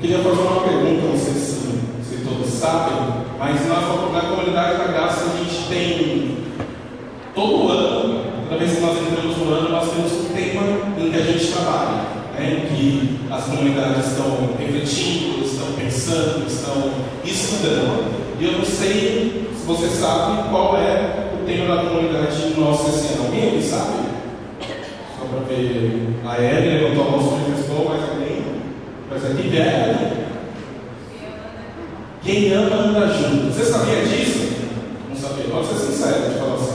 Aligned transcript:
queria 0.00 0.18
fazer 0.18 0.40
uma 0.40 0.62
pergunta, 0.62 1.08
não 1.08 1.18
sei 1.18 1.34
se, 1.34 1.58
se 2.04 2.24
todos 2.24 2.52
sabem, 2.52 2.94
mas 3.38 3.68
na, 3.68 3.80
na 4.12 4.20
comunidade 4.20 4.78
da 4.78 4.84
graça 4.84 5.24
a 5.24 5.36
gente 5.38 5.68
tem 5.68 6.38
todo 7.34 7.68
ano, 7.68 8.24
toda 8.48 8.58
vez 8.58 8.76
que 8.76 8.80
nós 8.80 8.96
entramos 8.96 9.36
no 9.36 9.52
ano, 9.52 9.68
nós 9.70 9.90
temos 9.90 10.12
um 10.12 10.24
tema 10.34 10.62
em 10.98 11.10
que 11.10 11.16
a 11.16 11.22
gente 11.22 11.52
trabalha, 11.52 12.02
né, 12.34 12.52
em 12.52 12.74
que 12.74 13.20
as 13.30 13.44
comunidades 13.44 14.06
estão 14.06 14.50
refletindo, 14.58 15.44
estão 15.44 15.66
pensando, 15.72 16.46
estão 16.46 16.90
estudando. 17.24 18.18
E 18.40 18.44
eu 18.44 18.52
não 18.52 18.64
sei 18.64 19.48
se 19.52 19.66
você 19.66 19.88
sabe 19.88 20.48
qual 20.48 20.76
é 20.76 21.30
o 21.34 21.44
tema 21.44 21.74
da 21.74 21.82
comunidade 21.82 22.54
nossa 22.56 22.88
esse 22.88 23.14
ano. 23.14 23.26
Alguém 23.26 23.60
sabe? 23.60 24.08
Só 25.18 25.26
para 25.26 25.40
ver. 25.48 26.08
A 26.24 26.40
Ellen 26.40 26.82
levantou 26.82 27.06
a 27.06 27.10
mão, 27.10 27.20
se 27.20 27.30
manifestou, 27.30 27.86
mas 27.90 28.08
alguém? 28.08 28.27
Mas 29.10 29.24
aqui 29.24 29.48
vieram. 29.48 30.28
Quem 32.22 32.52
ama 32.52 32.76
anda 32.76 33.06
junto. 33.06 33.52
Você 33.52 33.64
sabia 33.64 34.02
disso? 34.04 34.48
Não 35.08 35.16
sabia. 35.16 35.44
Pode 35.50 35.66
ser 35.68 35.74
sincero 35.76 36.28
de 36.28 36.38
falar 36.38 36.54
assim, 36.54 36.68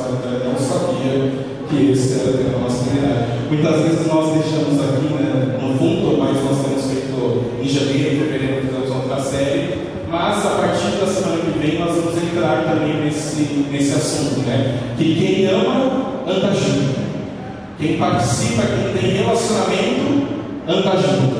não 0.44 0.58
sabia 0.58 1.32
que 1.70 1.92
esse 1.92 2.20
era 2.20 2.30
o 2.32 2.38
tema 2.38 2.50
da 2.52 2.58
nossa 2.60 2.84
comunidade. 2.84 3.24
Muitas 3.50 3.82
vezes 3.82 4.08
nós 4.08 4.34
deixamos 4.34 4.82
aqui, 4.82 5.14
né, 5.14 5.60
no 5.62 5.78
fundo, 5.78 6.18
mas 6.18 6.44
nós 6.44 6.66
temos 6.66 6.86
feito 6.86 7.54
em 7.62 7.68
janeiro, 7.68 8.26
fevereiro, 8.26 8.62
fizemos 8.66 8.90
outra 8.90 9.22
série. 9.22 9.84
Mas 10.10 10.46
a 10.46 10.50
partir 10.50 10.98
da 11.00 11.08
semana 11.08 11.38
que 11.42 11.60
vem 11.60 11.80
nós 11.80 11.96
vamos 11.96 12.16
entrar 12.18 12.64
também 12.64 13.04
nesse, 13.04 13.44
nesse 13.72 13.94
assunto, 13.94 14.40
né? 14.48 14.80
Que 14.98 15.16
quem 15.16 15.48
ama 15.48 16.24
anda 16.28 16.54
junto. 16.54 17.04
Quem 17.80 17.98
participa, 17.98 18.64
quem 18.64 19.02
tem 19.02 19.18
relacionamento, 19.18 20.28
anda 20.68 20.92
junto. 20.98 21.33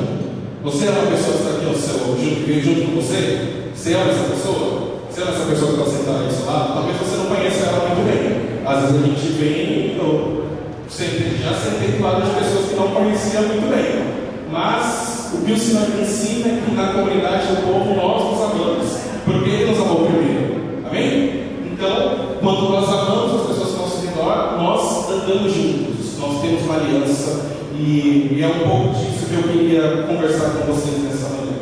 Você 0.64 0.86
é 0.86 0.90
uma 0.92 1.10
pessoa 1.10 1.36
que 1.36 1.42
está 1.44 1.56
aqui 1.58 1.66
ao 1.66 1.74
seu, 1.74 2.16
junto, 2.16 2.46
veio 2.46 2.64
junto 2.64 2.80
com 2.86 2.96
você? 2.96 3.68
Você 3.76 3.92
ama 3.92 4.10
essa 4.10 4.24
pessoa? 4.32 4.96
Você 5.10 5.20
ama 5.20 5.32
essa 5.32 5.44
pessoa 5.44 5.72
que 5.72 5.78
está 5.78 5.90
sentada 5.92 6.18
aí 6.24 6.46
lado? 6.46 6.72
Talvez 6.72 6.96
você 6.96 7.16
não 7.18 7.26
conheça 7.26 7.66
ela 7.66 7.84
muito 7.84 8.00
bem. 8.08 8.64
Às 8.64 8.80
vezes 8.80 8.96
a 8.96 9.06
gente 9.06 9.26
vem, 9.36 9.96
eu 9.98 10.44
sempre, 10.88 11.36
já 11.36 11.52
sentei 11.52 11.98
do 11.98 12.02
lado 12.02 12.22
de 12.24 12.30
pessoas 12.40 12.64
que 12.70 12.76
não 12.76 12.88
conhecia 12.96 13.40
muito 13.42 13.68
bem. 13.68 14.08
Mas 14.50 15.34
o 15.34 15.44
que 15.44 15.52
o 15.52 15.58
Senhor 15.58 15.84
ensina 16.00 16.48
é 16.48 16.62
que 16.64 16.74
na 16.74 16.94
comunidade 16.94 17.46
do 17.46 17.56
povo 17.60 17.94
nós 17.94 18.24
nos 18.24 18.40
amamos, 18.40 18.88
porque 19.26 19.50
Ele 19.50 19.66
nos 19.70 19.78
amou 19.80 20.06
primeiro. 20.06 20.64
Amém? 20.88 21.44
Então, 21.76 22.40
quando 22.40 22.70
nós 22.70 22.88
amamos 22.88 23.38
as 23.38 23.46
pessoas 23.48 23.74
ao 23.74 23.80
nosso 23.84 24.00
redor, 24.00 24.56
nós 24.56 25.10
andamos 25.10 25.52
juntos, 25.52 26.18
nós 26.18 26.40
temos 26.40 26.62
uma 26.62 26.76
aliança, 26.76 27.52
e, 27.76 28.32
e 28.32 28.40
é 28.40 28.46
um 28.46 28.66
pouco 28.66 28.94
disso 28.94 29.13
que 29.24 29.34
eu 29.34 29.42
queria 29.42 30.04
conversar 30.06 30.50
com 30.50 30.72
vocês 30.72 31.02
nessa 31.02 31.28
manhã. 31.28 31.58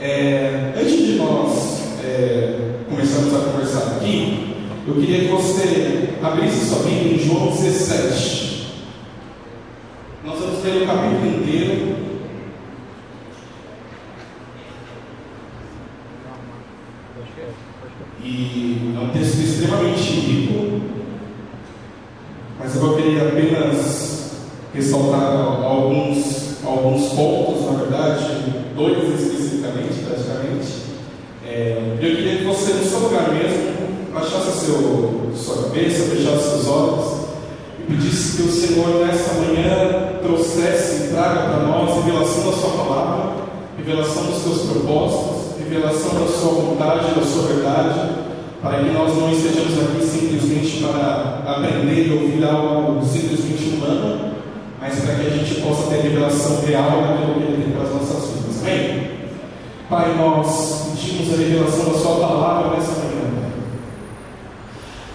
É, 0.00 0.72
antes 0.76 0.96
de 0.96 1.12
nós 1.14 1.82
é, 2.04 2.74
começarmos 2.88 3.34
a 3.34 3.50
conversar 3.50 3.96
aqui, 3.96 4.54
eu 4.86 4.94
queria 4.94 5.20
que 5.20 5.28
você 5.28 6.14
abrisse 6.22 6.66
sua 6.66 6.82
Bíblia 6.82 7.14
em 7.14 7.18
João 7.18 7.48
17. 7.48 8.72
Nós 10.24 10.38
vamos 10.38 10.64
ler 10.64 10.82
o 10.82 10.86
capítulo 10.86 11.26
inteiro. 11.26 11.96
E 18.24 18.94
é 18.96 18.98
um 18.98 19.10
texto 19.10 19.38
extremamente 19.40 20.00
rico, 20.00 20.80
mas 22.58 22.74
eu 22.74 22.96
queria 22.96 23.28
apenas 23.28 24.32
ressaltar 24.74 25.32
alguns, 25.64 26.64
alguns 26.64 27.12
pontos, 27.12 27.64
na 27.66 27.78
verdade, 27.78 28.24
dois 28.76 29.20
especificamente, 29.20 30.04
praticamente. 30.04 30.68
É, 31.46 31.96
eu 32.00 32.16
queria 32.16 32.38
que 32.38 32.44
você, 32.44 32.72
no 32.74 32.84
seu 32.84 32.98
lugar 33.00 33.32
mesmo, 33.32 33.78
baixasse 34.12 34.66
seu, 34.66 35.32
sua 35.36 35.64
cabeça, 35.64 36.10
fechasse 36.10 36.50
seus 36.50 36.68
olhos 36.68 37.18
e 37.80 37.92
pedisse 37.92 38.36
que 38.36 38.48
o 38.48 38.52
Senhor, 38.52 39.06
nessa 39.06 39.34
manhã, 39.34 40.18
trouxesse 40.22 41.04
e 41.04 41.08
traga 41.08 41.48
para 41.48 41.66
nós 41.66 42.04
revelação 42.04 42.50
da 42.50 42.56
Sua 42.56 42.70
palavra, 42.70 43.32
revelação 43.76 44.24
dos 44.24 44.42
seus 44.42 44.70
propósitos, 44.70 45.58
revelação 45.58 46.10
da 46.20 46.26
Sua 46.26 46.52
vontade, 46.52 47.14
da 47.14 47.22
Sua 47.22 47.42
verdade, 47.54 48.10
para 48.60 48.78
que 48.78 48.90
nós 48.90 49.16
não 49.16 49.32
estejamos 49.32 49.78
aqui 49.78 50.04
simplesmente 50.04 50.82
para 50.82 51.44
aprender 51.46 52.08
e 52.08 52.12
ouvir 52.12 52.44
algo 52.44 53.04
simplesmente 53.06 53.74
humano, 53.74 54.32
mas 54.80 54.98
para 55.00 55.14
que 55.14 55.26
a 55.26 55.30
gente 55.30 55.60
revelação 56.38 56.64
real 56.64 56.90
daquilo 57.02 57.34
que 57.34 57.40
Ele 57.40 57.62
tem 57.62 57.72
para 57.72 57.82
as 57.82 57.94
nossas 57.94 58.30
vidas. 58.30 58.62
Amém? 58.62 59.10
Pai, 59.90 60.14
nós 60.16 60.92
pedimos 60.94 61.34
a 61.34 61.36
revelação 61.36 61.92
da 61.92 61.98
Sua 61.98 62.14
palavra 62.16 62.76
nessa 62.76 62.92
manhã. 62.92 63.08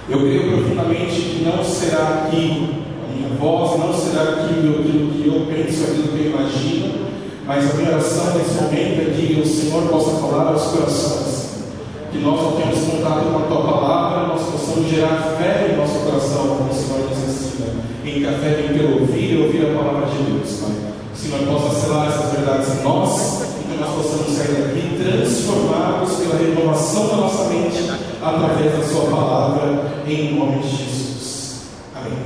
Eu 0.09 0.19
creio 0.19 0.49
profundamente 0.49 1.21
que 1.21 1.43
não 1.45 1.63
será 1.63 2.25
aqui 2.25 2.83
a 3.03 3.13
minha 3.13 3.29
voz, 3.39 3.79
não 3.79 3.93
será 3.93 4.23
aqui 4.23 4.53
aquilo 4.53 4.83
que 4.83 5.27
eu 5.27 5.47
penso, 5.47 5.83
aquilo 5.83 6.07
que 6.09 6.25
eu 6.25 6.31
imagino, 6.31 7.07
mas 7.45 7.71
a 7.71 7.73
minha 7.75 7.89
oração 7.91 8.33
nesse 8.35 8.55
momento 8.55 9.01
é 9.01 9.15
que 9.15 9.39
o 9.39 9.45
Senhor 9.45 9.83
possa 9.83 10.11
falar 10.19 10.51
aos 10.51 10.63
corações, 10.63 11.63
que 12.11 12.17
nós 12.19 12.41
não 12.41 12.51
temos 12.53 12.79
contato 12.79 13.31
com 13.31 13.37
a 13.37 13.47
Tua 13.47 13.61
palavra, 13.63 14.27
nós 14.27 14.41
possamos 14.41 14.89
gerar 14.89 15.37
fé 15.37 15.71
em 15.71 15.77
nosso 15.77 15.99
coração, 15.99 16.57
como 16.57 16.69
o 16.69 16.73
Senhor 16.73 17.09
nos 17.09 17.17
ensina, 17.19 17.67
em 18.03 18.19
que 18.19 18.27
a 18.27 18.33
fé 18.39 18.55
vem 18.55 18.77
pelo 18.77 18.99
ouvir 19.01 19.33
e 19.33 19.41
ouvir 19.41 19.71
a 19.71 19.77
palavra 19.77 20.07
de 20.07 20.17
Deus, 20.23 20.59
Pai. 20.59 20.71
Que 21.13 21.29
o 21.29 21.39
Senhor 21.39 21.47
possa 21.47 21.79
selar 21.79 22.07
essas 22.09 22.31
verdades 22.33 22.79
em 22.79 22.83
nós, 22.83 23.41
e 23.41 23.71
que 23.71 23.79
nós 23.79 23.95
possamos 23.95 24.37
sair 24.37 24.61
daqui 24.61 24.83
transformados 25.01 26.15
pela 26.17 26.35
renovação 26.35 27.07
da 27.07 27.15
nossa 27.15 27.43
mente, 27.49 27.89
através 28.21 28.77
da 28.77 28.83
Sua 28.83 29.09
palavra, 29.09 29.91
em 30.07 30.35
nome 30.35 30.59
de 30.59 30.69
Jesus. 30.69 31.61
Amém. 31.95 32.19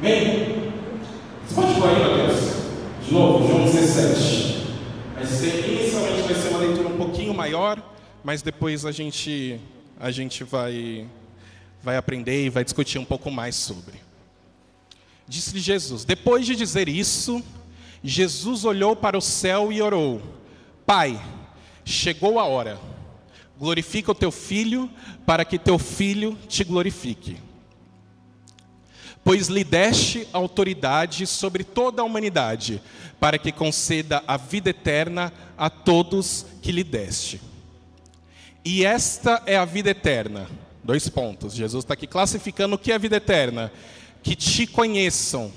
Amém? 0.00 0.72
Você 1.46 1.54
pode 1.54 1.74
pôr 1.74 1.88
aí, 1.88 1.98
Mateus? 2.00 2.52
De 3.06 3.12
novo, 3.12 3.46
João 3.46 3.64
17. 3.64 4.68
Vai 5.14 5.26
ser, 5.26 5.68
inicialmente 5.68 6.22
vai 6.22 6.34
ser 6.34 6.48
uma 6.48 6.58
leitura 6.60 6.88
um 6.88 6.96
pouquinho 6.96 7.34
maior, 7.34 7.78
mas 8.24 8.42
depois 8.42 8.81
a 8.92 8.94
gente, 8.94 9.58
a 9.98 10.10
gente 10.10 10.44
vai, 10.44 11.08
vai 11.82 11.96
aprender 11.96 12.44
e 12.44 12.50
vai 12.50 12.62
discutir 12.62 12.98
um 12.98 13.06
pouco 13.06 13.30
mais 13.30 13.56
sobre. 13.56 13.94
Disse-lhe 15.26 15.60
Jesus: 15.60 16.04
Depois 16.04 16.44
de 16.44 16.54
dizer 16.54 16.90
isso, 16.90 17.42
Jesus 18.04 18.66
olhou 18.66 18.94
para 18.94 19.16
o 19.16 19.22
céu 19.22 19.72
e 19.72 19.80
orou: 19.80 20.20
Pai, 20.84 21.18
chegou 21.86 22.38
a 22.38 22.44
hora. 22.44 22.78
Glorifica 23.58 24.12
o 24.12 24.14
teu 24.14 24.30
filho, 24.30 24.90
para 25.24 25.42
que 25.42 25.58
teu 25.58 25.78
filho 25.78 26.36
te 26.46 26.62
glorifique. 26.62 27.38
Pois 29.24 29.46
lhe 29.46 29.64
deste 29.64 30.28
autoridade 30.34 31.26
sobre 31.26 31.64
toda 31.64 32.02
a 32.02 32.04
humanidade, 32.04 32.82
para 33.18 33.38
que 33.38 33.52
conceda 33.52 34.22
a 34.26 34.36
vida 34.36 34.68
eterna 34.68 35.32
a 35.56 35.70
todos 35.70 36.44
que 36.60 36.72
lhe 36.72 36.84
deste. 36.84 37.51
E 38.64 38.84
esta 38.84 39.42
é 39.46 39.56
a 39.56 39.64
vida 39.64 39.90
eterna. 39.90 40.48
Dois 40.84 41.08
pontos. 41.08 41.54
Jesus 41.54 41.84
está 41.84 41.94
aqui 41.94 42.06
classificando 42.06 42.76
o 42.76 42.78
que 42.78 42.92
é 42.92 42.94
a 42.94 42.98
vida 42.98 43.16
eterna. 43.16 43.72
Que 44.22 44.36
te 44.36 44.66
conheçam, 44.66 45.52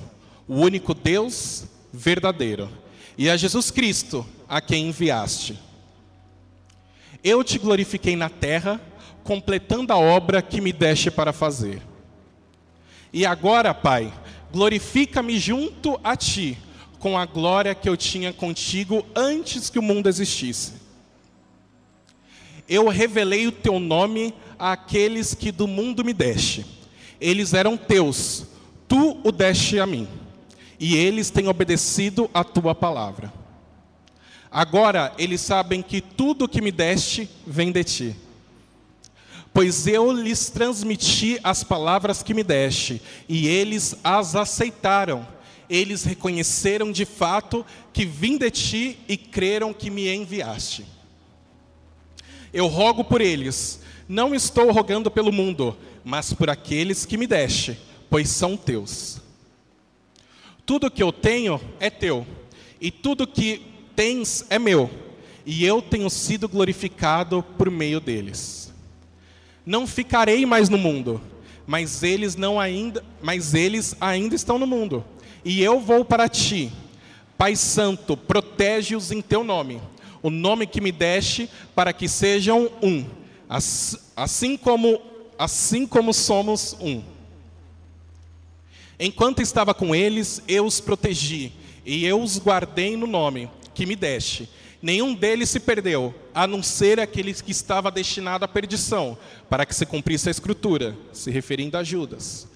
o 0.48 0.56
único 0.56 0.94
Deus 0.94 1.66
verdadeiro, 1.94 2.70
e 3.18 3.30
a 3.30 3.38
Jesus 3.38 3.72
Cristo, 3.72 4.26
a 4.50 4.60
quem 4.60 4.90
enviaste. 4.90 5.58
Eu 7.24 7.44
te 7.44 7.58
glorifiquei 7.58 8.16
na 8.16 8.30
terra, 8.30 8.82
completando 9.24 9.94
a 9.94 9.98
obra 9.98 10.42
que 10.42 10.60
me 10.60 10.74
deste 10.74 11.10
para 11.10 11.32
fazer. 11.32 11.82
E 13.14 13.26
agora, 13.26 13.74
Pai, 13.74 14.14
glorifica-me 14.52 15.40
junto 15.40 16.00
a 16.04 16.16
ti, 16.16 16.58
com 17.00 17.18
a 17.18 17.26
glória 17.26 17.74
que 17.74 17.88
eu 17.88 17.96
tinha 17.96 18.34
contigo 18.34 19.06
antes 19.16 19.70
que 19.70 19.80
o 19.80 19.84
mundo 19.84 20.10
existisse. 20.10 20.85
Eu 22.68 22.88
revelei 22.90 23.48
o 23.48 23.52
teu 23.52 23.80
nome 23.80 24.34
àqueles 24.58 25.34
que 25.34 25.52
do 25.52 25.68
mundo 25.68 26.04
me 26.04 26.14
deste. 26.14 26.66
Eles 27.22 27.54
eram 27.54 27.78
teus, 27.78 28.46
tu 28.88 29.20
o 29.24 29.32
deste 29.32 29.80
a 29.80 29.86
mim, 29.86 30.08
e 30.80 30.96
eles 30.96 31.30
têm 31.30 31.48
obedecido 31.48 32.30
a 32.34 32.44
tua 32.44 32.76
palavra. 32.76 33.32
Agora 34.52 35.14
eles 35.18 35.42
sabem 35.42 35.82
que 35.82 36.02
tudo 36.02 36.46
o 36.46 36.48
que 36.50 36.62
me 36.62 36.72
deste 36.72 37.30
vem 37.46 37.72
de 37.72 37.84
ti. 37.84 38.16
Pois 39.54 39.88
eu 39.88 40.12
lhes 40.12 40.50
transmiti 40.50 41.40
as 41.44 41.64
palavras 41.64 42.22
que 42.22 42.34
me 42.34 42.44
deste, 42.44 43.02
e 43.30 43.48
eles 43.48 43.96
as 44.04 44.36
aceitaram. 44.36 45.28
Eles 45.70 46.04
reconheceram 46.04 46.92
de 46.92 47.06
fato 47.06 47.66
que 47.92 48.06
vim 48.06 48.38
de 48.38 48.52
ti 48.52 49.00
e 49.08 49.16
creram 49.18 49.74
que 49.74 49.90
me 49.90 50.14
enviaste. 50.14 50.95
Eu 52.56 52.68
rogo 52.68 53.04
por 53.04 53.20
eles, 53.20 53.82
não 54.08 54.34
estou 54.34 54.72
rogando 54.72 55.12
pelo 55.12 55.30
mundo, 55.30 55.76
mas 56.06 56.32
por 56.32 56.50
aqueles 56.50 57.06
que 57.06 57.18
me 57.18 57.28
deste, 57.28 57.78
pois 58.10 58.30
são 58.30 58.56
teus. 58.56 59.20
Tudo 60.66 60.90
que 60.90 61.04
eu 61.04 61.12
tenho 61.12 61.60
é 61.82 61.90
teu, 61.90 62.26
e 62.80 62.90
tudo 62.90 63.28
que 63.28 63.62
tens 63.94 64.46
é 64.50 64.58
meu, 64.58 64.90
e 65.46 65.66
eu 65.66 65.82
tenho 65.82 66.10
sido 66.10 66.48
glorificado 66.48 67.44
por 67.58 67.70
meio 67.70 68.00
deles. 68.00 68.74
Não 69.66 69.86
ficarei 69.86 70.46
mais 70.46 70.70
no 70.70 70.78
mundo, 70.78 71.22
mas 71.68 72.04
eles 72.04 72.38
não 72.38 72.58
ainda, 72.58 73.04
mas 73.22 73.54
eles 73.54 73.98
ainda 74.00 74.34
estão 74.34 74.58
no 74.58 74.66
mundo. 74.66 75.04
E 75.44 75.62
eu 75.62 75.78
vou 75.82 76.06
para 76.06 76.30
ti. 76.30 76.72
Pai 77.38 77.54
santo, 77.58 78.16
protege-os 78.16 79.12
em 79.12 79.22
teu 79.22 79.44
nome, 79.44 79.82
o 80.26 80.32
nome 80.32 80.66
que 80.66 80.82
me 80.82 80.92
deste, 80.92 81.48
para 81.76 81.94
que 81.94 82.10
sejam 82.10 82.68
um, 82.82 83.06
assim 84.18 84.58
como 84.58 85.00
assim 85.38 85.86
como 85.86 86.12
somos 86.16 86.76
um. 86.82 87.04
Enquanto 89.00 89.44
estava 89.44 89.72
com 89.72 89.94
eles, 89.94 90.42
eu 90.48 90.66
os 90.66 90.80
protegi 90.80 91.54
e 91.86 92.04
eu 92.08 92.20
os 92.20 92.40
guardei 92.40 92.98
no 92.98 93.06
nome 93.06 93.52
que 93.76 93.86
me 93.86 93.96
deste. 93.96 94.50
Nenhum 94.82 95.14
deles 95.14 95.52
se 95.52 95.60
perdeu, 95.60 96.12
a 96.34 96.48
não 96.48 96.64
ser 96.64 97.00
aquele 97.00 97.32
que 97.32 97.52
estava 97.52 97.92
destinado 97.92 98.44
à 98.44 98.48
perdição, 98.48 99.16
para 99.48 99.64
que 99.64 99.76
se 99.76 99.86
cumprisse 99.86 100.28
a 100.28 100.32
escritura, 100.32 100.98
se 101.14 101.30
referindo 101.30 101.78
a 101.78 101.84
Judas. 101.84 102.48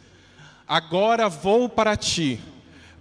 Agora 0.68 1.30
vou 1.30 1.69
para 1.69 1.95
ti, 1.95 2.39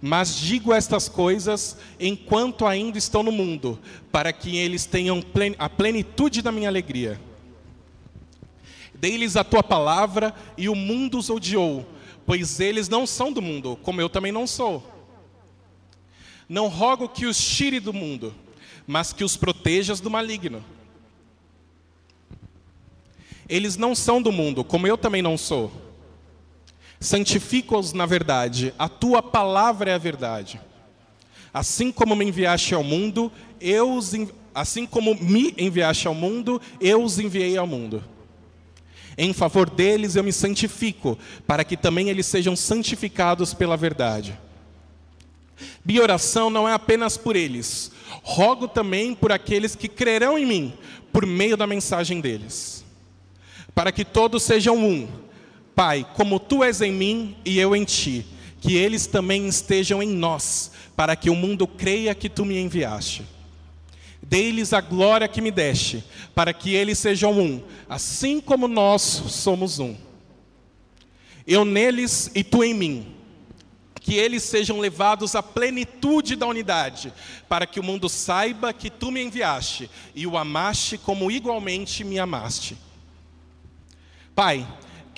mas 0.01 0.35
digo 0.35 0.73
estas 0.73 1.09
coisas 1.09 1.77
enquanto 1.99 2.65
ainda 2.65 2.97
estou 2.97 3.21
no 3.21 3.31
mundo, 3.31 3.79
para 4.11 4.31
que 4.31 4.57
eles 4.57 4.85
tenham 4.85 5.23
a 5.57 5.69
plenitude 5.69 6.41
da 6.41 6.51
minha 6.51 6.69
alegria. 6.69 7.19
Dei-lhes 8.93 9.35
a 9.35 9.43
tua 9.43 9.63
palavra 9.63 10.33
e 10.57 10.69
o 10.69 10.75
mundo 10.75 11.17
os 11.17 11.29
odiou, 11.29 11.85
pois 12.25 12.59
eles 12.59 12.87
não 12.87 13.05
são 13.05 13.31
do 13.31 13.41
mundo, 13.41 13.77
como 13.81 14.01
eu 14.01 14.09
também 14.09 14.31
não 14.31 14.47
sou. 14.47 14.85
Não 16.47 16.67
rogo 16.67 17.07
que 17.07 17.25
os 17.25 17.37
tire 17.37 17.79
do 17.79 17.93
mundo, 17.93 18.33
mas 18.87 19.13
que 19.13 19.23
os 19.23 19.37
protejas 19.37 19.99
do 19.99 20.09
maligno. 20.09 20.63
Eles 23.47 23.77
não 23.77 23.93
são 23.95 24.21
do 24.21 24.31
mundo, 24.31 24.63
como 24.63 24.87
eu 24.87 24.97
também 24.97 25.21
não 25.21 25.37
sou. 25.37 25.88
Santifica-os 26.99 27.93
na 27.93 28.05
verdade, 28.05 28.73
a 28.77 28.89
tua 28.89 29.23
palavra 29.23 29.91
é 29.91 29.93
a 29.93 29.97
verdade. 29.97 30.59
Assim 31.53 31.91
como 31.91 32.15
me 32.15 32.25
enviaste 32.25 32.75
ao 32.75 32.83
mundo, 32.83 33.31
eu 33.59 33.93
os, 33.93 34.13
assim 34.53 34.85
como 34.85 35.15
me 35.15 35.53
enviaste 35.57 36.07
ao 36.07 36.13
mundo, 36.13 36.61
eu 36.79 37.01
os 37.01 37.17
enviei 37.17 37.57
ao 37.57 37.65
mundo. 37.65 38.03
Em 39.17 39.33
favor 39.33 39.69
deles 39.69 40.15
eu 40.15 40.23
me 40.23 40.31
santifico, 40.31 41.17
para 41.47 41.63
que 41.63 41.75
também 41.75 42.09
eles 42.09 42.25
sejam 42.25 42.55
santificados 42.55 43.53
pela 43.53 43.75
verdade. 43.75 44.37
Minha 45.83 46.03
oração 46.03 46.49
não 46.49 46.67
é 46.67 46.73
apenas 46.73 47.17
por 47.17 47.35
eles, 47.35 47.91
rogo 48.23 48.67
também 48.67 49.13
por 49.13 49.31
aqueles 49.31 49.75
que 49.75 49.87
crerão 49.87 50.37
em 50.37 50.45
mim, 50.45 50.73
por 51.11 51.25
meio 51.25 51.57
da 51.57 51.67
mensagem 51.67 52.21
deles. 52.21 52.85
Para 53.73 53.91
que 53.91 54.05
todos 54.05 54.43
sejam 54.43 54.77
um. 54.77 55.07
Pai, 55.75 56.05
como 56.15 56.39
tu 56.39 56.63
és 56.63 56.81
em 56.81 56.91
mim 56.91 57.35
e 57.45 57.59
eu 57.59 57.75
em 57.75 57.83
ti, 57.83 58.25
que 58.59 58.75
eles 58.75 59.07
também 59.07 59.47
estejam 59.47 60.03
em 60.03 60.09
nós, 60.09 60.71
para 60.95 61.15
que 61.15 61.29
o 61.29 61.35
mundo 61.35 61.65
creia 61.65 62.13
que 62.13 62.29
tu 62.29 62.43
me 62.43 62.57
enviaste. 62.57 63.23
Dei-lhes 64.21 64.73
a 64.73 64.81
glória 64.81 65.27
que 65.27 65.41
me 65.41 65.49
deste, 65.49 66.03
para 66.35 66.53
que 66.53 66.73
eles 66.73 66.99
sejam 66.99 67.39
um, 67.39 67.63
assim 67.87 68.41
como 68.41 68.67
nós 68.67 69.01
somos 69.01 69.79
um. 69.79 69.95
Eu 71.47 71.63
neles 71.63 72.29
e 72.35 72.43
tu 72.43 72.63
em 72.63 72.73
mim 72.73 73.15
que 73.99 74.15
eles 74.15 74.41
sejam 74.43 74.79
levados 74.79 75.35
à 75.35 75.43
plenitude 75.43 76.35
da 76.35 76.47
unidade, 76.47 77.13
para 77.47 77.67
que 77.67 77.79
o 77.79 77.83
mundo 77.83 78.09
saiba 78.09 78.73
que 78.73 78.89
tu 78.89 79.11
me 79.11 79.21
enviaste 79.21 79.89
e 80.15 80.25
o 80.25 80.37
amaste 80.37 80.97
como 80.97 81.29
igualmente 81.29 82.03
me 82.03 82.17
amaste. 82.17 82.75
Pai, 84.33 84.67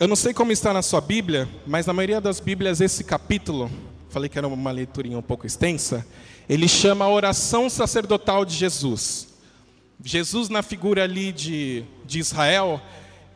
Eu 0.00 0.08
não 0.08 0.16
sei 0.16 0.32
como 0.32 0.50
está 0.50 0.72
na 0.72 0.80
sua 0.80 1.02
Bíblia, 1.02 1.46
mas 1.66 1.84
na 1.84 1.92
maioria 1.92 2.22
das 2.22 2.40
Bíblias 2.40 2.80
esse 2.80 3.04
capítulo, 3.04 3.70
falei 4.08 4.30
que 4.30 4.38
era 4.38 4.48
uma 4.48 4.70
leiturinha 4.70 5.18
um 5.18 5.22
pouco 5.22 5.46
extensa, 5.46 6.06
ele 6.48 6.66
chama 6.66 7.04
a 7.04 7.10
oração 7.10 7.68
sacerdotal 7.68 8.46
de 8.46 8.54
Jesus. 8.54 9.28
Jesus 10.02 10.48
na 10.48 10.62
figura 10.62 11.04
ali 11.04 11.32
de, 11.32 11.84
de 12.06 12.18
Israel, 12.18 12.80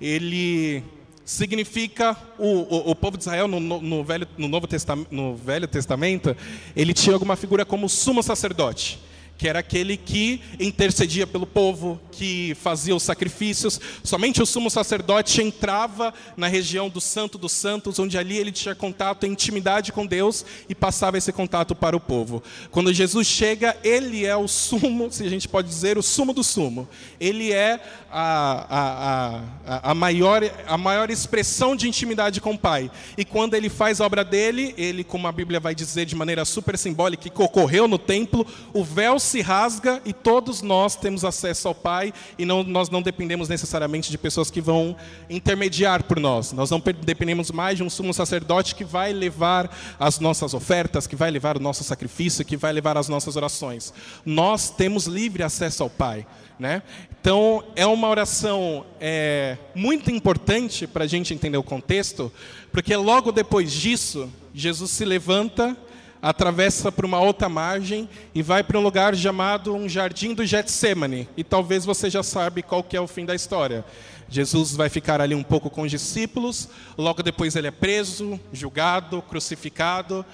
ele 0.00 0.82
significa 1.22 2.16
o, 2.38 2.46
o, 2.46 2.90
o, 2.92 2.96
povo 2.96 3.18
de 3.18 3.24
Israel 3.24 3.46
no, 3.46 3.60
no, 3.60 4.02
Velho, 4.02 4.26
no, 4.38 4.48
Novo 4.48 4.66
Testamento, 4.66 5.14
no 5.14 5.36
Velho 5.36 5.68
Testamento, 5.68 6.34
ele 6.74 6.94
tinha 6.94 7.12
alguma 7.12 7.36
figura 7.36 7.66
como 7.66 7.90
sumo 7.90 8.22
sacerdote 8.22 8.98
que 9.36 9.48
era 9.48 9.58
aquele 9.58 9.96
que 9.96 10.40
intercedia 10.60 11.26
pelo 11.26 11.46
povo, 11.46 12.00
que 12.12 12.54
fazia 12.60 12.94
os 12.94 13.02
sacrifícios. 13.02 13.80
Somente 14.02 14.40
o 14.40 14.46
sumo 14.46 14.70
sacerdote 14.70 15.42
entrava 15.42 16.14
na 16.36 16.46
região 16.46 16.88
do 16.88 17.00
Santo 17.00 17.36
dos 17.36 17.52
Santos, 17.52 17.98
onde 17.98 18.16
ali 18.16 18.36
ele 18.36 18.52
tinha 18.52 18.74
contato, 18.74 19.26
intimidade 19.26 19.92
com 19.92 20.06
Deus 20.06 20.44
e 20.68 20.74
passava 20.74 21.18
esse 21.18 21.32
contato 21.32 21.74
para 21.74 21.96
o 21.96 22.00
povo. 22.00 22.42
Quando 22.70 22.92
Jesus 22.92 23.26
chega, 23.26 23.76
ele 23.82 24.24
é 24.24 24.36
o 24.36 24.46
sumo, 24.46 25.10
se 25.10 25.24
a 25.24 25.28
gente 25.28 25.48
pode 25.48 25.68
dizer, 25.68 25.98
o 25.98 26.02
sumo 26.02 26.32
do 26.32 26.44
sumo. 26.44 26.88
Ele 27.18 27.52
é 27.52 27.80
a, 28.10 28.66
a, 28.70 29.42
a, 29.66 29.90
a, 29.90 29.94
maior, 29.94 30.42
a 30.66 30.78
maior 30.78 31.10
expressão 31.10 31.74
de 31.74 31.88
intimidade 31.88 32.40
com 32.40 32.52
o 32.52 32.58
Pai. 32.58 32.90
E 33.18 33.24
quando 33.24 33.54
ele 33.54 33.68
faz 33.68 34.00
a 34.00 34.06
obra 34.06 34.24
dele, 34.24 34.74
ele, 34.78 35.02
como 35.02 35.26
a 35.26 35.32
Bíblia 35.32 35.58
vai 35.58 35.74
dizer 35.74 36.06
de 36.06 36.14
maneira 36.14 36.44
super 36.44 36.78
simbólica, 36.78 37.28
que 37.28 37.42
ocorreu 37.42 37.88
no 37.88 37.98
templo, 37.98 38.46
o 38.72 38.84
véu 38.84 39.18
se 39.24 39.40
rasga 39.40 40.00
e 40.04 40.12
todos 40.12 40.62
nós 40.62 40.94
temos 40.96 41.24
acesso 41.24 41.68
ao 41.68 41.74
Pai 41.74 42.12
e 42.38 42.44
não, 42.44 42.62
nós 42.62 42.90
não 42.90 43.02
dependemos 43.02 43.48
necessariamente 43.48 44.10
de 44.10 44.18
pessoas 44.18 44.50
que 44.50 44.60
vão 44.60 44.96
intermediar 45.28 46.04
por 46.04 46.20
nós. 46.20 46.52
Nós 46.52 46.70
não 46.70 46.80
dependemos 46.80 47.50
mais 47.50 47.76
de 47.76 47.82
um 47.82 47.90
sumo 47.90 48.12
sacerdote 48.14 48.74
que 48.74 48.84
vai 48.84 49.12
levar 49.12 49.70
as 49.98 50.18
nossas 50.20 50.54
ofertas, 50.54 51.06
que 51.06 51.16
vai 51.16 51.30
levar 51.30 51.56
o 51.56 51.60
nosso 51.60 51.82
sacrifício, 51.82 52.44
que 52.44 52.56
vai 52.56 52.72
levar 52.72 52.96
as 52.96 53.08
nossas 53.08 53.36
orações. 53.36 53.92
Nós 54.24 54.70
temos 54.70 55.06
livre 55.06 55.42
acesso 55.42 55.82
ao 55.82 55.90
Pai. 55.90 56.26
Né? 56.58 56.82
Então, 57.20 57.64
é 57.74 57.84
uma 57.84 58.08
oração 58.08 58.86
é, 59.00 59.58
muito 59.74 60.10
importante 60.10 60.86
para 60.86 61.04
a 61.04 61.06
gente 61.06 61.34
entender 61.34 61.58
o 61.58 61.64
contexto, 61.64 62.30
porque 62.70 62.94
logo 62.94 63.32
depois 63.32 63.72
disso, 63.72 64.30
Jesus 64.54 64.92
se 64.92 65.04
levanta 65.04 65.76
atravessa 66.24 66.90
para 66.90 67.04
uma 67.04 67.20
outra 67.20 67.50
margem 67.50 68.08
e 68.34 68.40
vai 68.40 68.64
para 68.64 68.78
um 68.78 68.82
lugar 68.82 69.14
chamado 69.14 69.74
um 69.74 69.86
jardim 69.86 70.32
do 70.32 70.46
Getsemane. 70.46 71.28
E 71.36 71.44
talvez 71.44 71.84
você 71.84 72.08
já 72.08 72.22
sabe 72.22 72.62
qual 72.62 72.82
que 72.82 72.96
é 72.96 73.00
o 73.00 73.06
fim 73.06 73.26
da 73.26 73.34
história. 73.34 73.84
Jesus 74.26 74.74
vai 74.74 74.88
ficar 74.88 75.20
ali 75.20 75.34
um 75.34 75.42
pouco 75.42 75.68
com 75.68 75.82
os 75.82 75.90
discípulos, 75.90 76.70
logo 76.96 77.22
depois 77.22 77.54
ele 77.56 77.66
é 77.66 77.70
preso, 77.70 78.40
julgado, 78.54 79.20
crucificado 79.20 80.24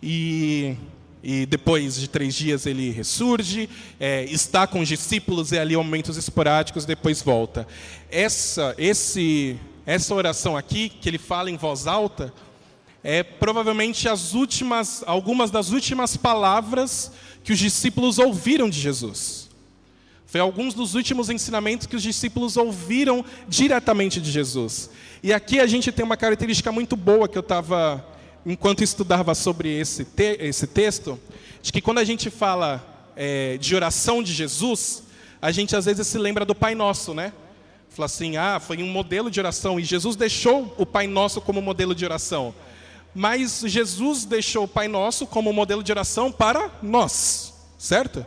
e 0.00 0.76
e 1.24 1.46
depois 1.46 2.00
de 2.00 2.08
três 2.08 2.34
dias 2.34 2.66
ele 2.66 2.90
ressurge, 2.90 3.70
é, 4.00 4.24
está 4.24 4.66
com 4.66 4.80
os 4.80 4.88
discípulos 4.88 5.52
e 5.52 5.58
ali 5.58 5.76
momentos 5.76 6.16
esporádicos, 6.16 6.84
depois 6.84 7.22
volta. 7.22 7.64
Essa, 8.10 8.74
esse, 8.76 9.56
essa 9.86 10.12
oração 10.16 10.56
aqui, 10.56 10.88
que 10.88 11.08
ele 11.08 11.18
fala 11.18 11.48
em 11.48 11.56
voz 11.56 11.86
alta, 11.86 12.34
é 13.04 13.22
provavelmente 13.22 14.08
as 14.08 14.34
últimas, 14.34 15.02
algumas 15.06 15.50
das 15.50 15.70
últimas 15.70 16.16
palavras 16.16 17.12
que 17.42 17.52
os 17.52 17.58
discípulos 17.58 18.18
ouviram 18.18 18.70
de 18.70 18.78
Jesus. 18.80 19.50
Foi 20.26 20.40
alguns 20.40 20.72
dos 20.72 20.94
últimos 20.94 21.28
ensinamentos 21.28 21.86
que 21.86 21.96
os 21.96 22.02
discípulos 22.02 22.56
ouviram 22.56 23.24
diretamente 23.48 24.20
de 24.20 24.30
Jesus. 24.30 24.88
E 25.22 25.32
aqui 25.32 25.60
a 25.60 25.66
gente 25.66 25.92
tem 25.92 26.04
uma 26.04 26.16
característica 26.16 26.72
muito 26.72 26.96
boa 26.96 27.28
que 27.28 27.36
eu 27.36 27.42
estava, 27.42 28.04
enquanto 28.46 28.82
estudava 28.82 29.34
sobre 29.34 29.68
esse, 29.78 30.04
te, 30.04 30.38
esse 30.40 30.66
texto, 30.66 31.20
de 31.60 31.72
que 31.72 31.80
quando 31.80 31.98
a 31.98 32.04
gente 32.04 32.30
fala 32.30 33.12
é, 33.14 33.58
de 33.58 33.74
oração 33.74 34.22
de 34.22 34.32
Jesus, 34.32 35.02
a 35.40 35.50
gente 35.52 35.76
às 35.76 35.84
vezes 35.84 36.06
se 36.06 36.16
lembra 36.18 36.44
do 36.44 36.54
Pai 36.54 36.74
Nosso, 36.74 37.12
né? 37.12 37.32
Fala 37.90 38.06
assim, 38.06 38.38
ah, 38.38 38.58
foi 38.58 38.82
um 38.82 38.88
modelo 38.88 39.30
de 39.30 39.38
oração, 39.38 39.78
e 39.78 39.84
Jesus 39.84 40.16
deixou 40.16 40.74
o 40.78 40.86
Pai 40.86 41.06
Nosso 41.06 41.40
como 41.42 41.60
modelo 41.60 41.94
de 41.94 42.04
oração. 42.06 42.54
Mas 43.14 43.62
Jesus 43.66 44.24
deixou 44.24 44.64
o 44.64 44.68
Pai 44.68 44.88
Nosso 44.88 45.26
como 45.26 45.52
modelo 45.52 45.82
de 45.82 45.92
oração 45.92 46.32
para 46.32 46.70
nós, 46.82 47.52
certo? 47.76 48.24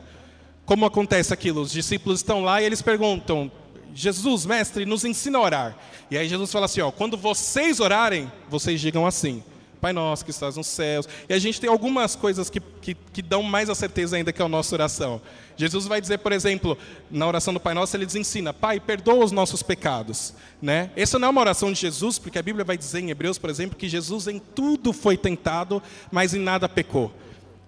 Como 0.65 0.85
acontece 0.85 1.33
aquilo? 1.33 1.61
Os 1.61 1.71
discípulos 1.71 2.19
estão 2.19 2.43
lá 2.43 2.61
e 2.61 2.65
eles 2.65 2.81
perguntam: 2.81 3.51
Jesus, 3.93 4.45
mestre, 4.45 4.85
nos 4.85 5.05
ensina 5.05 5.37
a 5.37 5.41
orar. 5.41 5.77
E 6.09 6.17
aí 6.17 6.27
Jesus 6.27 6.51
fala 6.51 6.65
assim: 6.65 6.81
ó, 6.81 6.91
quando 6.91 7.17
vocês 7.17 7.79
orarem, 7.79 8.31
vocês 8.49 8.79
digam 8.79 9.05
assim. 9.05 9.43
Pai 9.85 9.93
nosso 9.93 10.25
que 10.25 10.31
estás 10.31 10.57
nos 10.57 10.65
céus. 10.65 11.07
E 11.29 11.33
a 11.35 11.37
gente 11.37 11.61
tem 11.61 11.69
algumas 11.69 12.15
coisas 12.15 12.49
que, 12.49 12.59
que, 12.59 12.95
que, 12.95 13.21
dão 13.21 13.43
mais 13.43 13.69
a 13.69 13.75
certeza 13.75 14.17
ainda 14.17 14.33
que 14.33 14.41
é 14.41 14.45
a 14.45 14.49
nossa 14.49 14.73
oração. 14.73 15.21
Jesus 15.55 15.85
vai 15.85 16.01
dizer, 16.01 16.17
por 16.17 16.31
exemplo, 16.31 16.75
na 17.11 17.27
oração 17.27 17.53
do 17.53 17.59
Pai 17.59 17.75
Nosso, 17.75 17.95
ele 17.95 18.05
nos 18.05 18.15
ensina, 18.15 18.51
Pai, 18.51 18.79
perdoa 18.79 19.23
os 19.23 19.31
nossos 19.31 19.61
pecados. 19.61 20.33
Né? 20.59 20.89
Essa 20.95 21.19
não 21.19 21.27
é 21.27 21.29
uma 21.29 21.41
oração 21.41 21.71
de 21.71 21.79
Jesus, 21.79 22.17
porque 22.17 22.39
a 22.39 22.41
Bíblia 22.41 22.65
vai 22.65 22.75
dizer 22.75 22.99
em 22.99 23.11
Hebreus, 23.11 23.37
por 23.37 23.47
exemplo, 23.47 23.77
que 23.77 23.87
Jesus 23.87 24.27
em 24.27 24.39
tudo 24.39 24.91
foi 24.91 25.15
tentado, 25.15 25.79
mas 26.11 26.33
em 26.33 26.39
nada 26.39 26.67
pecou. 26.67 27.13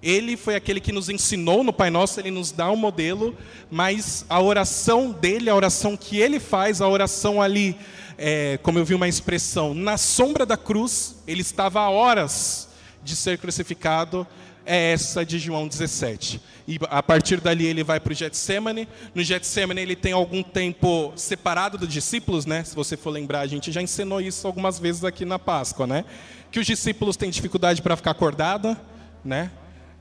Ele 0.02 0.36
foi 0.36 0.56
aquele 0.56 0.80
que 0.80 0.92
nos 0.92 1.10
ensinou 1.10 1.64
no 1.64 1.72
Pai 1.72 1.92
Nosso, 1.92 2.20
ele 2.20 2.32
nos 2.32 2.52
dá 2.52 2.72
um 2.72 2.76
modelo, 2.76 3.38
mas 3.70 4.26
a 4.28 4.42
oração 4.42 5.12
dele, 5.12 5.52
a 5.52 5.56
oração 5.56 5.96
que 5.96 6.18
ele 6.18 6.40
faz, 6.40 6.82
a 6.82 6.88
oração 6.88 7.40
ali 7.40 7.78
é, 8.18 8.58
como 8.64 8.80
eu 8.80 8.86
vi 8.86 8.96
uma 8.96 9.08
expressão, 9.08 9.74
na 9.74 9.98
sombra 9.98 10.46
da 10.46 10.58
cruz, 10.58 11.16
ele 11.28 11.42
estava 11.42 11.82
a 11.82 11.90
horas 11.90 12.68
de 13.04 13.16
ser 13.16 13.38
crucificado, 13.38 14.26
é 14.66 14.92
essa 14.92 15.26
de 15.26 15.40
João 15.40 15.68
17. 15.68 16.42
E 16.68 16.78
a 16.90 17.02
partir 17.02 17.40
dali 17.40 17.66
ele 17.66 17.84
vai 17.84 18.02
para 18.02 18.12
o 18.12 18.16
Getsemane. 18.16 18.86
No 19.16 19.24
Getsemane 19.24 19.80
ele 19.80 19.96
tem 19.96 20.12
algum 20.12 20.44
tempo 20.44 21.14
separado 21.16 21.78
dos 21.78 21.88
discípulos, 21.88 22.46
né? 22.46 22.66
Se 22.66 22.76
você 22.76 22.98
for 22.98 23.12
lembrar, 23.12 23.40
a 23.40 23.48
gente 23.48 23.72
já 23.72 23.82
ensinou 23.82 24.20
isso 24.20 24.46
algumas 24.46 24.78
vezes 24.78 25.06
aqui 25.06 25.24
na 25.24 25.40
Páscoa, 25.40 25.88
né? 25.88 26.04
Que 26.52 26.60
os 26.60 26.66
discípulos 26.66 27.16
têm 27.16 27.30
dificuldade 27.30 27.82
para 27.82 27.96
ficar 27.96 28.12
acordado, 28.12 28.76
né? 29.24 29.50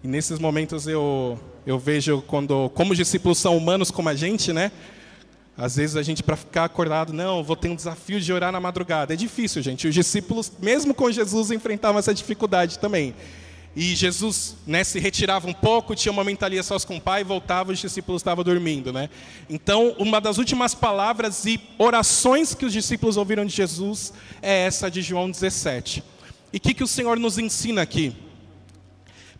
E 0.02 0.08
nesses 0.08 0.40
momentos 0.40 0.88
eu, 0.88 1.38
eu 1.64 1.78
vejo 1.78 2.20
quando, 2.22 2.68
como 2.70 2.90
os 2.90 2.98
discípulos 2.98 3.38
são 3.38 3.56
humanos 3.56 3.92
como 3.92 4.08
a 4.08 4.14
gente, 4.16 4.52
né? 4.52 4.72
Às 5.58 5.76
vezes 5.76 5.96
a 5.96 6.02
gente, 6.02 6.22
para 6.22 6.36
ficar 6.36 6.64
acordado, 6.64 7.12
não, 7.12 7.42
vou 7.42 7.56
ter 7.56 7.68
um 7.68 7.74
desafio 7.74 8.20
de 8.20 8.30
orar 8.32 8.52
na 8.52 8.60
madrugada. 8.60 9.14
É 9.14 9.16
difícil, 9.16 9.62
gente. 9.62 9.88
Os 9.88 9.94
discípulos, 9.94 10.52
mesmo 10.60 10.92
com 10.92 11.10
Jesus, 11.10 11.50
enfrentavam 11.50 11.98
essa 11.98 12.12
dificuldade 12.12 12.78
também. 12.78 13.14
E 13.74 13.94
Jesus 13.94 14.56
né, 14.66 14.82
se 14.84 14.98
retirava 14.98 15.46
um 15.46 15.52
pouco, 15.52 15.94
tinha 15.94 16.12
uma 16.12 16.24
mentalidade 16.24 16.66
sós 16.66 16.84
com 16.84 16.96
o 16.96 17.00
pai, 17.00 17.22
voltava, 17.22 17.72
os 17.72 17.78
discípulos 17.78 18.20
estavam 18.20 18.42
dormindo. 18.44 18.92
Né? 18.92 19.08
Então, 19.48 19.94
uma 19.98 20.18
das 20.18 20.38
últimas 20.38 20.74
palavras 20.74 21.44
e 21.44 21.60
orações 21.78 22.54
que 22.54 22.64
os 22.64 22.72
discípulos 22.72 23.18
ouviram 23.18 23.44
de 23.44 23.54
Jesus 23.54 24.14
é 24.40 24.64
essa 24.64 24.90
de 24.90 25.00
João 25.02 25.30
17. 25.30 26.02
E 26.52 26.56
o 26.56 26.60
que, 26.60 26.72
que 26.72 26.84
o 26.84 26.86
Senhor 26.86 27.18
nos 27.18 27.36
ensina 27.38 27.82
aqui? 27.82 28.14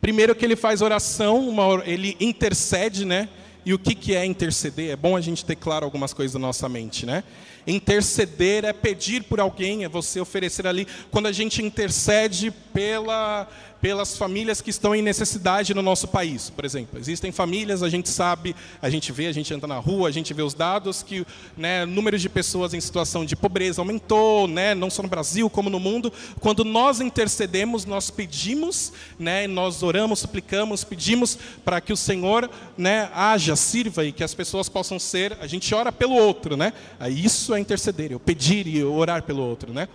Primeiro 0.02 0.34
que 0.34 0.44
ele 0.44 0.56
faz 0.56 0.82
oração, 0.82 1.48
uma, 1.48 1.82
ele 1.86 2.16
intercede, 2.20 3.04
né? 3.04 3.28
E 3.66 3.74
o 3.74 3.78
que, 3.80 3.96
que 3.96 4.14
é 4.14 4.24
interceder? 4.24 4.92
É 4.92 4.96
bom 4.96 5.16
a 5.16 5.20
gente 5.20 5.44
ter 5.44 5.56
claro 5.56 5.84
algumas 5.84 6.14
coisas 6.14 6.34
na 6.34 6.46
nossa 6.46 6.68
mente, 6.68 7.04
né? 7.04 7.24
Interceder 7.66 8.64
é 8.64 8.72
pedir 8.72 9.24
por 9.24 9.40
alguém, 9.40 9.84
é 9.84 9.88
você 9.88 10.20
oferecer 10.20 10.66
ali. 10.66 10.86
Quando 11.10 11.26
a 11.26 11.32
gente 11.32 11.62
intercede 11.62 12.50
pela, 12.72 13.48
pelas 13.80 14.16
famílias 14.16 14.60
que 14.60 14.70
estão 14.70 14.94
em 14.94 15.02
necessidade 15.02 15.72
no 15.74 15.82
nosso 15.82 16.08
país, 16.08 16.50
por 16.50 16.64
exemplo. 16.64 16.98
Existem 16.98 17.30
famílias, 17.30 17.82
a 17.82 17.88
gente 17.88 18.08
sabe, 18.08 18.56
a 18.80 18.90
gente 18.90 19.12
vê, 19.12 19.26
a 19.26 19.32
gente 19.32 19.52
anda 19.52 19.66
na 19.66 19.78
rua, 19.78 20.08
a 20.08 20.12
gente 20.12 20.34
vê 20.34 20.42
os 20.42 20.54
dados 20.54 21.02
que 21.02 21.26
né, 21.56 21.84
o 21.84 21.86
número 21.86 22.18
de 22.18 22.28
pessoas 22.28 22.74
em 22.74 22.80
situação 22.80 23.24
de 23.24 23.36
pobreza 23.36 23.80
aumentou, 23.80 24.48
né, 24.48 24.74
não 24.74 24.90
só 24.90 25.02
no 25.02 25.08
Brasil 25.08 25.48
como 25.48 25.70
no 25.70 25.78
mundo. 25.78 26.12
Quando 26.40 26.64
nós 26.64 27.00
intercedemos, 27.00 27.84
nós 27.84 28.10
pedimos, 28.10 28.92
né, 29.18 29.46
nós 29.46 29.82
oramos, 29.82 30.18
suplicamos, 30.18 30.82
pedimos 30.82 31.38
para 31.64 31.80
que 31.80 31.92
o 31.92 31.96
Senhor 31.96 32.50
né, 32.76 33.10
haja, 33.14 33.54
sirva 33.56 34.04
e 34.04 34.12
que 34.12 34.24
as 34.24 34.34
pessoas 34.34 34.68
possam 34.68 34.98
ser. 34.98 35.36
A 35.40 35.46
gente 35.46 35.74
ora 35.74 35.92
pelo 35.92 36.14
outro, 36.14 36.56
né? 36.56 36.72
Isso 37.08 37.54
é 37.56 37.60
interceder, 37.60 38.12
eu 38.12 38.20
pedir 38.20 38.66
e 38.66 38.82
orar 38.84 39.22
pelo 39.22 39.42
outro, 39.42 39.72
né? 39.72 39.88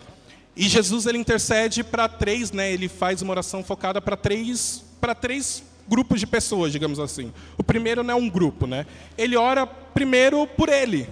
E 0.56 0.68
Jesus 0.68 1.06
ele 1.06 1.18
intercede 1.18 1.84
para 1.84 2.10
três, 2.10 2.51
né? 2.51 2.72
Ele 2.72 2.88
faz 2.88 3.22
uma 3.22 3.32
oração 3.32 3.63
focada 3.63 4.01
para 4.01 4.18
três, 4.18 4.84
para 5.00 5.15
três 5.15 5.63
grupos 5.88 6.20
de 6.20 6.27
pessoas, 6.27 6.72
digamos 6.72 7.00
assim. 7.00 7.34
O 7.58 7.63
primeiro 7.63 8.03
não 8.03 8.13
é 8.13 8.18
um 8.18 8.30
grupo, 8.30 8.68
né? 8.68 8.86
Ele 9.18 9.36
ora 9.36 9.65
primeiro 9.65 10.46
por 10.46 10.70
ele. 10.70 11.08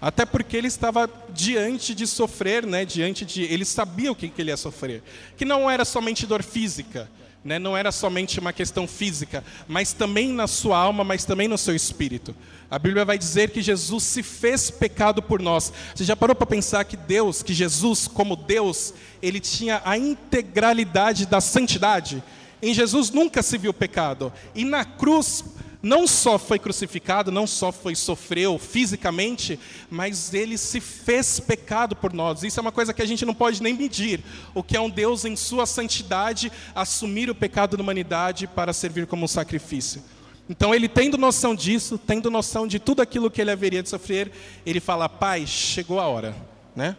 Até 0.00 0.24
porque 0.24 0.56
ele 0.56 0.68
estava 0.68 1.08
diante 1.28 1.94
de 1.94 2.06
sofrer, 2.06 2.66
né? 2.66 2.84
Diante 2.84 3.24
de 3.24 3.42
ele 3.42 3.64
sabia 3.64 4.10
o 4.10 4.14
que, 4.14 4.28
que 4.28 4.40
ele 4.40 4.50
ia 4.50 4.56
sofrer, 4.56 5.02
que 5.36 5.44
não 5.44 5.70
era 5.70 5.84
somente 5.84 6.26
dor 6.26 6.42
física, 6.42 7.08
né? 7.44 7.58
Não 7.58 7.76
era 7.76 7.90
somente 7.90 8.38
uma 8.38 8.52
questão 8.52 8.86
física, 8.86 9.42
mas 9.66 9.92
também 9.92 10.28
na 10.28 10.46
sua 10.46 10.78
alma, 10.78 11.02
mas 11.02 11.24
também 11.24 11.48
no 11.48 11.56
seu 11.56 11.74
espírito. 11.74 12.34
A 12.70 12.78
Bíblia 12.78 13.04
vai 13.04 13.18
dizer 13.18 13.50
que 13.50 13.62
Jesus 13.62 14.04
se 14.04 14.22
fez 14.22 14.70
pecado 14.70 15.22
por 15.22 15.40
nós. 15.40 15.72
Você 15.94 16.04
já 16.04 16.14
parou 16.14 16.36
para 16.36 16.46
pensar 16.46 16.84
que 16.84 16.96
Deus, 16.96 17.42
que 17.42 17.52
Jesus, 17.52 18.06
como 18.06 18.36
Deus, 18.36 18.94
ele 19.20 19.40
tinha 19.40 19.80
a 19.84 19.96
integralidade 19.96 21.26
da 21.26 21.40
santidade? 21.40 22.22
Em 22.62 22.74
Jesus 22.74 23.10
nunca 23.10 23.42
se 23.42 23.56
viu 23.56 23.72
pecado. 23.72 24.32
E 24.54 24.64
na 24.64 24.84
cruz, 24.84 25.42
não 25.82 26.06
só 26.06 26.38
foi 26.38 26.58
crucificado, 26.58 27.32
não 27.32 27.46
só 27.46 27.72
foi 27.72 27.94
sofreu 27.94 28.58
fisicamente, 28.58 29.58
mas 29.90 30.34
ele 30.34 30.58
se 30.58 30.80
fez 30.80 31.40
pecado 31.40 31.96
por 31.96 32.12
nós. 32.12 32.42
Isso 32.42 32.60
é 32.60 32.62
uma 32.62 32.72
coisa 32.72 32.92
que 32.92 33.00
a 33.00 33.06
gente 33.06 33.24
não 33.24 33.34
pode 33.34 33.62
nem 33.62 33.74
medir. 33.74 34.22
O 34.54 34.62
que 34.62 34.76
é 34.76 34.80
um 34.80 34.90
Deus 34.90 35.24
em 35.24 35.36
sua 35.36 35.64
santidade 35.64 36.52
assumir 36.74 37.30
o 37.30 37.34
pecado 37.34 37.76
da 37.76 37.82
humanidade 37.82 38.46
para 38.46 38.72
servir 38.72 39.06
como 39.06 39.24
um 39.24 39.28
sacrifício. 39.28 40.02
Então, 40.50 40.74
ele 40.74 40.88
tendo 40.88 41.16
noção 41.16 41.54
disso, 41.54 41.96
tendo 41.96 42.30
noção 42.30 42.66
de 42.66 42.78
tudo 42.80 43.00
aquilo 43.00 43.30
que 43.30 43.40
ele 43.40 43.52
haveria 43.52 43.82
de 43.82 43.88
sofrer, 43.88 44.32
ele 44.66 44.80
fala: 44.80 45.08
Pai, 45.08 45.46
chegou 45.46 46.00
a 46.00 46.08
hora. 46.08 46.34
Né? 46.74 46.96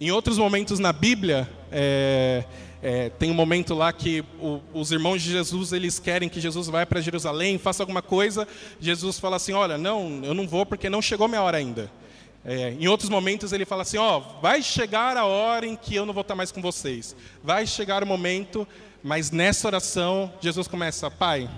Em 0.00 0.10
outros 0.10 0.38
momentos 0.38 0.78
na 0.78 0.92
Bíblia, 0.92 1.50
é, 1.70 2.44
é, 2.82 3.10
tem 3.10 3.30
um 3.30 3.34
momento 3.34 3.74
lá 3.74 3.92
que 3.92 4.24
o, 4.40 4.60
os 4.74 4.90
irmãos 4.90 5.22
de 5.22 5.30
Jesus 5.30 5.72
eles 5.72 6.00
querem 6.00 6.28
que 6.28 6.40
Jesus 6.40 6.66
vá 6.66 6.84
para 6.84 7.00
Jerusalém, 7.00 7.56
faça 7.56 7.80
alguma 7.80 8.02
coisa. 8.02 8.46
Jesus 8.80 9.20
fala 9.20 9.36
assim: 9.36 9.52
Olha, 9.52 9.78
não, 9.78 10.20
eu 10.24 10.34
não 10.34 10.48
vou 10.48 10.66
porque 10.66 10.90
não 10.90 11.00
chegou 11.00 11.28
minha 11.28 11.42
hora 11.42 11.58
ainda. 11.58 11.88
É, 12.44 12.70
em 12.72 12.88
outros 12.88 13.08
momentos 13.08 13.52
ele 13.52 13.64
fala 13.64 13.82
assim: 13.82 13.98
Ó, 13.98 14.18
vai 14.40 14.62
chegar 14.62 15.16
a 15.16 15.24
hora 15.24 15.64
em 15.64 15.76
que 15.76 15.94
eu 15.94 16.04
não 16.04 16.12
vou 16.12 16.22
estar 16.22 16.34
mais 16.34 16.50
com 16.50 16.60
vocês. 16.60 17.14
Vai 17.40 17.68
chegar 17.68 18.02
o 18.02 18.06
momento, 18.06 18.66
mas 19.00 19.30
nessa 19.30 19.68
oração 19.68 20.32
Jesus 20.40 20.66
começa: 20.66 21.08
Pai, 21.08 21.48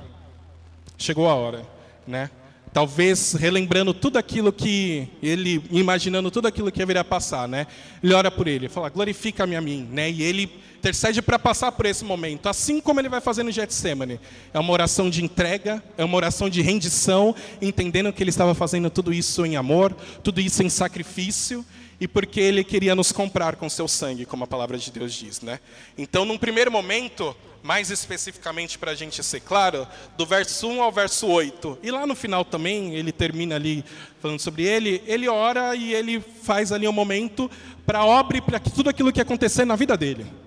chegou 0.98 1.26
a 1.30 1.34
hora, 1.34 1.66
né? 2.06 2.30
Talvez 2.70 3.32
relembrando 3.32 3.94
tudo 3.94 4.18
aquilo 4.18 4.52
que 4.52 5.08
ele, 5.22 5.64
imaginando 5.70 6.30
tudo 6.30 6.48
aquilo 6.48 6.72
que 6.72 6.82
haveria 6.82 7.04
passar, 7.04 7.48
né? 7.48 7.66
Ele 8.02 8.12
ora 8.12 8.30
por 8.32 8.48
ele, 8.48 8.68
fala, 8.68 8.88
glorifica-me 8.88 9.54
a 9.54 9.60
mim, 9.60 9.88
né? 9.92 10.10
E 10.10 10.22
ele 10.22 10.50
intercede 10.84 11.22
para 11.22 11.38
passar 11.38 11.72
por 11.72 11.86
esse 11.86 12.04
momento, 12.04 12.46
assim 12.46 12.78
como 12.78 13.00
ele 13.00 13.08
vai 13.08 13.20
fazer 13.22 13.42
no 13.42 13.50
Getsemane. 13.50 14.20
É 14.52 14.58
uma 14.58 14.70
oração 14.70 15.08
de 15.08 15.24
entrega, 15.24 15.82
é 15.96 16.04
uma 16.04 16.14
oração 16.14 16.50
de 16.50 16.60
rendição, 16.60 17.34
entendendo 17.62 18.12
que 18.12 18.22
ele 18.22 18.28
estava 18.28 18.54
fazendo 18.54 18.90
tudo 18.90 19.10
isso 19.10 19.46
em 19.46 19.56
amor, 19.56 19.96
tudo 20.22 20.42
isso 20.42 20.62
em 20.62 20.68
sacrifício, 20.68 21.64
e 21.98 22.06
porque 22.06 22.38
ele 22.38 22.62
queria 22.62 22.94
nos 22.94 23.12
comprar 23.12 23.56
com 23.56 23.66
seu 23.70 23.88
sangue, 23.88 24.26
como 24.26 24.44
a 24.44 24.46
palavra 24.46 24.76
de 24.76 24.90
Deus 24.90 25.14
diz, 25.14 25.40
né? 25.40 25.58
Então, 25.96 26.26
num 26.26 26.36
primeiro 26.36 26.70
momento, 26.70 27.34
mais 27.62 27.90
especificamente 27.90 28.78
para 28.78 28.90
a 28.90 28.94
gente 28.94 29.22
ser 29.22 29.40
claro, 29.40 29.88
do 30.18 30.26
verso 30.26 30.68
1 30.68 30.82
ao 30.82 30.92
verso 30.92 31.26
8. 31.26 31.78
E 31.82 31.90
lá 31.90 32.06
no 32.06 32.14
final 32.14 32.44
também, 32.44 32.94
ele 32.94 33.10
termina 33.10 33.54
ali 33.54 33.82
falando 34.20 34.38
sobre 34.38 34.64
ele, 34.64 35.02
ele 35.06 35.28
ora 35.28 35.74
e 35.74 35.94
ele 35.94 36.22
faz 36.42 36.72
ali 36.72 36.86
um 36.86 36.92
momento 36.92 37.50
para 37.86 38.00
a 38.00 38.04
obra 38.04 38.36
e 38.36 38.42
para 38.42 38.60
tudo 38.60 38.90
aquilo 38.90 39.10
que 39.10 39.20
acontecer 39.20 39.64
na 39.64 39.76
vida 39.76 39.96
dele. 39.96 40.43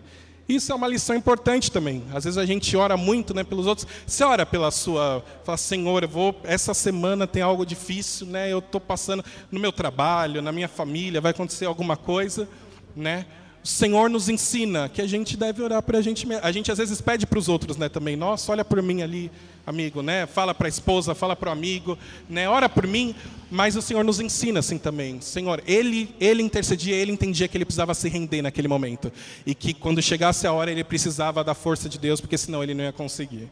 Isso 0.48 0.72
é 0.72 0.76
uma 0.76 0.88
lição 0.88 1.16
importante 1.16 1.70
também. 1.70 2.04
Às 2.14 2.24
vezes 2.24 2.38
a 2.38 2.46
gente 2.46 2.76
ora 2.78 2.96
muito 2.96 3.34
né, 3.34 3.44
pelos 3.44 3.66
outros. 3.66 3.86
Você 4.06 4.24
ora 4.24 4.46
pela 4.46 4.72
sua. 4.72 5.24
Fala, 5.44 5.58
Senhor, 5.58 6.04
eu 6.04 6.10
vou. 6.10 6.40
Essa 6.44 6.74
semana 6.74 7.28
tem 7.28 7.42
algo 7.42 7.66
difícil, 7.66 8.28
né? 8.28 8.52
Eu 8.52 8.60
estou 8.60 8.80
passando 8.80 9.24
no 9.52 9.60
meu 9.60 9.74
trabalho, 9.74 10.42
na 10.42 10.54
minha 10.54 10.70
família, 10.70 11.20
vai 11.20 11.32
acontecer 11.32 11.66
alguma 11.66 11.98
coisa, 11.98 12.48
né? 12.96 13.26
O 13.64 13.68
Senhor 13.68 14.10
nos 14.10 14.30
ensina 14.30 14.88
que 14.88 15.02
a 15.02 15.08
gente 15.08 15.36
deve 15.36 15.62
orar 15.62 15.82
para 15.82 15.98
a 15.98 16.02
gente 16.02 16.26
mesmo. 16.26 16.46
A 16.46 16.52
gente 16.52 16.72
às 16.72 16.78
vezes 16.78 17.02
pede 17.02 17.26
para 17.26 17.38
os 17.38 17.50
outros, 17.50 17.78
né, 17.78 17.90
também. 17.90 18.16
Nossa, 18.16 18.52
olha 18.52 18.64
por 18.64 18.82
mim 18.82 19.02
ali, 19.02 19.30
amigo, 19.66 20.02
né? 20.02 20.26
Fala 20.26 20.54
para 20.54 20.68
a 20.68 20.70
esposa, 20.70 21.14
fala 21.14 21.36
para 21.36 21.50
o 21.50 21.52
amigo, 21.52 21.98
né? 22.30 22.48
Ora 22.48 22.70
por 22.70 22.88
mim. 22.88 23.14
Mas 23.52 23.76
o 23.76 23.82
Senhor 23.82 24.04
nos 24.04 24.20
ensina 24.20 24.60
assim 24.60 24.78
também. 24.78 25.20
Senhor, 25.22 25.62
ele, 25.68 26.14
ele 26.20 26.42
intercedia, 26.44 26.96
ele 26.96 27.12
entendia 27.12 27.48
que 27.48 27.58
ele 27.58 27.66
precisava 27.66 27.94
se 27.94 28.08
render 28.10 28.42
naquele 28.42 28.68
momento 28.68 29.12
e 29.46 29.54
que 29.54 29.74
quando 29.74 30.02
chegasse 30.02 30.48
a 30.48 30.54
hora 30.54 30.72
ele 30.72 30.84
precisava 30.84 31.44
da 31.44 31.54
força 31.54 31.90
de 31.90 31.98
Deus, 31.98 32.22
porque 32.22 32.38
senão 32.38 32.64
ele 32.64 32.74
não 32.74 32.84
ia 32.84 32.94
conseguir. 32.94 33.50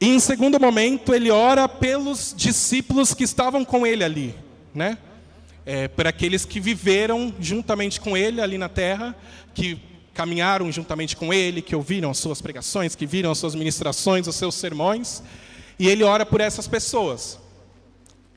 E 0.00 0.08
em 0.08 0.18
segundo 0.18 0.58
momento, 0.58 1.14
ele 1.14 1.30
ora 1.30 1.68
pelos 1.68 2.34
discípulos 2.36 3.12
que 3.12 3.22
estavam 3.22 3.64
com 3.64 3.86
ele 3.86 4.02
ali, 4.02 4.34
né? 4.74 4.96
É, 5.64 5.88
por 5.88 6.06
aqueles 6.06 6.44
que 6.44 6.60
viveram 6.60 7.34
juntamente 7.40 8.00
com 8.00 8.16
ele 8.16 8.40
ali 8.40 8.58
na 8.58 8.68
terra, 8.68 9.16
que 9.54 9.78
caminharam 10.14 10.70
juntamente 10.70 11.16
com 11.16 11.32
ele, 11.32 11.62
que 11.62 11.74
ouviram 11.74 12.10
as 12.10 12.18
suas 12.18 12.42
pregações, 12.42 12.94
que 12.94 13.06
viram 13.06 13.30
as 13.30 13.38
suas 13.38 13.54
ministrações, 13.54 14.26
os 14.26 14.36
seus 14.36 14.54
sermões, 14.54 15.22
e 15.78 15.88
ele 15.88 16.04
ora 16.04 16.26
por 16.26 16.40
essas 16.40 16.68
pessoas. 16.68 17.38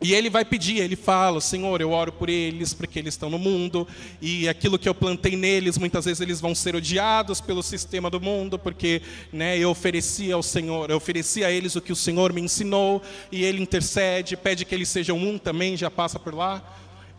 E 0.03 0.13
ele 0.13 0.30
vai 0.30 0.44
pedir, 0.44 0.80
ele 0.80 0.98
fala: 0.98 1.39
Senhor, 1.39 1.80
eu 1.80 1.92
oro 1.92 2.12
por 2.12 2.27
eles, 2.27 2.74
porque 2.74 3.00
eles 3.00 3.13
estão 3.13 3.30
no 3.30 3.39
mundo, 3.39 3.88
e 4.22 4.50
aquilo 4.50 4.77
que 4.77 4.89
eu 4.89 4.94
plantei 4.94 5.38
neles, 5.38 5.77
muitas 5.77 6.03
vezes 6.03 6.20
eles 6.20 6.42
vão 6.42 6.53
ser 6.53 6.75
odiados 6.75 7.39
pelo 7.39 7.63
sistema 7.63 8.10
do 8.10 8.20
mundo, 8.20 8.60
porque 8.60 9.01
né, 9.32 9.58
eu 9.58 9.70
ofereci 9.70 10.30
ao 10.30 10.44
Senhor, 10.44 10.89
eu 10.89 10.98
ofereci 10.98 11.46
a 11.46 11.50
eles 11.50 11.77
o 11.77 11.82
que 11.82 11.94
o 11.94 11.96
Senhor 11.96 12.34
me 12.34 12.42
ensinou, 12.42 13.01
e 13.32 13.46
ele 13.46 13.62
intercede, 13.62 14.36
pede 14.36 14.65
que 14.65 14.75
eles 14.75 14.89
sejam 14.89 15.18
um 15.18 15.38
também, 15.38 15.77
já 15.77 15.89
passa 15.89 16.20
por 16.20 16.36
lá, 16.36 16.62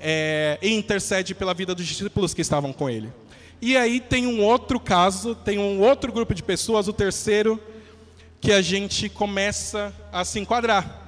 é, 0.07 0.59
e 0.61 0.71
intercede 0.75 1.35
pela 1.35 1.55
vida 1.55 1.75
dos 1.75 1.87
discípulos 1.87 2.35
que 2.35 2.43
estavam 2.43 2.75
com 2.75 2.91
ele. 2.91 3.11
E 3.63 3.75
aí 3.75 3.99
tem 3.99 4.27
um 4.27 4.43
outro 4.43 4.79
caso, 4.79 5.35
tem 5.35 5.59
um 5.59 5.81
outro 5.81 6.13
grupo 6.13 6.35
de 6.35 6.43
pessoas, 6.43 6.87
o 6.87 6.93
terceiro, 6.93 7.59
que 8.39 8.53
a 8.53 8.61
gente 8.61 9.09
começa 9.09 9.91
a 10.13 10.23
se 10.23 10.39
enquadrar 10.39 11.04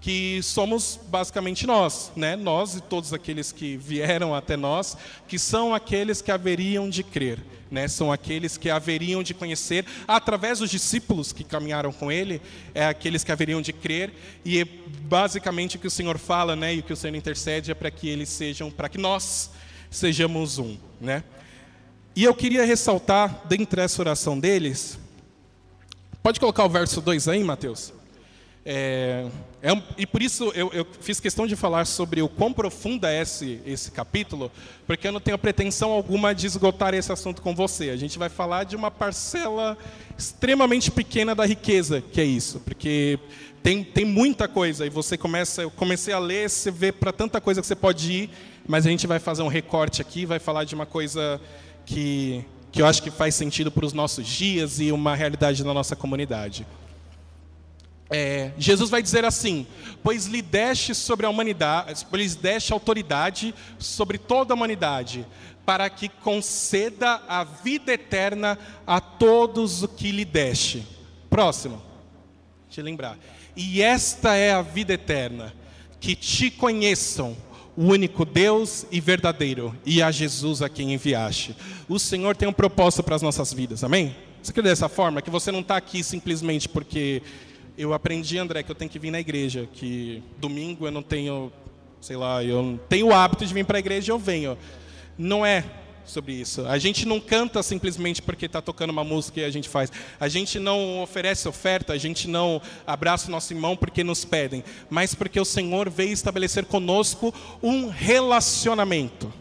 que 0.00 0.42
somos 0.42 0.98
basicamente 1.08 1.66
nós, 1.66 2.10
né? 2.16 2.34
Nós 2.34 2.74
e 2.74 2.80
todos 2.80 3.12
aqueles 3.12 3.52
que 3.52 3.76
vieram 3.76 4.34
até 4.34 4.56
nós, 4.56 4.96
que 5.28 5.38
são 5.38 5.74
aqueles 5.74 6.22
que 6.22 6.32
haveriam 6.32 6.88
de 6.88 7.02
crer, 7.02 7.38
né? 7.70 7.86
São 7.86 8.10
aqueles 8.10 8.56
que 8.56 8.70
haveriam 8.70 9.22
de 9.22 9.34
conhecer 9.34 9.84
através 10.08 10.60
dos 10.60 10.70
discípulos 10.70 11.32
que 11.32 11.44
caminharam 11.44 11.92
com 11.92 12.10
ele, 12.10 12.40
é 12.74 12.86
aqueles 12.86 13.22
que 13.22 13.30
haveriam 13.30 13.60
de 13.60 13.74
crer 13.74 14.12
e 14.42 14.60
é 14.60 14.64
basicamente 14.64 15.76
o 15.76 15.78
que 15.78 15.86
o 15.86 15.90
Senhor 15.90 16.16
fala, 16.16 16.56
né? 16.56 16.74
E 16.74 16.78
o 16.80 16.82
que 16.82 16.94
o 16.94 16.96
Senhor 16.96 17.14
intercede 17.14 17.70
é 17.70 17.74
para 17.74 17.90
que 17.90 18.08
eles 18.08 18.30
sejam, 18.30 18.70
para 18.70 18.88
que 18.88 18.96
nós 18.96 19.50
sejamos 19.90 20.58
um, 20.58 20.78
né? 20.98 21.22
E 22.16 22.24
eu 22.24 22.34
queria 22.34 22.64
ressaltar 22.64 23.42
dentre 23.46 23.82
essa 23.82 24.00
oração 24.00 24.40
deles, 24.40 24.98
pode 26.22 26.40
colocar 26.40 26.64
o 26.64 26.70
verso 26.70 27.02
2 27.02 27.28
aí, 27.28 27.44
Mateus? 27.44 27.99
É, 28.64 29.26
é 29.62 29.82
e 29.96 30.06
por 30.06 30.20
isso 30.20 30.52
eu, 30.54 30.70
eu, 30.72 30.86
fiz 31.00 31.18
questão 31.18 31.46
de 31.46 31.56
falar 31.56 31.86
sobre 31.86 32.20
o 32.20 32.28
quão 32.28 32.52
profunda 32.52 33.10
é 33.10 33.22
esse, 33.22 33.60
esse 33.64 33.90
capítulo, 33.90 34.52
porque 34.86 35.08
eu 35.08 35.12
não 35.12 35.20
tenho 35.20 35.38
pretensão 35.38 35.92
alguma 35.92 36.34
de 36.34 36.46
esgotar 36.46 36.92
esse 36.92 37.10
assunto 37.10 37.40
com 37.40 37.54
você. 37.54 37.90
A 37.90 37.96
gente 37.96 38.18
vai 38.18 38.28
falar 38.28 38.64
de 38.64 38.76
uma 38.76 38.90
parcela 38.90 39.78
extremamente 40.16 40.90
pequena 40.90 41.34
da 41.34 41.46
riqueza, 41.46 42.02
que 42.02 42.20
é 42.20 42.24
isso, 42.24 42.60
porque 42.60 43.18
tem, 43.62 43.82
tem 43.82 44.04
muita 44.04 44.46
coisa, 44.46 44.86
e 44.86 44.90
você 44.90 45.16
começa, 45.16 45.62
eu 45.62 45.70
comecei 45.70 46.12
a 46.12 46.18
ler, 46.18 46.48
você 46.48 46.70
vê 46.70 46.92
para 46.92 47.12
tanta 47.12 47.40
coisa 47.40 47.60
que 47.60 47.66
você 47.66 47.76
pode 47.76 48.12
ir, 48.12 48.30
mas 48.66 48.86
a 48.86 48.90
gente 48.90 49.06
vai 49.06 49.18
fazer 49.18 49.42
um 49.42 49.48
recorte 49.48 50.02
aqui, 50.02 50.26
vai 50.26 50.38
falar 50.38 50.64
de 50.64 50.74
uma 50.74 50.86
coisa 50.86 51.40
que, 51.86 52.44
que 52.70 52.82
eu 52.82 52.86
acho 52.86 53.02
que 53.02 53.10
faz 53.10 53.34
sentido 53.34 53.70
para 53.70 53.84
os 53.84 53.92
nossos 53.92 54.26
dias 54.26 54.80
e 54.80 54.92
uma 54.92 55.14
realidade 55.14 55.64
da 55.64 55.74
nossa 55.74 55.96
comunidade. 55.96 56.66
É, 58.10 58.50
Jesus 58.58 58.90
vai 58.90 59.00
dizer 59.02 59.24
assim: 59.24 59.66
Pois 60.02 60.26
lhe 60.26 60.42
deste 60.42 60.94
sobre 60.94 61.24
a 61.24 61.30
humanidade, 61.30 62.06
pois 62.10 62.34
deste 62.34 62.72
autoridade 62.72 63.54
sobre 63.78 64.18
toda 64.18 64.52
a 64.52 64.56
humanidade, 64.56 65.24
para 65.64 65.88
que 65.88 66.08
conceda 66.08 67.22
a 67.28 67.44
vida 67.44 67.92
eterna 67.92 68.58
a 68.84 69.00
todos 69.00 69.84
o 69.84 69.88
que 69.88 70.10
lhe 70.10 70.24
deste. 70.24 70.84
Próximo. 71.28 71.80
Eu 72.76 72.84
lembrar. 72.84 73.18
E 73.56 73.82
esta 73.82 74.34
é 74.34 74.52
a 74.52 74.62
vida 74.62 74.92
eterna, 74.94 75.52
que 76.00 76.14
te 76.14 76.50
conheçam, 76.50 77.36
o 77.76 77.84
único 77.84 78.24
Deus 78.24 78.86
e 78.90 79.00
verdadeiro, 79.00 79.76
e 79.84 80.02
a 80.02 80.10
Jesus 80.10 80.62
a 80.62 80.68
quem 80.68 80.94
enviaste. 80.94 81.54
O 81.88 81.98
Senhor 81.98 82.36
tem 82.36 82.48
um 82.48 82.52
propósito 82.52 83.02
para 83.02 83.16
as 83.16 83.22
nossas 83.22 83.52
vidas, 83.52 83.84
amém? 83.84 84.16
Você 84.42 84.52
quer 84.52 84.62
dessa 84.62 84.88
forma? 84.88 85.20
Que 85.20 85.30
você 85.30 85.52
não 85.52 85.60
está 85.60 85.76
aqui 85.76 86.02
simplesmente 86.02 86.68
porque 86.68 87.22
eu 87.76 87.92
aprendi, 87.92 88.38
André, 88.38 88.62
que 88.62 88.70
eu 88.70 88.74
tenho 88.74 88.90
que 88.90 88.98
vir 88.98 89.10
na 89.10 89.20
igreja, 89.20 89.68
que 89.72 90.22
domingo 90.38 90.86
eu 90.86 90.90
não 90.90 91.02
tenho, 91.02 91.52
sei 92.00 92.16
lá, 92.16 92.42
eu 92.44 92.78
tenho 92.88 93.08
o 93.08 93.14
hábito 93.14 93.44
de 93.44 93.52
vir 93.52 93.64
para 93.64 93.78
a 93.78 93.80
igreja 93.80 94.10
e 94.10 94.12
eu 94.12 94.18
venho. 94.18 94.56
Não 95.16 95.44
é 95.44 95.64
sobre 96.04 96.32
isso. 96.32 96.66
A 96.66 96.78
gente 96.78 97.06
não 97.06 97.20
canta 97.20 97.62
simplesmente 97.62 98.20
porque 98.20 98.46
está 98.46 98.60
tocando 98.60 98.90
uma 98.90 99.04
música 99.04 99.40
e 99.40 99.44
a 99.44 99.50
gente 99.50 99.68
faz. 99.68 99.92
A 100.18 100.28
gente 100.28 100.58
não 100.58 101.02
oferece 101.02 101.48
oferta, 101.48 101.92
a 101.92 101.98
gente 101.98 102.28
não 102.28 102.60
abraça 102.86 103.28
o 103.28 103.30
nosso 103.30 103.52
irmão 103.52 103.76
porque 103.76 104.02
nos 104.02 104.24
pedem, 104.24 104.64
mas 104.88 105.14
porque 105.14 105.38
o 105.38 105.44
Senhor 105.44 105.88
veio 105.88 106.12
estabelecer 106.12 106.64
conosco 106.64 107.32
um 107.62 107.88
relacionamento. 107.88 109.32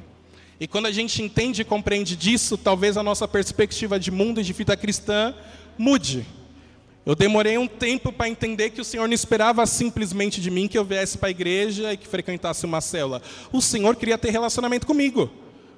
E 0.60 0.68
quando 0.68 0.88
a 0.88 0.92
gente 0.92 1.24
entende 1.24 1.62
e 1.62 1.66
compreende 1.66 2.16
disso, 2.16 2.58
talvez 2.58 2.98
a 2.98 3.04
nossa 3.04 3.28
perspectiva 3.28 4.00
de 4.00 4.12
mundo 4.12 4.42
e 4.42 4.44
de 4.44 4.54
vida 4.54 4.76
cristã 4.76 5.34
mude. 5.78 6.26
Eu 7.06 7.16
demorei 7.16 7.58
um 7.58 7.68
tempo 7.68 8.12
para 8.12 8.30
entender 8.30 8.70
que 8.72 8.82
o 8.82 8.86
Senhor 8.86 9.08
não 9.08 9.14
esperava 9.14 9.66
simplesmente 9.66 10.42
de 10.42 10.52
mim 10.52 10.68
que 10.68 10.78
eu 10.78 10.84
viesse 10.84 11.18
para 11.18 11.30
a 11.30 11.32
igreja 11.32 11.94
e 11.94 11.98
que 11.98 12.08
frequentasse 12.08 12.66
uma 12.66 12.82
célula. 12.82 13.22
O 13.52 13.62
Senhor 13.62 13.96
queria 13.96 14.18
ter 14.18 14.30
relacionamento 14.30 14.86
comigo. 14.86 15.30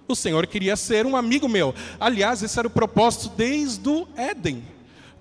O 0.08 0.16
Senhor 0.16 0.46
queria 0.48 0.76
ser 0.76 1.06
um 1.06 1.16
amigo 1.16 1.48
meu. 1.48 1.74
Aliás, 2.00 2.44
esse 2.44 2.58
era 2.58 2.68
o 2.68 2.72
propósito 2.72 3.30
desde 3.36 3.88
o 3.88 4.08
Éden. 4.16 4.64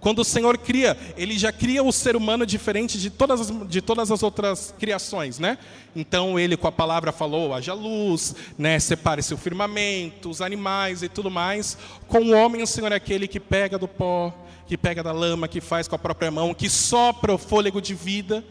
Quando 0.01 0.21
o 0.21 0.25
Senhor 0.25 0.57
cria, 0.57 0.97
Ele 1.17 1.39
já 1.39 1.53
cria 1.53 1.83
o 1.83 1.93
ser 1.93 2.17
humano 2.17 2.47
diferente 2.47 2.99
de 2.99 3.11
todas 3.11 3.43
as, 3.43 3.69
de 3.69 3.83
todas 3.83 4.11
as 4.11 4.23
outras 4.23 4.75
criações, 4.79 5.39
né? 5.39 5.59
Então 5.95 6.39
Ele 6.39 6.57
com 6.57 6.67
a 6.67 6.73
palavra 6.73 7.13
falou, 7.13 7.53
haja 7.53 7.75
luz, 7.75 8.35
né? 8.57 8.79
Separe-se 8.79 9.35
o 9.35 9.37
firmamento, 9.37 10.31
os 10.31 10.41
animais 10.41 11.03
e 11.03 11.09
tudo 11.09 11.31
mais. 11.31 11.77
Com 12.09 12.21
o 12.21 12.33
homem, 12.33 12.63
o 12.63 12.67
Senhor 12.67 12.91
é 12.93 12.95
aquele 12.97 13.29
que 13.29 13.39
pega 13.39 13.79
do 13.79 13.87
pó, 13.87 14.35
que 14.67 14.79
pega 14.79 15.03
da 15.03 15.13
lama, 15.13 15.47
que 15.47 15.61
faz 15.61 15.87
com 15.87 15.97
a 15.97 15.99
própria 15.99 16.31
mão, 16.31 16.55
que 16.55 16.71
sopra 16.71 17.35
o 17.35 17.39
fôlego 17.39 17.81
de 17.81 17.95
vida. 17.95 18.43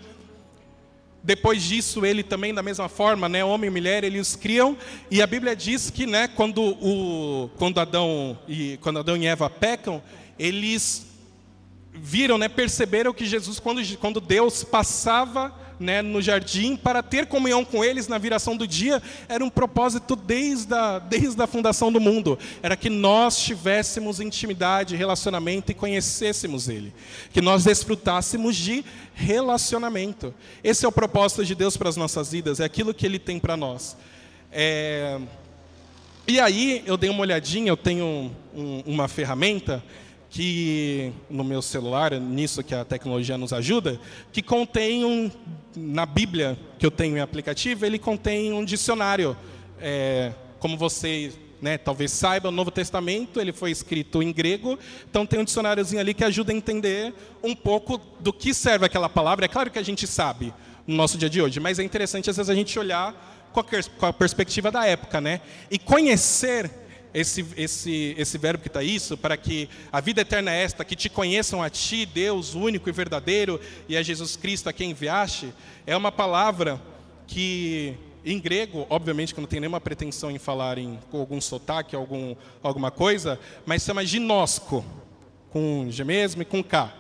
Depois 1.24 1.64
disso, 1.64 2.06
ele 2.06 2.24
também, 2.24 2.54
da 2.54 2.64
mesma 2.64 2.88
forma, 2.88 3.28
né, 3.28 3.44
homem 3.44 3.68
e 3.70 3.72
mulher, 3.72 4.04
eles 4.04 4.36
criam, 4.36 4.78
e 5.12 5.22
a 5.22 5.28
Bíblia 5.28 5.54
diz 5.54 5.90
que 5.90 6.06
né, 6.06 6.30
quando, 6.30 6.62
o, 6.62 7.50
quando, 7.58 7.80
Adão 7.80 8.38
e, 8.48 8.78
quando 8.82 9.00
Adão 9.00 9.18
e 9.18 9.26
Eva 9.26 9.50
pecam, 9.50 10.02
eles 10.38 11.09
viram, 12.02 12.38
né, 12.38 12.48
perceberam 12.48 13.14
que 13.14 13.26
Jesus, 13.26 13.60
quando, 13.60 13.82
quando 13.98 14.22
Deus 14.22 14.64
passava 14.64 15.54
né, 15.80 16.02
no 16.02 16.22
jardim 16.22 16.76
para 16.76 17.02
ter 17.02 17.26
comunhão 17.26 17.64
com 17.64 17.84
eles 17.84 18.08
na 18.08 18.18
viração 18.18 18.58
do 18.58 18.68
dia, 18.68 19.02
era 19.30 19.44
um 19.44 19.50
propósito 19.50 20.16
desde 20.16 20.74
a, 20.74 21.00
desde 21.00 21.42
a 21.42 21.48
fundação 21.48 21.92
do 21.92 22.02
mundo. 22.02 22.38
Era 22.62 22.76
que 22.76 22.90
nós 22.90 23.42
tivéssemos 23.42 24.20
intimidade, 24.20 24.96
relacionamento 24.96 25.72
e 25.72 25.76
conhecêssemos 25.76 26.68
Ele. 26.68 26.94
Que 27.32 27.42
nós 27.42 27.64
desfrutássemos 27.64 28.56
de 28.56 28.84
relacionamento. 29.14 30.34
Esse 30.64 30.86
é 30.86 30.88
o 30.88 30.92
propósito 30.92 31.46
de 31.46 31.56
Deus 31.56 31.78
para 31.78 31.90
as 31.90 31.96
nossas 31.96 32.32
vidas, 32.32 32.60
é 32.60 32.66
aquilo 32.66 32.94
que 32.94 33.06
Ele 33.06 33.20
tem 33.20 33.40
para 33.40 33.56
nós. 33.56 33.96
É... 34.52 35.20
E 36.28 36.40
aí, 36.40 36.84
eu 36.86 36.96
dei 36.96 37.10
uma 37.10 37.22
olhadinha, 37.22 37.70
eu 37.70 37.78
tenho 37.78 38.32
um, 38.54 38.84
uma 38.86 39.08
ferramenta 39.08 39.84
que 40.30 41.12
no 41.30 41.44
meu 41.44 41.62
celular, 41.62 42.12
nisso 42.14 42.64
que 42.64 42.76
a 42.76 42.86
tecnologia 42.86 43.38
nos 43.38 43.52
ajuda, 43.52 44.00
que 44.32 44.42
contém 44.42 45.04
um, 45.04 45.32
na 45.76 46.06
Bíblia 46.06 46.58
que 46.78 46.86
eu 46.86 46.92
tenho 46.92 47.18
em 47.18 47.20
aplicativo, 47.20 47.86
ele 47.86 47.98
contém 47.98 48.54
um 48.54 48.64
dicionário. 48.64 49.36
É, 49.82 50.34
como 50.60 50.78
você 50.78 51.32
né, 51.62 51.78
talvez 51.78 52.12
saiba, 52.12 52.50
o 52.50 52.52
Novo 52.52 52.72
Testamento 52.72 53.40
ele 53.40 53.52
foi 53.52 53.72
escrito 53.72 54.22
em 54.22 54.32
grego, 54.32 54.78
então 55.10 55.26
tem 55.26 55.40
um 55.40 55.44
dicionáriozinho 55.44 56.00
ali 56.00 56.14
que 56.14 56.24
ajuda 56.24 56.52
a 56.52 56.56
entender 56.56 57.14
um 57.44 57.56
pouco 57.56 58.00
do 58.20 58.32
que 58.32 58.54
serve 58.54 58.86
aquela 58.86 59.10
palavra. 59.10 59.46
É 59.46 59.48
claro 59.48 59.72
que 59.72 59.80
a 59.80 59.84
gente 59.84 60.06
sabe 60.08 60.54
no 60.86 60.96
nosso 60.96 61.18
dia 61.18 61.30
de 61.30 61.42
hoje, 61.42 61.60
mas 61.60 61.80
é 61.80 61.84
interessante 61.84 62.30
às 62.30 62.38
vezes 62.38 62.50
a 62.50 62.56
gente 62.56 62.78
olhar 62.78 63.50
com 63.52 63.60
a, 63.60 63.64
com 63.64 64.06
a 64.06 64.14
perspectiva 64.14 64.72
da 64.72 64.86
época, 64.86 65.20
né? 65.20 65.42
E 65.70 65.78
conhecer 65.78 66.70
esse, 67.14 67.46
esse, 67.58 68.16
esse 68.18 68.38
verbo 68.38 68.62
que 68.62 68.68
está 68.68 68.84
isso, 68.84 69.18
para 69.18 69.36
que 69.36 69.70
a 69.92 70.00
vida 70.00 70.22
eterna 70.22 70.52
é 70.52 70.64
esta, 70.64 70.86
que 70.86 70.96
te 70.96 71.10
conheçam 71.10 71.62
a 71.62 71.70
ti, 71.70 72.06
Deus 72.06 72.54
único 72.54 72.90
e 72.90 72.92
verdadeiro, 72.92 73.60
e 73.88 73.98
a 73.98 74.04
Jesus 74.04 74.36
Cristo 74.36 74.70
a 74.70 74.74
quem 74.74 74.92
enviaste, 74.92 75.54
é 75.86 75.96
uma 75.96 76.12
palavra 76.12 76.82
que, 77.26 77.96
em 78.24 78.40
grego, 78.40 78.86
obviamente 78.90 79.34
que 79.34 79.42
não 79.42 79.48
tem 79.48 79.60
nenhuma 79.60 79.82
pretensão 79.82 80.30
em 80.30 80.38
falar 80.38 80.78
em, 80.78 81.00
com 81.10 81.20
algum 81.20 81.42
sotaque, 81.42 81.96
algum, 81.96 82.36
alguma 82.62 82.92
coisa, 82.92 83.40
mas 83.66 83.84
chama 83.84 84.06
ginosco, 84.06 84.86
com 85.50 85.88
G 85.90 86.04
mesmo 86.04 86.42
e 86.42 86.46
com 86.46 86.64
K. 86.64 86.94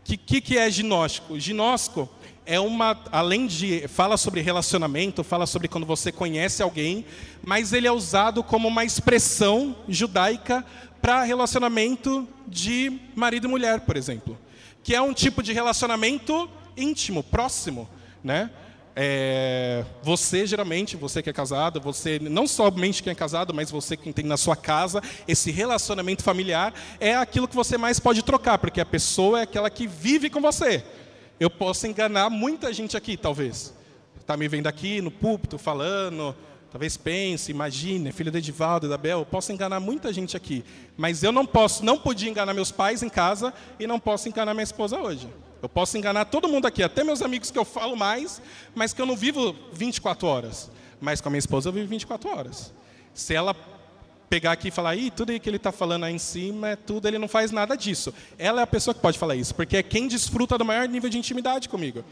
O 0.00 0.04
que, 0.04 0.16
que, 0.16 0.40
que 0.40 0.58
é 0.58 0.68
ginóstico? 0.70 1.38
Ginóstico 1.38 2.08
é 2.44 2.58
uma, 2.58 2.98
além 3.10 3.46
de 3.46 3.86
fala 3.88 4.16
sobre 4.16 4.40
relacionamento, 4.40 5.22
fala 5.22 5.46
sobre 5.46 5.68
quando 5.68 5.86
você 5.86 6.10
conhece 6.10 6.62
alguém, 6.62 7.04
mas 7.42 7.72
ele 7.72 7.86
é 7.86 7.92
usado 7.92 8.42
como 8.42 8.68
uma 8.68 8.84
expressão 8.84 9.76
judaica 9.88 10.64
para 11.00 11.22
relacionamento 11.22 12.28
de 12.46 13.00
marido 13.14 13.46
e 13.46 13.50
mulher, 13.50 13.80
por 13.80 13.96
exemplo, 13.96 14.38
que 14.82 14.94
é 14.94 15.00
um 15.00 15.12
tipo 15.12 15.42
de 15.42 15.52
relacionamento 15.52 16.48
íntimo, 16.76 17.22
próximo, 17.22 17.88
né? 18.22 18.50
É, 18.94 19.86
você 20.02 20.46
geralmente, 20.46 20.98
você 20.98 21.22
que 21.22 21.30
é 21.30 21.32
casado, 21.32 21.80
você 21.80 22.18
não 22.18 22.46
somente 22.46 23.02
quem 23.02 23.10
é 23.10 23.14
casado, 23.14 23.54
mas 23.54 23.70
você 23.70 23.96
que 23.96 24.12
tem 24.12 24.24
na 24.24 24.36
sua 24.36 24.54
casa 24.54 25.00
esse 25.26 25.50
relacionamento 25.50 26.22
familiar 26.22 26.74
é 27.00 27.14
aquilo 27.16 27.48
que 27.48 27.56
você 27.56 27.78
mais 27.78 27.98
pode 27.98 28.22
trocar, 28.22 28.58
porque 28.58 28.82
a 28.82 28.86
pessoa 28.86 29.40
é 29.40 29.42
aquela 29.44 29.70
que 29.70 29.86
vive 29.86 30.28
com 30.28 30.42
você. 30.42 30.84
Eu 31.42 31.50
posso 31.50 31.88
enganar 31.88 32.30
muita 32.30 32.72
gente 32.72 32.96
aqui, 32.96 33.16
talvez. 33.16 33.74
Está 34.16 34.36
me 34.36 34.46
vendo 34.46 34.68
aqui 34.68 35.00
no 35.00 35.10
púlpito 35.10 35.58
falando, 35.58 36.36
talvez 36.70 36.96
pense, 36.96 37.50
imagine, 37.50 38.10
é 38.10 38.12
filho 38.12 38.30
de 38.30 38.38
Edivaldo, 38.38 38.88
da 38.88 38.96
Bel, 38.96 39.18
eu 39.18 39.26
posso 39.26 39.50
enganar 39.50 39.80
muita 39.80 40.12
gente 40.12 40.36
aqui, 40.36 40.64
mas 40.96 41.24
eu 41.24 41.32
não 41.32 41.44
posso, 41.44 41.84
não 41.84 41.98
podia 41.98 42.30
enganar 42.30 42.54
meus 42.54 42.70
pais 42.70 43.02
em 43.02 43.08
casa 43.08 43.52
e 43.76 43.88
não 43.88 43.98
posso 43.98 44.28
enganar 44.28 44.54
minha 44.54 44.62
esposa 44.62 44.96
hoje. 45.00 45.28
Eu 45.60 45.68
posso 45.68 45.98
enganar 45.98 46.26
todo 46.26 46.46
mundo 46.46 46.66
aqui, 46.66 46.80
até 46.80 47.02
meus 47.02 47.20
amigos 47.20 47.50
que 47.50 47.58
eu 47.58 47.64
falo 47.64 47.96
mais, 47.96 48.40
mas 48.72 48.92
que 48.92 49.02
eu 49.02 49.06
não 49.06 49.16
vivo 49.16 49.52
24 49.72 50.28
horas. 50.28 50.70
Mas 51.00 51.20
com 51.20 51.28
a 51.28 51.30
minha 51.32 51.40
esposa 51.40 51.70
eu 51.70 51.72
vivo 51.72 51.88
24 51.88 52.30
horas. 52.30 52.72
Se 53.12 53.34
ela 53.34 53.52
pegar 54.32 54.52
aqui 54.52 54.68
e 54.68 54.70
falar, 54.70 54.96
Ih, 54.96 55.10
tudo 55.10 55.38
que 55.38 55.46
ele 55.46 55.58
está 55.58 55.70
falando 55.70 56.04
aí 56.04 56.14
em 56.14 56.18
cima 56.18 56.70
é 56.70 56.76
tudo, 56.76 57.06
ele 57.06 57.18
não 57.18 57.28
faz 57.28 57.50
nada 57.50 57.76
disso. 57.76 58.14
Ela 58.38 58.62
é 58.62 58.64
a 58.64 58.66
pessoa 58.66 58.94
que 58.94 59.00
pode 59.00 59.18
falar 59.18 59.36
isso, 59.36 59.54
porque 59.54 59.76
é 59.76 59.82
quem 59.82 60.08
desfruta 60.08 60.56
do 60.56 60.64
maior 60.64 60.88
nível 60.88 61.10
de 61.10 61.18
intimidade 61.18 61.68
comigo. 61.68 62.02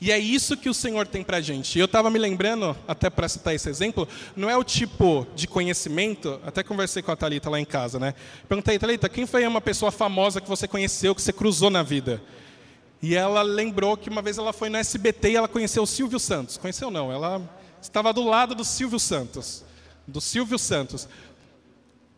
E 0.00 0.10
é 0.10 0.18
isso 0.18 0.56
que 0.56 0.68
o 0.68 0.74
Senhor 0.74 1.06
tem 1.06 1.22
para 1.22 1.36
a 1.36 1.40
gente. 1.40 1.78
Eu 1.78 1.84
estava 1.84 2.10
me 2.10 2.18
lembrando, 2.18 2.76
até 2.88 3.08
para 3.08 3.28
citar 3.28 3.54
esse 3.54 3.68
exemplo, 3.68 4.08
não 4.34 4.50
é 4.50 4.56
o 4.56 4.64
tipo 4.64 5.28
de 5.32 5.46
conhecimento, 5.46 6.40
até 6.44 6.64
conversei 6.64 7.02
com 7.04 7.12
a 7.12 7.16
Thalita 7.16 7.48
lá 7.48 7.60
em 7.60 7.64
casa, 7.64 8.00
né? 8.00 8.12
Perguntei, 8.48 8.80
Thalita, 8.80 9.08
quem 9.08 9.26
foi 9.26 9.46
uma 9.46 9.60
pessoa 9.60 9.92
famosa 9.92 10.40
que 10.40 10.48
você 10.48 10.66
conheceu, 10.66 11.14
que 11.14 11.22
você 11.22 11.32
cruzou 11.32 11.70
na 11.70 11.84
vida? 11.84 12.20
E 13.00 13.14
ela 13.14 13.42
lembrou 13.42 13.96
que 13.96 14.10
uma 14.10 14.22
vez 14.22 14.38
ela 14.38 14.52
foi 14.52 14.68
no 14.68 14.76
SBT 14.76 15.30
e 15.30 15.36
ela 15.36 15.46
conheceu 15.46 15.84
o 15.84 15.86
Silvio 15.86 16.18
Santos. 16.18 16.56
Conheceu 16.56 16.90
não, 16.90 17.12
ela 17.12 17.48
estava 17.80 18.12
do 18.12 18.24
lado 18.24 18.56
do 18.56 18.64
Silvio 18.64 18.98
Santos. 18.98 19.67
Do 20.08 20.20
Silvio 20.20 20.58
Santos. 20.58 21.08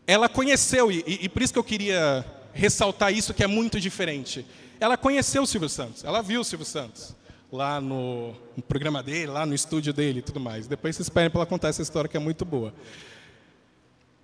Ela 0.07 0.27
conheceu, 0.27 0.91
e, 0.91 1.03
e 1.05 1.29
por 1.29 1.43
isso 1.43 1.53
que 1.53 1.59
eu 1.59 1.63
queria 1.63 2.25
ressaltar 2.53 3.13
isso, 3.13 3.33
que 3.33 3.43
é 3.43 3.47
muito 3.47 3.79
diferente. 3.79 4.43
Ela 4.79 4.97
conheceu 4.97 5.43
o 5.43 5.47
Silvio 5.47 5.69
Santos, 5.69 6.03
ela 6.03 6.23
viu 6.23 6.41
o 6.41 6.43
Silvio 6.43 6.65
Santos 6.65 7.15
lá 7.51 7.81
no, 7.81 8.33
no, 8.55 8.63
programa 8.63 9.03
dele, 9.03 9.27
lá 9.27 9.45
no 9.45 9.53
estúdio 9.53 9.91
dele 9.93 10.19
e 10.19 10.21
tudo 10.21 10.39
mais. 10.39 10.67
Depois 10.67 10.95
vocês 10.95 11.07
esperem 11.07 11.29
para 11.29 11.41
ela 11.41 11.45
contar 11.45 11.67
essa 11.67 11.81
história 11.81 12.09
que 12.09 12.15
é 12.15 12.19
muito 12.19 12.45
boa. 12.45 12.73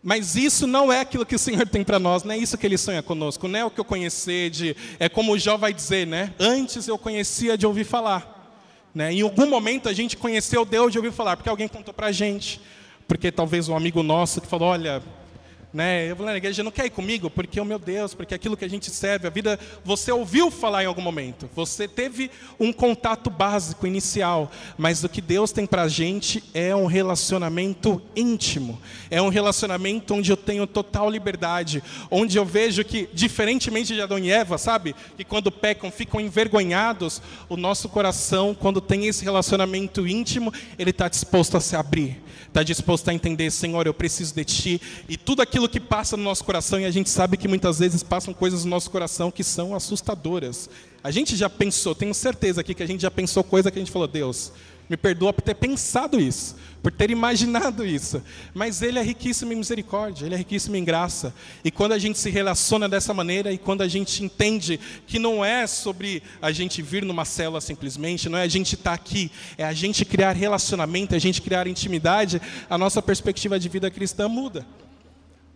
Mas 0.02 0.36
isso 0.36 0.66
não 0.66 0.92
é 0.92 1.02
aquilo 1.02 1.26
que 1.26 1.36
o 1.36 1.40
Senhor 1.40 1.68
tem 1.68 1.84
para 1.84 2.00
nós, 2.00 2.24
não 2.24 2.34
é 2.34 2.38
isso 2.38 2.58
que 2.58 2.66
Ele 2.66 2.78
sonha 2.78 3.04
conosco, 3.04 3.48
não 3.48 3.60
é 3.60 3.66
o 3.66 3.70
que 3.70 3.80
eu 3.80 3.86
conhecer 3.86 4.50
de... 4.50 4.76
É 5.00 5.10
como 5.10 5.34
o 5.34 5.40
Jó 5.40 5.58
vai 5.58 5.74
dizer, 5.74 6.08
né? 6.08 6.34
Antes 6.40 6.88
eu 6.88 6.98
conhecia 6.98 7.58
de 7.58 7.66
ouvir 7.66 7.84
falar. 7.84 8.34
Né? 8.96 9.14
Em 9.14 9.22
algum 9.22 9.46
momento 9.46 9.90
a 9.90 9.94
gente 9.94 10.16
conheceu 10.16 10.64
Deus 10.64 10.92
de 10.92 10.98
ouvir 10.98 11.12
falar, 11.12 11.36
porque 11.36 11.50
alguém 11.50 11.68
contou 11.68 11.94
para 11.94 12.08
a 12.08 12.12
gente. 12.12 12.62
Porque 13.08 13.32
talvez 13.32 13.70
um 13.70 13.76
amigo 13.76 14.04
nosso 14.04 14.42
que 14.42 14.48
falou, 14.48 14.70
olha, 14.70 15.02
né? 15.74 16.10
Eu 16.10 16.16
vou 16.16 16.26
na 16.26 16.36
igreja, 16.36 16.64
não 16.64 16.72
quer 16.72 16.86
ir 16.86 16.90
comigo? 16.90 17.30
Porque, 17.30 17.60
oh 17.60 17.66
meu 17.66 17.78
Deus, 17.78 18.14
porque 18.14 18.34
aquilo 18.34 18.56
que 18.56 18.64
a 18.64 18.70
gente 18.70 18.90
serve, 18.90 19.28
a 19.28 19.30
vida, 19.30 19.60
você 19.84 20.12
ouviu 20.12 20.50
falar 20.50 20.84
em 20.84 20.88
algum 20.88 21.02
momento, 21.02 21.50
você 21.54 21.88
teve 21.88 22.32
um 22.60 22.72
contato 22.72 23.30
básico, 23.30 23.86
inicial, 23.86 24.52
mas 24.78 25.04
o 25.04 25.10
que 25.10 25.22
Deus 25.22 25.52
tem 25.52 25.66
para 25.66 25.84
a 25.84 25.88
gente 25.88 26.44
é 26.54 26.76
um 26.76 26.86
relacionamento 26.86 28.02
íntimo, 28.16 28.80
é 29.12 29.22
um 29.22 29.30
relacionamento 29.30 30.14
onde 30.14 30.32
eu 30.32 30.38
tenho 30.38 30.66
total 30.66 31.10
liberdade, 31.10 31.84
onde 32.10 32.38
eu 32.38 32.46
vejo 32.46 32.84
que, 32.84 33.10
diferentemente 33.14 33.94
de 33.94 34.02
Adão 34.02 34.20
e 34.20 34.32
Eva, 34.32 34.58
sabe, 34.58 34.96
que 35.18 35.24
quando 35.24 35.52
pecam 35.52 35.92
ficam 35.92 36.20
envergonhados, 36.20 37.22
o 37.50 37.58
nosso 37.58 37.90
coração, 37.90 38.56
quando 38.56 38.80
tem 38.80 39.08
esse 39.08 39.24
relacionamento 39.24 40.08
íntimo, 40.08 40.54
ele 40.80 40.92
está 40.92 41.10
disposto 41.10 41.58
a 41.58 41.62
se 41.62 41.76
abrir, 41.76 42.22
está 42.48 42.64
disposto 42.64 43.10
a 43.10 43.14
entender, 43.14 43.52
Senhor, 43.52 43.86
eu 43.86 43.94
preciso 43.94 44.34
de 44.34 44.46
Ti, 44.46 44.82
e 45.10 45.18
tudo 45.18 45.42
aquilo 45.42 45.57
aquilo 45.58 45.68
que 45.68 45.80
passa 45.80 46.16
no 46.16 46.22
nosso 46.22 46.44
coração, 46.44 46.80
e 46.80 46.86
a 46.86 46.92
gente 46.92 47.10
sabe 47.10 47.36
que 47.36 47.48
muitas 47.48 47.80
vezes 47.80 48.04
passam 48.04 48.32
coisas 48.32 48.64
no 48.64 48.70
nosso 48.70 48.92
coração 48.92 49.32
que 49.32 49.44
são 49.44 49.74
assustadoras. 49.74 50.70
A 51.04 51.10
gente 51.10 51.36
já 51.36 51.50
pensou, 51.50 51.96
tenho 51.96 52.14
certeza 52.14 52.62
aqui 52.62 52.76
que 52.76 52.84
a 52.84 52.88
gente 52.88 53.02
já 53.02 53.10
pensou 53.10 53.44
coisa 53.44 53.72
que 53.72 53.80
a 53.80 53.82
gente 53.82 53.92
falou, 53.92 54.08
Deus, 54.08 54.52
me 54.88 54.96
perdoa 54.96 55.34
por 55.34 55.42
ter 55.42 55.56
pensado 55.56 56.22
isso, 56.22 56.56
por 56.84 56.92
ter 56.92 57.10
imaginado 57.10 57.84
isso. 57.84 58.22
Mas 58.54 58.84
Ele 58.84 59.00
é 59.00 59.02
riquíssimo 59.02 59.52
em 59.52 59.56
misericórdia, 59.56 60.28
Ele 60.28 60.36
é 60.36 60.38
riquíssimo 60.38 60.76
em 60.76 60.84
graça. 60.84 61.34
E 61.64 61.72
quando 61.72 61.94
a 61.94 61.98
gente 61.98 62.20
se 62.20 62.30
relaciona 62.30 62.88
dessa 62.88 63.12
maneira 63.12 63.52
e 63.52 63.58
quando 63.58 63.82
a 63.82 63.88
gente 63.88 64.24
entende 64.24 64.80
que 65.08 65.18
não 65.18 65.44
é 65.44 65.66
sobre 65.66 66.22
a 66.40 66.52
gente 66.52 66.84
vir 66.84 67.04
numa 67.04 67.26
célula 67.26 67.62
simplesmente, 67.62 68.30
não 68.30 68.38
é 68.38 68.44
a 68.44 68.48
gente 68.48 68.76
estar 68.76 68.92
tá 68.92 68.94
aqui, 68.94 69.32
é 69.58 69.66
a 69.66 69.74
gente 69.74 70.06
criar 70.06 70.34
relacionamento, 70.34 71.16
é 71.16 71.18
a 71.18 71.22
gente 71.22 71.42
criar 71.42 71.66
intimidade, 71.66 72.40
a 72.70 72.78
nossa 72.78 73.02
perspectiva 73.02 73.60
de 73.60 73.68
vida 73.68 73.90
cristã 73.90 74.28
muda. 74.28 74.64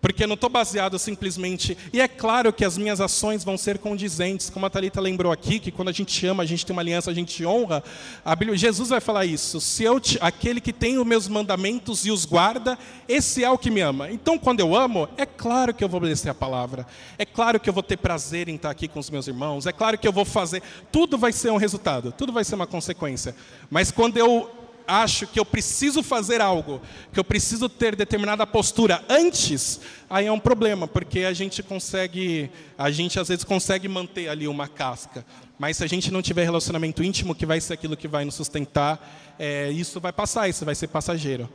Porque 0.02 0.26
não 0.26 0.34
estou 0.34 0.50
baseado 0.50 0.98
simplesmente. 0.98 1.78
E 1.94 2.02
é 2.02 2.08
claro 2.08 2.52
que 2.52 2.66
as 2.66 2.76
minhas 2.76 3.00
ações 3.00 3.44
vão 3.44 3.56
ser 3.56 3.78
condizentes, 3.78 4.50
como 4.50 4.66
a 4.66 4.70
Thalita 4.70 5.00
lembrou 5.00 5.32
aqui, 5.32 5.60
que 5.60 5.72
quando 5.72 5.90
a 5.90 5.92
gente 5.92 6.26
ama, 6.26 6.42
a 6.42 6.46
gente 6.46 6.66
tem 6.66 6.76
uma 6.76 6.82
aliança, 6.82 7.12
a 7.12 7.14
gente 7.14 7.46
honra. 7.46 7.84
A 8.26 8.36
Bíblia, 8.36 8.58
Jesus 8.58 8.90
vai 8.90 9.00
falar 9.00 9.26
isso. 9.26 9.62
Se 9.62 9.84
eu 9.84 10.00
te, 10.00 10.18
aquele 10.20 10.60
que 10.60 10.74
tem 10.74 10.98
os 10.98 11.06
meus 11.06 11.28
mandamentos 11.28 12.04
e 12.06 12.12
os 12.12 12.26
guarda, 12.26 12.78
esse 13.08 13.44
é 13.44 13.50
o 13.50 13.60
que 13.60 13.70
me 13.70 13.82
ama. 13.82 14.10
Então, 14.12 14.40
quando 14.40 14.60
eu 14.60 14.76
amo, 14.76 15.08
é 15.18 15.26
claro 15.26 15.74
que 15.74 15.84
eu 15.84 15.90
vou 15.90 16.00
obedecer 16.00 16.30
a 16.30 16.34
palavra. 16.34 16.88
É 17.20 17.26
claro 17.26 17.60
que 17.60 17.70
eu 17.70 17.74
vou 17.74 17.84
ter 17.84 17.98
prazer 17.98 18.50
em 18.50 18.56
estar 18.56 18.72
aqui 18.72 18.88
com 18.88 19.00
os 19.00 19.10
meus 19.10 19.28
irmãos. 19.28 19.68
É 19.68 19.72
claro 19.72 20.00
que 20.00 20.08
eu 20.08 20.12
vou 20.12 20.26
fazer. 20.26 20.64
Tudo 20.92 21.16
vai 21.16 21.32
ser 21.32 21.52
um 21.52 21.58
resultado, 21.58 22.12
tudo 22.12 22.34
vai 22.34 22.44
ser 22.44 22.56
uma 22.56 22.66
consequência. 22.66 23.36
Mas 23.70 23.92
quando 23.92 24.18
eu 24.18 24.50
acho 24.88 25.28
que 25.28 25.40
eu 25.40 25.46
preciso 25.46 26.04
fazer 26.04 26.42
algo, 26.42 26.82
que 27.14 27.20
eu 27.20 27.24
preciso 27.24 27.68
ter 27.70 27.96
determinada 27.96 28.46
postura 28.46 29.04
antes, 29.10 29.82
aí 30.10 30.26
é 30.26 30.32
um 30.32 30.40
problema, 30.40 30.88
porque 30.88 31.20
a 31.20 31.34
gente 31.34 31.64
consegue, 31.64 32.50
a 32.78 32.92
gente 32.92 33.20
às 33.20 33.28
vezes 33.28 33.44
consegue 33.44 33.88
manter 33.88 34.28
ali 34.28 34.48
uma 34.48 34.68
casca, 34.68 35.26
mas 35.58 35.78
se 35.78 35.84
a 35.84 35.88
gente 35.88 36.12
não 36.12 36.22
tiver 36.22 36.44
relacionamento 36.44 37.04
íntimo, 37.04 37.36
que 37.36 37.46
vai 37.46 37.62
ser 37.62 37.74
aquilo 37.74 37.96
que 37.96 38.08
vai 38.08 38.26
nos 38.26 38.36
sustentar, 38.36 39.36
é, 39.38 39.70
isso 39.72 40.00
vai 40.00 40.12
passar, 40.12 40.50
isso 40.50 40.66
vai 40.66 40.76
ser 40.76 40.88
passageiro. 40.88 41.50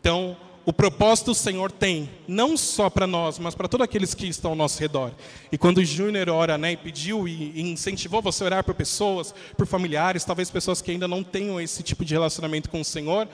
Então, 0.00 0.36
o 0.64 0.72
propósito 0.72 1.32
o 1.32 1.34
Senhor 1.34 1.72
tem, 1.72 2.08
não 2.28 2.56
só 2.56 2.88
para 2.88 3.06
nós, 3.06 3.38
mas 3.38 3.54
para 3.54 3.68
todos 3.68 3.84
aqueles 3.84 4.14
que 4.14 4.26
estão 4.26 4.52
ao 4.52 4.56
nosso 4.56 4.80
redor. 4.80 5.10
E 5.50 5.58
quando 5.58 5.78
o 5.78 5.84
Júnior 5.84 6.28
ora 6.28 6.56
né, 6.56 6.72
e 6.72 6.76
pediu 6.76 7.26
e 7.26 7.60
incentivou 7.60 8.22
você 8.22 8.44
a 8.44 8.46
orar 8.46 8.64
por 8.64 8.74
pessoas, 8.74 9.34
por 9.56 9.66
familiares, 9.66 10.24
talvez 10.24 10.50
pessoas 10.50 10.80
que 10.80 10.90
ainda 10.90 11.08
não 11.08 11.24
tenham 11.24 11.60
esse 11.60 11.82
tipo 11.82 12.04
de 12.04 12.14
relacionamento 12.14 12.70
com 12.70 12.80
o 12.80 12.84
Senhor, 12.84 13.28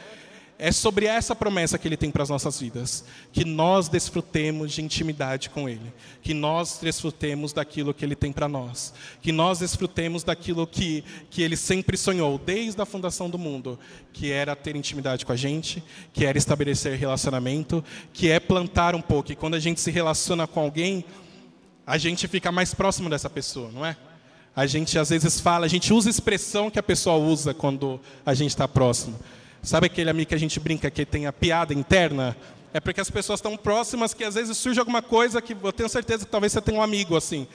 é 0.59 0.73
sobre 0.73 1.07
essa 1.07 1.37
promessa 1.37 1.79
que 1.79 1.87
Ele 1.87 1.97
tem 1.97 2.11
para 2.11 2.25
as 2.25 2.29
nossas 2.29 2.59
vidas, 2.59 3.05
que 3.33 3.45
nós 3.45 3.89
desfrutemos 3.89 4.73
de 4.73 4.83
intimidade 4.83 5.49
com 5.51 5.69
Ele, 5.69 5.93
que 6.21 6.35
nós 6.35 6.81
desfrutemos 6.83 7.53
daquilo 7.53 7.95
que 7.95 8.05
Ele 8.05 8.17
tem 8.17 8.33
para 8.33 8.49
nós, 8.49 8.93
que 9.23 9.31
nós 9.31 9.61
desfrutemos 9.61 10.25
daquilo 10.25 10.67
que, 10.67 11.05
que 11.31 11.43
Ele 11.43 11.57
sempre 11.57 11.97
sonhou, 11.97 12.39
desde 12.39 12.83
a 12.83 12.85
fundação 12.85 13.31
do 13.31 13.39
mundo, 13.39 13.79
que 14.13 14.33
era 14.33 14.57
ter 14.57 14.75
intimidade 14.75 15.25
com 15.25 15.31
a 15.31 15.37
gente, 15.37 15.83
que 16.13 16.27
era 16.27 16.37
estabelecer 16.37 16.99
relacionamento, 16.99 17.85
que 18.13 18.29
é 18.29 18.41
plantar 18.41 18.97
um 18.97 19.01
pouco, 19.01 19.31
e 19.31 19.37
quando 19.37 19.55
a 19.55 19.61
gente 19.61 19.81
se 19.81 19.93
relaciona 19.93 20.45
com 20.49 20.59
alguém, 20.59 21.05
a 21.87 21.97
gente 21.97 22.27
fica 22.27 22.51
mais 22.51 22.75
próximo 22.75 23.09
dessa 23.09 23.31
pessoa, 23.31 23.71
não 23.71 23.87
é? 23.87 23.97
A 24.57 24.67
gente 24.67 24.99
às 24.99 25.11
vezes 25.11 25.41
fala, 25.41 25.67
a 25.67 25.69
gente 25.69 25.95
usa 25.95 26.09
a 26.09 26.11
expressão 26.11 26.69
que 26.69 26.81
a 26.81 26.83
pessoa 26.83 27.17
usa 27.17 27.55
quando 27.55 28.01
a 28.27 28.35
gente 28.35 28.51
está 28.51 28.67
próximo. 28.67 29.17
Sabe 29.63 29.87
aquele 29.87 30.11
amigo 30.11 30.29
que 30.29 30.35
a 30.35 30.39
gente 30.39 30.59
brinca 30.61 30.91
que 30.91 31.05
tem 31.05 31.27
a 31.27 31.33
piada 31.33 31.75
interna? 31.75 32.37
É 32.73 32.81
porque 32.81 33.01
as 33.01 33.11
pessoas 33.11 33.39
estão 33.39 33.57
próximas 33.57 34.15
que 34.15 34.25
às 34.25 34.35
vezes 34.35 34.57
surge 34.57 34.79
alguma 34.79 35.03
coisa 35.03 35.41
que 35.41 35.57
eu 35.61 35.73
tenho 35.73 35.89
certeza 35.89 36.25
que 36.25 36.31
talvez 36.31 36.53
você 36.53 36.61
tenha 36.61 36.79
um 36.79 36.83
amigo 36.83 37.17
assim. 37.17 37.47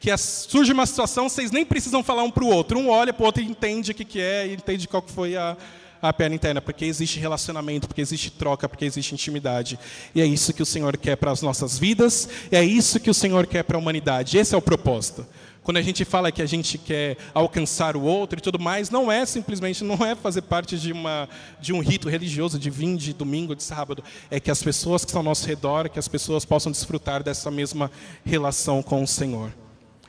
Que 0.00 0.16
surge 0.16 0.72
uma 0.72 0.86
situação, 0.86 1.28
vocês 1.28 1.50
nem 1.50 1.64
precisam 1.64 2.02
falar 2.02 2.24
um 2.24 2.30
para 2.30 2.42
o 2.42 2.48
outro. 2.48 2.78
Um 2.78 2.88
olha 2.88 3.12
para 3.12 3.22
o 3.22 3.26
outro 3.26 3.42
e 3.42 3.46
entende 3.46 3.92
o 3.92 3.94
que, 3.94 4.04
que 4.04 4.20
é, 4.20 4.48
e 4.48 4.54
entende 4.54 4.88
qual 4.88 5.00
que 5.00 5.12
foi 5.12 5.36
a, 5.36 5.56
a 6.02 6.12
perna 6.12 6.34
interna, 6.34 6.60
porque 6.60 6.84
existe 6.84 7.20
relacionamento, 7.20 7.86
porque 7.86 8.00
existe 8.00 8.30
troca, 8.32 8.68
porque 8.68 8.84
existe 8.84 9.14
intimidade. 9.14 9.78
E 10.12 10.20
é 10.20 10.26
isso 10.26 10.52
que 10.52 10.62
o 10.62 10.66
Senhor 10.66 10.96
quer 10.96 11.16
para 11.16 11.30
as 11.30 11.40
nossas 11.40 11.78
vidas, 11.78 12.28
é 12.50 12.64
isso 12.64 12.98
que 12.98 13.08
o 13.08 13.14
Senhor 13.14 13.46
quer 13.46 13.62
para 13.62 13.76
a 13.76 13.78
humanidade. 13.78 14.36
Esse 14.36 14.54
é 14.54 14.58
o 14.58 14.62
propósito. 14.62 15.24
Quando 15.62 15.76
a 15.76 15.82
gente 15.82 16.04
fala 16.04 16.32
que 16.32 16.42
a 16.42 16.46
gente 16.46 16.76
quer 16.76 17.16
alcançar 17.32 17.96
o 17.96 18.02
outro 18.02 18.38
e 18.38 18.42
tudo 18.42 18.58
mais, 18.58 18.90
não 18.90 19.12
é 19.12 19.24
simplesmente, 19.24 19.84
não 19.84 20.04
é 20.04 20.16
fazer 20.16 20.42
parte 20.42 20.76
de, 20.76 20.92
uma, 20.92 21.28
de 21.60 21.72
um 21.72 21.80
rito 21.80 22.08
religioso 22.08 22.58
de 22.58 22.68
vir 22.68 22.96
de 22.96 23.12
domingo, 23.12 23.54
de 23.54 23.62
sábado. 23.62 24.02
É 24.28 24.40
que 24.40 24.50
as 24.50 24.60
pessoas 24.60 25.04
que 25.04 25.10
estão 25.10 25.20
ao 25.20 25.24
nosso 25.24 25.46
redor, 25.46 25.88
que 25.88 26.00
as 26.00 26.08
pessoas 26.08 26.44
possam 26.44 26.72
desfrutar 26.72 27.22
dessa 27.22 27.48
mesma 27.48 27.92
relação 28.24 28.82
com 28.82 29.02
o 29.02 29.06
Senhor. 29.06 29.52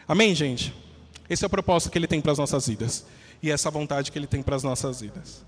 Amém, 0.08 0.34
gente? 0.34 0.74
Esse 1.30 1.44
é 1.44 1.48
o 1.48 1.50
propósito 1.50 1.92
que 1.92 2.00
Ele 2.00 2.08
tem 2.08 2.20
para 2.20 2.32
as 2.32 2.40
nossas 2.40 2.68
vidas. 2.68 3.06
E 3.42 3.52
essa 3.52 3.70
vontade 3.70 4.12
que 4.12 4.18
Ele 4.18 4.28
tem 4.28 4.42
para 4.42 4.56
as 4.56 4.64
nossas 4.64 5.02
vidas. 5.02 5.46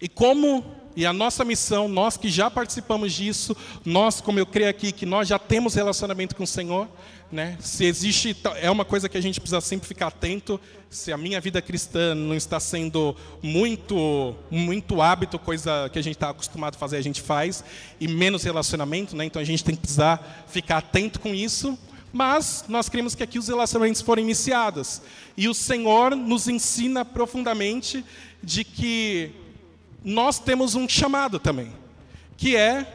E 0.00 0.08
como 0.08 0.64
e 0.96 1.04
a 1.04 1.12
nossa 1.12 1.44
missão, 1.44 1.88
nós 1.88 2.16
que 2.16 2.30
já 2.30 2.50
participamos 2.50 3.12
disso, 3.12 3.54
nós, 3.84 4.20
como 4.20 4.38
eu 4.38 4.46
creio 4.46 4.70
aqui, 4.70 4.92
que 4.92 5.04
nós 5.04 5.28
já 5.28 5.38
temos 5.38 5.74
relacionamento 5.74 6.34
com 6.34 6.44
o 6.44 6.46
Senhor, 6.46 6.88
né? 7.30 7.58
Se 7.60 7.84
existe, 7.84 8.34
é 8.62 8.70
uma 8.70 8.84
coisa 8.84 9.08
que 9.08 9.18
a 9.18 9.20
gente 9.20 9.38
precisa 9.38 9.60
sempre 9.60 9.86
ficar 9.86 10.06
atento. 10.06 10.58
Se 10.88 11.12
a 11.12 11.18
minha 11.18 11.40
vida 11.40 11.60
cristã 11.60 12.14
não 12.14 12.34
está 12.34 12.58
sendo 12.58 13.14
muito, 13.42 14.34
muito 14.50 15.02
hábito, 15.02 15.38
coisa 15.38 15.90
que 15.92 15.98
a 15.98 16.02
gente 16.02 16.14
está 16.14 16.30
acostumado 16.30 16.76
a 16.76 16.78
fazer, 16.78 16.96
a 16.96 17.02
gente 17.02 17.20
faz, 17.20 17.62
e 18.00 18.08
menos 18.08 18.42
relacionamento, 18.44 19.14
né? 19.14 19.26
Então 19.26 19.42
a 19.42 19.44
gente 19.44 19.62
tem 19.62 19.74
que 19.74 19.82
precisar 19.82 20.46
ficar 20.48 20.78
atento 20.78 21.20
com 21.20 21.34
isso. 21.34 21.78
Mas 22.12 22.64
nós 22.68 22.88
queremos 22.88 23.14
que 23.14 23.22
aqui 23.22 23.38
os 23.38 23.48
relacionamentos 23.48 24.00
foram 24.00 24.22
iniciados. 24.22 25.02
E 25.36 25.48
o 25.48 25.52
Senhor 25.52 26.16
nos 26.16 26.48
ensina 26.48 27.04
profundamente 27.04 28.02
de 28.42 28.64
que 28.64 29.32
nós 30.06 30.38
temos 30.38 30.76
um 30.76 30.88
chamado 30.88 31.40
também, 31.40 31.72
que 32.36 32.54
é 32.56 32.86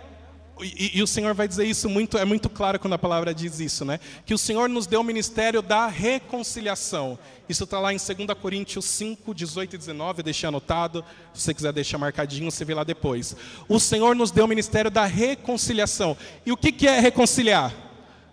e, 0.61 0.99
e, 0.99 1.01
o 1.01 1.07
Senhor 1.07 1.33
vai 1.33 1.47
dizer 1.47 1.65
isso 1.65 1.89
muito, 1.89 2.19
é 2.19 2.23
muito 2.23 2.47
claro 2.47 2.79
quando 2.79 2.93
a 2.93 2.97
palavra 2.97 3.33
diz 3.33 3.59
isso, 3.59 3.83
né? 3.83 3.99
Que 4.25 4.33
o 4.33 4.37
Senhor 4.37 4.69
nos 4.69 4.85
deu 4.85 5.01
o 5.01 5.03
ministério 5.03 5.59
da 5.59 5.87
reconciliação. 5.87 7.17
Isso 7.49 7.63
está 7.63 7.79
lá 7.79 7.91
em 7.91 7.97
2 7.97 8.39
Coríntios 8.39 8.85
5, 8.85 9.33
18 9.33 9.73
e 9.73 9.77
19, 9.77 10.21
deixei 10.21 10.47
anotado. 10.47 11.03
Se 11.33 11.41
você 11.41 11.53
quiser 11.55 11.73
deixar 11.73 11.97
marcadinho, 11.97 12.51
você 12.51 12.63
vê 12.63 12.75
lá 12.75 12.83
depois. 12.83 13.35
O 13.67 13.79
Senhor 13.79 14.15
nos 14.15 14.29
deu 14.29 14.45
o 14.45 14.47
ministério 14.47 14.91
da 14.91 15.05
reconciliação. 15.05 16.15
E 16.45 16.51
o 16.51 16.57
que, 16.57 16.71
que 16.71 16.87
é 16.87 16.99
reconciliar? 16.99 17.73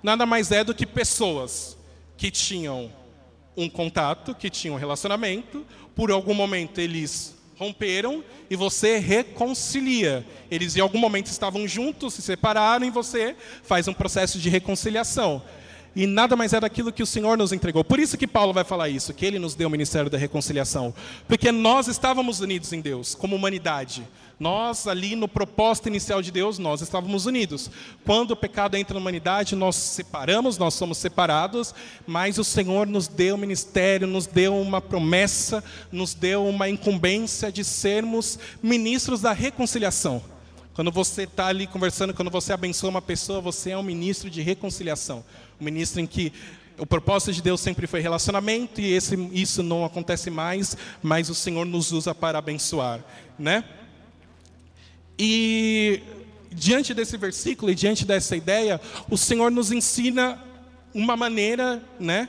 Nada 0.02 0.26
mais 0.26 0.52
é 0.52 0.62
do 0.62 0.74
que 0.74 0.84
pessoas 0.84 1.78
que 2.14 2.30
tinham 2.30 2.92
um 3.56 3.70
contato, 3.70 4.34
que 4.34 4.50
tinham 4.50 4.76
um 4.76 4.78
relacionamento, 4.78 5.64
por 5.96 6.10
algum 6.10 6.34
momento 6.34 6.78
eles 6.78 7.37
romperam 7.58 8.22
e 8.48 8.56
você 8.56 8.98
reconcilia. 8.98 10.24
Eles 10.50 10.76
em 10.76 10.80
algum 10.80 10.98
momento 10.98 11.26
estavam 11.26 11.66
juntos, 11.66 12.14
se 12.14 12.22
separaram 12.22 12.86
e 12.86 12.90
você 12.90 13.34
faz 13.62 13.88
um 13.88 13.92
processo 13.92 14.38
de 14.38 14.48
reconciliação. 14.48 15.42
E 15.96 16.06
nada 16.06 16.36
mais 16.36 16.52
é 16.52 16.60
daquilo 16.60 16.92
que 16.92 17.02
o 17.02 17.06
Senhor 17.06 17.36
nos 17.36 17.52
entregou. 17.52 17.82
Por 17.82 17.98
isso 17.98 18.16
que 18.16 18.26
Paulo 18.26 18.52
vai 18.52 18.62
falar 18.62 18.88
isso, 18.88 19.12
que 19.12 19.26
ele 19.26 19.38
nos 19.38 19.56
deu 19.56 19.66
o 19.66 19.70
ministério 19.70 20.08
da 20.08 20.16
reconciliação. 20.16 20.94
Porque 21.26 21.50
nós 21.50 21.88
estávamos 21.88 22.40
unidos 22.40 22.72
em 22.72 22.80
Deus, 22.80 23.14
como 23.14 23.34
humanidade. 23.34 24.06
Nós, 24.38 24.86
ali 24.86 25.16
no 25.16 25.26
propósito 25.26 25.88
inicial 25.88 26.22
de 26.22 26.30
Deus, 26.30 26.58
nós 26.58 26.80
estávamos 26.80 27.26
unidos. 27.26 27.70
Quando 28.04 28.30
o 28.30 28.36
pecado 28.36 28.76
entra 28.76 28.94
na 28.94 29.00
humanidade, 29.00 29.56
nós 29.56 29.74
separamos, 29.74 30.56
nós 30.56 30.74
somos 30.74 30.98
separados, 30.98 31.74
mas 32.06 32.38
o 32.38 32.44
Senhor 32.44 32.86
nos 32.86 33.08
deu 33.08 33.36
ministério, 33.36 34.06
nos 34.06 34.26
deu 34.26 34.56
uma 34.56 34.80
promessa, 34.80 35.64
nos 35.90 36.14
deu 36.14 36.46
uma 36.46 36.68
incumbência 36.68 37.50
de 37.50 37.64
sermos 37.64 38.38
ministros 38.62 39.20
da 39.20 39.32
reconciliação. 39.32 40.22
Quando 40.72 40.92
você 40.92 41.24
está 41.24 41.48
ali 41.48 41.66
conversando, 41.66 42.14
quando 42.14 42.30
você 42.30 42.52
abençoa 42.52 42.90
uma 42.90 43.02
pessoa, 43.02 43.40
você 43.40 43.70
é 43.70 43.76
um 43.76 43.82
ministro 43.82 44.30
de 44.30 44.40
reconciliação. 44.40 45.24
Um 45.60 45.64
ministro 45.64 46.00
em 46.00 46.06
que 46.06 46.32
o 46.78 46.86
propósito 46.86 47.32
de 47.32 47.42
Deus 47.42 47.60
sempre 47.60 47.88
foi 47.88 48.00
relacionamento 48.00 48.80
e 48.80 48.92
esse, 48.92 49.16
isso 49.32 49.64
não 49.64 49.84
acontece 49.84 50.30
mais, 50.30 50.76
mas 51.02 51.28
o 51.28 51.34
Senhor 51.34 51.66
nos 51.66 51.90
usa 51.90 52.14
para 52.14 52.38
abençoar, 52.38 53.04
né? 53.36 53.64
E 55.18 56.02
diante 56.52 56.94
desse 56.94 57.16
versículo 57.16 57.70
e 57.70 57.74
diante 57.74 58.04
dessa 58.04 58.36
ideia, 58.36 58.80
o 59.10 59.16
Senhor 59.16 59.50
nos 59.50 59.72
ensina 59.72 60.42
uma 60.94 61.16
maneira, 61.16 61.82
né? 61.98 62.28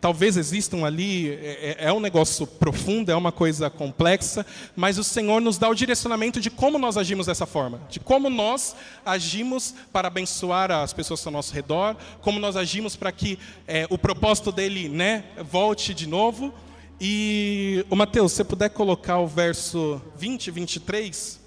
Talvez 0.00 0.38
existam 0.38 0.86
ali, 0.86 1.28
é, 1.28 1.76
é, 1.82 1.84
é, 1.88 1.92
um 1.92 2.00
negócio 2.00 2.46
profundo, 2.46 3.12
é 3.12 3.14
uma 3.14 3.30
coisa 3.30 3.68
complexa, 3.68 4.46
mas 4.74 4.96
o 4.96 5.04
Senhor 5.04 5.42
nos 5.42 5.58
dá 5.58 5.68
o 5.68 5.74
direcionamento 5.74 6.40
de 6.40 6.48
como 6.48 6.78
nós 6.78 6.96
agimos 6.96 7.26
dessa 7.26 7.44
forma, 7.44 7.82
de 7.90 8.00
como 8.00 8.30
nós 8.30 8.74
agimos 9.04 9.74
para 9.92 10.08
abençoar 10.08 10.70
as 10.70 10.94
pessoas 10.94 11.26
ao 11.26 11.32
nosso 11.32 11.52
redor, 11.52 11.96
como 12.22 12.40
nós 12.40 12.56
agimos 12.56 12.96
para 12.96 13.12
que 13.12 13.38
é, 13.68 13.86
o 13.90 13.98
propósito 13.98 14.50
dele 14.50 14.88
né, 14.88 15.24
volte 15.44 15.92
de 15.92 16.08
novo. 16.08 16.54
E, 16.98 17.84
o 17.90 17.96
Mateus, 17.96 18.32
se 18.32 18.38
você 18.38 18.44
puder 18.44 18.70
colocar 18.70 19.18
o 19.18 19.26
verso 19.26 20.00
20 20.16 20.46
e 20.46 20.50
23 20.50 21.39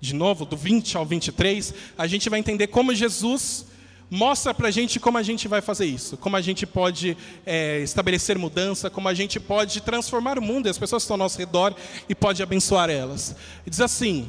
de 0.00 0.14
novo, 0.14 0.44
do 0.44 0.56
20 0.56 0.96
ao 0.96 1.04
23, 1.04 1.74
a 1.96 2.06
gente 2.06 2.28
vai 2.28 2.38
entender 2.38 2.68
como 2.68 2.94
Jesus 2.94 3.66
mostra 4.10 4.54
para 4.54 4.68
a 4.68 4.70
gente 4.70 4.98
como 4.98 5.18
a 5.18 5.22
gente 5.22 5.46
vai 5.46 5.60
fazer 5.60 5.86
isso, 5.86 6.16
como 6.16 6.36
a 6.36 6.40
gente 6.40 6.66
pode 6.66 7.16
é, 7.44 7.80
estabelecer 7.80 8.38
mudança, 8.38 8.88
como 8.88 9.08
a 9.08 9.14
gente 9.14 9.38
pode 9.38 9.80
transformar 9.80 10.38
o 10.38 10.42
mundo 10.42 10.66
e 10.66 10.70
as 10.70 10.78
pessoas 10.78 11.02
que 11.02 11.04
estão 11.04 11.14
ao 11.14 11.18
nosso 11.18 11.38
redor 11.38 11.74
e 12.08 12.14
pode 12.14 12.42
abençoar 12.42 12.88
elas. 12.88 13.36
E 13.66 13.70
diz 13.70 13.80
assim: 13.80 14.28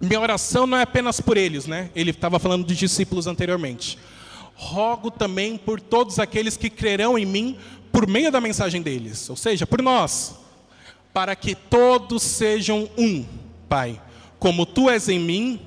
minha 0.00 0.20
oração 0.20 0.66
não 0.66 0.78
é 0.78 0.82
apenas 0.82 1.20
por 1.20 1.36
eles, 1.36 1.66
né? 1.66 1.90
Ele 1.94 2.10
estava 2.10 2.38
falando 2.38 2.66
de 2.66 2.76
discípulos 2.76 3.26
anteriormente. 3.26 3.98
Rogo 4.54 5.10
também 5.10 5.56
por 5.56 5.80
todos 5.80 6.18
aqueles 6.18 6.56
que 6.56 6.70
crerão 6.70 7.18
em 7.18 7.26
mim 7.26 7.58
por 7.92 8.06
meio 8.06 8.30
da 8.30 8.40
mensagem 8.40 8.82
deles, 8.82 9.28
ou 9.30 9.36
seja, 9.36 9.66
por 9.66 9.82
nós, 9.82 10.34
para 11.14 11.34
que 11.34 11.54
todos 11.54 12.22
sejam 12.22 12.88
um, 12.96 13.24
Pai 13.68 14.00
como 14.38 14.66
tu 14.66 14.90
és 14.90 15.08
em 15.08 15.18
mim 15.18 15.60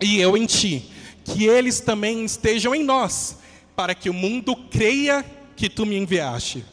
e 0.00 0.20
eu 0.20 0.36
em 0.36 0.46
ti, 0.46 0.90
que 1.24 1.44
eles 1.44 1.80
também 1.80 2.24
estejam 2.24 2.74
em 2.74 2.84
nós, 2.84 3.38
para 3.74 3.94
que 3.94 4.10
o 4.10 4.14
mundo 4.14 4.54
creia 4.54 5.24
que 5.56 5.68
tu 5.68 5.86
me 5.86 5.96
enviaste. 5.96 6.64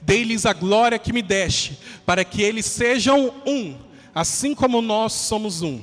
Dei-lhes 0.00 0.46
a 0.46 0.52
glória 0.52 0.98
que 0.98 1.12
me 1.12 1.20
deste, 1.20 1.78
para 2.04 2.24
que 2.24 2.40
eles 2.42 2.64
sejam 2.66 3.34
um, 3.44 3.76
assim 4.14 4.54
como 4.54 4.80
nós 4.80 5.12
somos 5.12 5.62
um. 5.62 5.80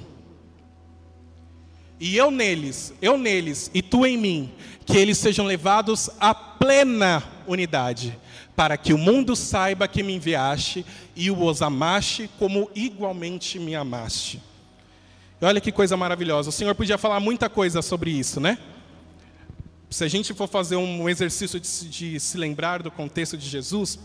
E 2.00 2.18
eu 2.18 2.32
neles, 2.32 2.94
eu 3.02 3.18
neles 3.18 3.70
e 3.74 3.82
tu 3.82 4.06
em 4.06 4.18
mim, 4.18 4.52
que 4.86 4.98
eles 4.98 5.18
sejam 5.18 5.46
levados 5.46 6.10
à 6.20 6.34
plena 6.34 7.24
unidade, 7.48 8.18
para 8.56 8.78
que 8.78 8.94
o 8.94 8.98
mundo 8.98 9.36
saiba 9.36 9.88
que 9.88 10.04
me 10.04 10.14
enviaste 10.14 10.86
e 11.16 11.32
os 11.32 11.62
amaste 11.62 12.30
como 12.38 12.70
igualmente 12.76 13.58
me 13.58 13.76
amaste. 13.76 14.42
E 15.42 15.46
olha 15.46 15.60
que 15.60 15.72
coisa 15.72 15.98
maravilhosa. 15.98 16.50
O 16.50 16.54
Senhor 16.54 16.74
podia 16.76 16.98
falar 16.98 17.20
muita 17.20 17.50
coisa 17.50 17.82
sobre 17.82 18.12
isso, 18.12 18.40
né? 18.40 18.58
Se 19.90 20.04
a 20.04 20.08
gente 20.08 20.34
for 20.34 20.48
fazer 20.48 20.76
um 20.76 21.08
exercício 21.10 21.60
de, 21.60 21.90
de 21.90 22.20
se 22.20 22.38
lembrar 22.38 22.82
do 22.82 22.90
contexto 22.90 23.38
de 23.38 23.48
Jesus, 23.48 24.00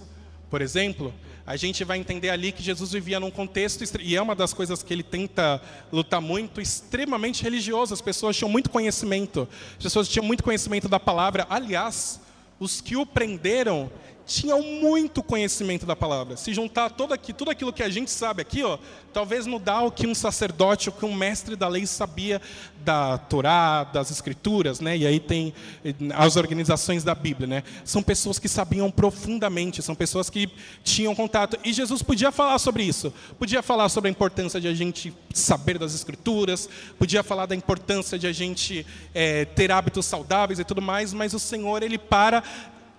por 0.50 0.60
exemplo, 0.60 1.14
a 1.46 1.56
gente 1.56 1.82
vai 1.82 1.98
entender 1.98 2.28
ali 2.28 2.52
que 2.52 2.62
Jesus 2.62 2.92
vivia 2.92 3.18
num 3.18 3.30
contexto, 3.30 3.82
e 4.02 4.14
é 4.14 4.20
uma 4.20 4.34
das 4.34 4.52
coisas 4.52 4.82
que 4.82 4.92
ele 4.92 5.02
tenta 5.02 5.62
lutar 5.90 6.20
muito, 6.20 6.60
extremamente 6.60 7.42
religioso. 7.42 7.94
As 7.94 8.02
pessoas 8.02 8.36
tinham 8.36 8.50
muito 8.50 8.68
conhecimento, 8.68 9.48
as 9.78 9.84
pessoas 9.84 10.08
tinham 10.08 10.26
muito 10.26 10.44
conhecimento 10.44 10.90
da 10.90 11.00
palavra. 11.00 11.46
Aliás, 11.48 12.20
os 12.60 12.82
que 12.82 12.96
o 12.96 13.06
prenderam 13.06 13.90
tinham 14.28 14.62
muito 14.62 15.22
conhecimento 15.22 15.86
da 15.86 15.96
palavra. 15.96 16.36
Se 16.36 16.52
juntar 16.52 16.90
todo 16.90 17.14
aqui, 17.14 17.32
tudo 17.32 17.50
aquilo 17.50 17.72
que 17.72 17.82
a 17.82 17.88
gente 17.88 18.10
sabe 18.10 18.42
aqui, 18.42 18.62
ó, 18.62 18.78
talvez 19.10 19.46
não 19.46 19.58
dá 19.58 19.80
o 19.80 19.90
que 19.90 20.06
um 20.06 20.14
sacerdote 20.14 20.90
ou 20.90 20.94
que 20.94 21.06
um 21.06 21.14
mestre 21.14 21.56
da 21.56 21.66
lei 21.66 21.86
sabia 21.86 22.40
da 22.84 23.16
Torá, 23.16 23.84
das 23.84 24.10
Escrituras, 24.10 24.80
né? 24.80 24.98
E 24.98 25.06
aí 25.06 25.18
tem 25.18 25.54
eh, 25.82 25.94
as 26.14 26.36
organizações 26.36 27.02
da 27.02 27.14
Bíblia, 27.14 27.46
né? 27.46 27.62
São 27.86 28.02
pessoas 28.02 28.38
que 28.38 28.50
sabiam 28.50 28.90
profundamente, 28.90 29.82
são 29.82 29.94
pessoas 29.94 30.28
que 30.28 30.50
tinham 30.84 31.14
contato. 31.14 31.58
E 31.64 31.72
Jesus 31.72 32.02
podia 32.02 32.30
falar 32.30 32.58
sobre 32.58 32.82
isso, 32.82 33.12
podia 33.38 33.62
falar 33.62 33.88
sobre 33.88 34.08
a 34.08 34.10
importância 34.10 34.60
de 34.60 34.68
a 34.68 34.74
gente 34.74 35.12
saber 35.32 35.78
das 35.78 35.94
Escrituras, 35.94 36.68
podia 36.98 37.22
falar 37.22 37.46
da 37.46 37.54
importância 37.54 38.18
de 38.18 38.26
a 38.26 38.32
gente 38.32 38.84
é, 39.14 39.46
ter 39.46 39.72
hábitos 39.72 40.04
saudáveis 40.04 40.58
e 40.58 40.64
tudo 40.64 40.82
mais, 40.82 41.14
mas 41.14 41.32
o 41.32 41.38
Senhor 41.38 41.82
ele 41.82 41.96
para 41.96 42.42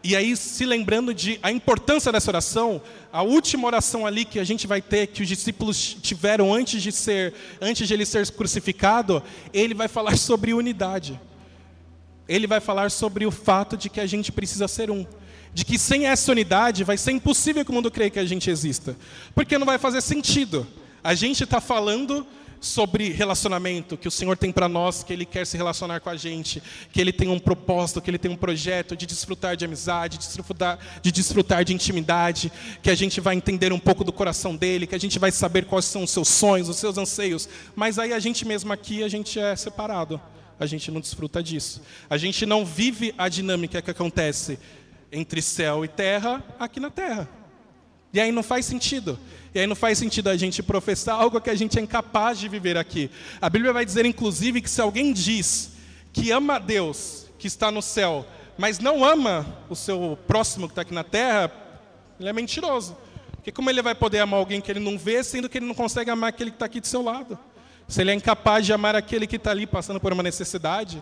e 0.02 0.16
aí, 0.16 0.36
se 0.38 0.66
lembrando 0.66 1.14
de 1.14 1.38
a 1.44 1.52
importância 1.52 2.10
dessa 2.10 2.32
oração, 2.32 2.82
a 3.12 3.22
última 3.22 3.68
oração 3.68 4.06
ali 4.06 4.24
que 4.24 4.40
a 4.40 4.46
gente 4.46 4.66
vai 4.66 4.82
ter, 4.82 5.08
que 5.08 5.22
os 5.22 5.28
discípulos 5.28 5.98
tiveram 6.02 6.54
antes 6.54 6.82
de 6.82 6.90
ser, 6.92 7.34
antes 7.60 7.86
de 7.86 7.94
ele 7.94 8.06
ser 8.06 8.30
crucificado, 8.32 9.22
ele 9.54 9.74
vai 9.74 9.90
falar 9.90 10.16
sobre 10.18 10.54
unidade. 10.54 11.20
Ele 12.30 12.48
vai 12.48 12.62
falar 12.62 12.92
sobre 12.92 13.26
o 13.26 13.32
fato 13.32 13.76
de 13.76 13.90
que 13.90 14.00
a 14.00 14.06
gente 14.06 14.32
precisa 14.32 14.68
ser 14.70 14.90
um. 14.90 15.06
De 15.54 15.66
que 15.66 15.78
sem 15.78 16.06
essa 16.06 16.32
unidade 16.32 16.84
vai 16.86 16.96
ser 16.96 17.12
impossível 17.12 17.66
que 17.66 17.72
o 17.72 17.74
mundo 17.74 17.92
creia 17.92 18.10
que 18.10 18.20
a 18.20 18.26
gente 18.26 18.50
exista. 18.50 18.96
Porque 19.36 19.58
não 19.58 19.66
vai 19.66 19.78
fazer 19.78 20.00
sentido. 20.00 20.66
A 21.04 21.14
gente 21.14 21.44
está 21.44 21.60
falando 21.60 22.26
sobre 22.60 23.10
relacionamento, 23.10 23.98
que 23.98 24.08
o 24.08 24.12
Senhor 24.12 24.38
tem 24.38 24.52
para 24.52 24.68
nós, 24.68 25.04
que 25.04 25.14
Ele 25.14 25.26
quer 25.26 25.46
se 25.46 25.56
relacionar 25.56 26.00
com 26.00 26.10
a 26.10 26.16
gente, 26.16 26.62
que 26.92 27.00
Ele 27.00 27.14
tem 27.14 27.30
um 27.30 27.40
propósito, 27.40 28.02
que 28.02 28.10
Ele 28.10 28.18
tem 28.18 28.30
um 28.30 28.36
projeto 28.36 28.96
de 28.96 29.06
desfrutar 29.06 29.56
de 29.56 29.66
amizade, 29.66 30.18
de 30.18 30.28
desfrutar, 30.28 30.80
de 31.02 31.12
desfrutar 31.12 31.64
de 31.64 31.74
intimidade, 31.74 32.52
que 32.82 32.90
a 32.90 32.96
gente 32.96 33.22
vai 33.22 33.36
entender 33.36 33.72
um 33.72 33.80
pouco 33.80 34.04
do 34.04 34.12
coração 34.12 34.56
dEle, 34.56 34.88
que 34.88 34.96
a 34.96 35.00
gente 35.00 35.18
vai 35.18 35.32
saber 35.32 35.66
quais 35.66 35.86
são 35.86 36.04
os 36.04 36.12
seus 36.12 36.28
sonhos, 36.28 36.68
os 36.68 36.78
seus 36.78 36.98
anseios, 36.98 37.48
mas 37.76 37.98
aí 37.98 38.14
a 38.14 38.20
gente 38.20 38.46
mesmo 38.46 38.74
aqui, 38.74 39.04
a 39.04 39.08
gente 39.08 39.40
é 39.40 39.56
separado, 39.56 40.20
a 40.60 40.66
gente 40.66 40.92
não 40.92 41.00
desfruta 41.00 41.42
disso. 41.42 41.82
A 42.10 42.18
gente 42.18 42.46
não 42.46 42.66
vive 42.66 43.14
a 43.18 43.30
dinâmica 43.30 43.82
que 43.82 43.90
acontece 43.90 44.60
entre 45.12 45.42
céu 45.42 45.86
e 45.86 45.88
terra 45.88 46.44
aqui 46.60 46.80
na 46.80 46.90
terra. 46.90 47.30
E 48.12 48.20
aí 48.20 48.32
não 48.32 48.44
faz 48.44 48.66
sentido. 48.66 49.18
E 49.54 49.60
aí 49.60 49.66
não 49.66 49.76
faz 49.76 49.98
sentido 49.98 50.30
a 50.30 50.38
gente 50.38 50.62
professar 50.62 51.16
algo 51.16 51.42
que 51.42 51.50
a 51.50 51.56
gente 51.56 51.78
é 51.80 51.82
incapaz 51.82 52.38
de 52.38 52.48
viver 52.48 52.78
aqui. 52.78 53.10
A 53.42 53.50
Bíblia 53.50 53.74
vai 53.74 53.84
dizer, 53.84 54.06
inclusive, 54.06 54.62
que 54.62 54.70
se 54.70 54.80
alguém 54.80 55.12
diz 55.12 55.72
que 56.14 56.32
ama 56.32 56.56
a 56.56 56.60
Deus, 56.60 57.28
que 57.38 57.48
está 57.48 57.72
no 57.72 57.82
céu, 57.82 58.26
mas 58.58 58.78
não 58.80 59.04
ama 59.04 59.46
o 59.70 59.76
seu 59.76 60.18
próximo 60.28 60.68
que 60.68 60.74
está 60.74 60.84
aqui 60.84 60.94
na 60.94 61.04
terra, 61.04 61.52
ele 62.20 62.30
é 62.30 62.34
mentiroso. 62.34 62.96
Porque 63.32 63.52
como 63.52 63.70
ele 63.70 63.82
vai 63.82 63.96
poder 63.96 64.20
amar 64.20 64.40
alguém 64.40 64.62
que 64.62 64.70
ele 64.70 64.80
não 64.80 64.98
vê, 64.98 65.24
sendo 65.24 65.50
que 65.50 65.58
ele 65.58 65.66
não 65.66 65.74
consegue 65.74 66.12
amar 66.12 66.30
aquele 66.30 66.52
que 66.52 66.56
está 66.56 66.66
aqui 66.66 66.80
do 66.80 66.88
seu 66.88 67.02
lado? 67.02 67.40
Se 67.88 68.02
ele 68.02 68.12
é 68.12 68.14
incapaz 68.14 68.66
de 68.66 68.74
amar 68.74 68.96
aquele 68.96 69.26
que 69.26 69.38
está 69.38 69.50
ali 69.50 69.66
passando 69.66 70.00
por 70.00 70.14
uma 70.14 70.22
necessidade. 70.22 71.02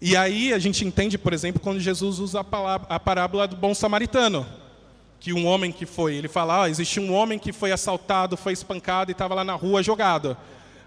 E 0.00 0.16
aí 0.16 0.52
a 0.52 0.58
gente 0.58 0.84
entende, 0.84 1.18
por 1.18 1.32
exemplo, 1.32 1.60
quando 1.60 1.80
Jesus 1.80 2.20
usa 2.20 2.40
a, 2.40 2.44
palavra, 2.44 2.86
a 2.88 3.00
parábola 3.00 3.48
do 3.48 3.56
bom 3.56 3.74
samaritano 3.74 4.46
que 5.22 5.32
um 5.32 5.46
homem 5.46 5.70
que 5.70 5.86
foi, 5.86 6.16
ele 6.16 6.26
fala, 6.26 6.64
ah, 6.64 6.68
existe 6.68 6.98
um 6.98 7.14
homem 7.14 7.38
que 7.38 7.52
foi 7.52 7.70
assaltado, 7.70 8.36
foi 8.36 8.52
espancado 8.52 9.08
e 9.08 9.12
estava 9.12 9.36
lá 9.36 9.44
na 9.44 9.54
rua 9.54 9.80
jogado. 9.80 10.36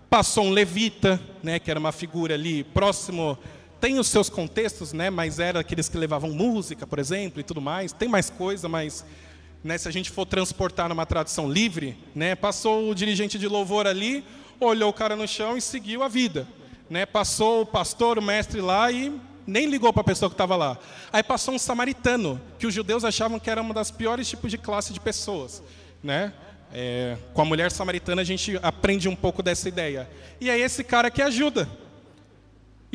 Passou 0.10 0.44
um 0.44 0.50
levita, 0.50 1.18
né, 1.42 1.58
que 1.58 1.72
era 1.72 1.80
uma 1.80 1.94
figura 1.94 2.34
ali 2.34 2.66
próximo, 2.66 3.38
tem 3.80 3.98
os 3.98 4.08
seus 4.10 4.30
contextos, 4.30 4.92
né, 4.92 5.10
mas 5.10 5.40
era 5.40 5.62
aqueles 5.62 5.88
que 5.88 5.98
levavam 5.98 6.32
música, 6.32 6.86
por 6.86 7.00
exemplo, 7.00 7.40
e 7.40 7.44
tudo 7.44 7.62
mais. 7.62 7.94
Tem 7.94 8.10
mais 8.10 8.30
coisa, 8.30 8.68
mas 8.68 9.06
né, 9.64 9.78
se 9.78 9.88
a 9.88 9.92
gente 9.92 10.12
for 10.12 10.26
transportar 10.26 10.90
numa 10.90 11.06
tradução 11.06 11.50
livre, 11.50 11.98
né, 12.14 12.36
passou 12.36 12.90
o 12.90 12.94
dirigente 12.94 13.40
de 13.40 13.48
louvor 13.48 13.88
ali, 13.88 14.22
olhou 14.60 14.90
o 14.90 14.94
cara 14.94 15.16
no 15.16 15.26
chão 15.26 15.56
e 15.56 15.62
seguiu 15.62 16.04
a 16.04 16.10
vida. 16.10 16.46
Né, 16.90 17.06
passou 17.06 17.62
o 17.62 17.66
pastor, 17.66 18.20
o 18.20 18.22
mestre 18.22 18.60
lá 18.60 18.92
e 18.92 19.18
nem 19.46 19.68
ligou 19.68 19.92
para 19.94 20.02
a 20.02 20.06
pessoa 20.06 20.30
que 20.30 20.34
estava 20.34 20.56
lá. 20.56 20.78
Aí 21.12 21.24
passou 21.24 21.54
um 21.54 21.60
samaritano, 21.60 22.42
que 22.58 22.66
os 22.66 22.74
judeus 22.74 23.04
achavam 23.04 23.40
que 23.40 23.50
era 23.50 23.62
uma 23.62 23.74
das 23.74 23.92
piores 23.92 24.28
tipos 24.28 24.50
de 24.50 24.58
classe 24.58 24.94
de 24.94 25.00
pessoas. 25.00 25.62
Né? 26.04 26.34
É, 26.74 27.18
com 27.34 27.42
a 27.42 27.46
mulher 27.46 27.72
samaritana 27.72 28.22
a 28.22 28.26
gente 28.26 28.60
aprende 28.62 29.08
um 29.08 29.16
pouco 29.16 29.42
dessa 29.44 29.70
ideia. 29.70 30.10
E 30.42 30.50
é 30.50 30.60
esse 30.60 30.84
cara 30.84 31.10
que 31.12 31.22
ajuda. 31.22 31.68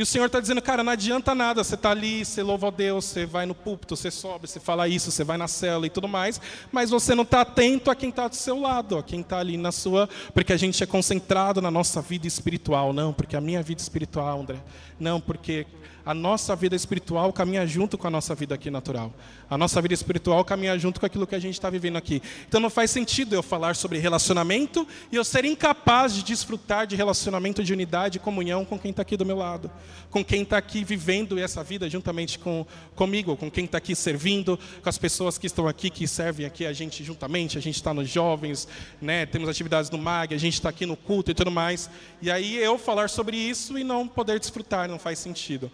E 0.00 0.02
o 0.02 0.06
Senhor 0.06 0.26
está 0.26 0.40
dizendo, 0.40 0.62
cara, 0.62 0.82
não 0.82 0.92
adianta 0.92 1.34
nada, 1.34 1.62
você 1.62 1.74
está 1.74 1.90
ali, 1.90 2.24
você 2.24 2.42
louva 2.42 2.68
a 2.68 2.70
Deus, 2.70 3.04
você 3.04 3.26
vai 3.26 3.44
no 3.44 3.54
púlpito, 3.54 3.94
você 3.94 4.10
sobe, 4.10 4.48
você 4.48 4.58
fala 4.58 4.88
isso, 4.88 5.10
você 5.10 5.22
vai 5.22 5.36
na 5.36 5.46
cela 5.46 5.86
e 5.86 5.90
tudo 5.90 6.08
mais, 6.08 6.40
mas 6.72 6.88
você 6.88 7.14
não 7.14 7.22
está 7.22 7.42
atento 7.42 7.90
a 7.90 7.94
quem 7.94 8.08
está 8.08 8.26
do 8.26 8.34
seu 8.34 8.58
lado, 8.58 8.96
a 8.96 9.02
quem 9.02 9.20
está 9.20 9.38
ali 9.38 9.58
na 9.58 9.70
sua. 9.70 10.08
Porque 10.32 10.54
a 10.54 10.56
gente 10.56 10.82
é 10.82 10.86
concentrado 10.86 11.60
na 11.60 11.70
nossa 11.70 12.00
vida 12.00 12.26
espiritual, 12.26 12.94
não, 12.94 13.12
porque 13.12 13.36
a 13.36 13.42
minha 13.42 13.62
vida 13.62 13.82
espiritual, 13.82 14.40
André, 14.40 14.56
não, 14.98 15.20
porque 15.20 15.66
a 16.04 16.14
nossa 16.14 16.56
vida 16.56 16.74
espiritual 16.74 17.32
caminha 17.32 17.66
junto 17.66 17.98
com 17.98 18.06
a 18.06 18.10
nossa 18.10 18.34
vida 18.34 18.54
aqui 18.54 18.70
natural. 18.70 19.12
A 19.48 19.58
nossa 19.58 19.80
vida 19.82 19.94
espiritual 19.94 20.44
caminha 20.44 20.78
junto 20.78 21.00
com 21.00 21.06
aquilo 21.06 21.26
que 21.26 21.34
a 21.34 21.38
gente 21.38 21.54
está 21.54 21.68
vivendo 21.68 21.96
aqui. 21.96 22.22
Então 22.48 22.60
não 22.60 22.70
faz 22.70 22.90
sentido 22.90 23.34
eu 23.34 23.42
falar 23.42 23.76
sobre 23.76 23.98
relacionamento 23.98 24.86
e 25.10 25.16
eu 25.16 25.24
ser 25.24 25.44
incapaz 25.44 26.14
de 26.14 26.22
desfrutar 26.22 26.86
de 26.86 26.96
relacionamento 26.96 27.62
de 27.62 27.72
unidade 27.72 28.18
e 28.18 28.20
comunhão 28.20 28.64
com 28.64 28.78
quem 28.78 28.90
está 28.90 29.02
aqui 29.02 29.16
do 29.16 29.26
meu 29.26 29.36
lado, 29.36 29.70
com 30.10 30.24
quem 30.24 30.42
está 30.42 30.58
aqui 30.58 30.84
vivendo 30.84 31.38
essa 31.38 31.62
vida 31.62 31.88
juntamente 31.88 32.38
com 32.38 32.66
comigo, 32.94 33.36
com 33.36 33.50
quem 33.50 33.64
está 33.64 33.78
aqui 33.78 33.94
servindo, 33.94 34.58
com 34.82 34.88
as 34.88 34.98
pessoas 34.98 35.38
que 35.38 35.46
estão 35.46 35.66
aqui, 35.66 35.90
que 35.90 36.06
servem 36.06 36.46
aqui 36.46 36.66
a 36.66 36.72
gente 36.72 37.02
juntamente. 37.04 37.58
A 37.58 37.60
gente 37.60 37.76
está 37.76 37.92
nos 37.92 38.08
jovens, 38.08 38.68
né? 39.00 39.26
temos 39.26 39.48
atividades 39.48 39.90
no 39.90 39.98
MAG, 39.98 40.34
a 40.34 40.38
gente 40.38 40.54
está 40.54 40.68
aqui 40.68 40.86
no 40.86 40.96
culto 40.96 41.30
e 41.30 41.34
tudo 41.34 41.50
mais. 41.50 41.90
E 42.20 42.30
aí 42.30 42.56
eu 42.56 42.78
falar 42.78 43.08
sobre 43.08 43.36
isso 43.36 43.78
e 43.78 43.84
não 43.84 44.06
poder 44.06 44.38
desfrutar 44.38 44.88
não 44.88 44.98
faz 44.98 45.18
sentido. 45.18 45.70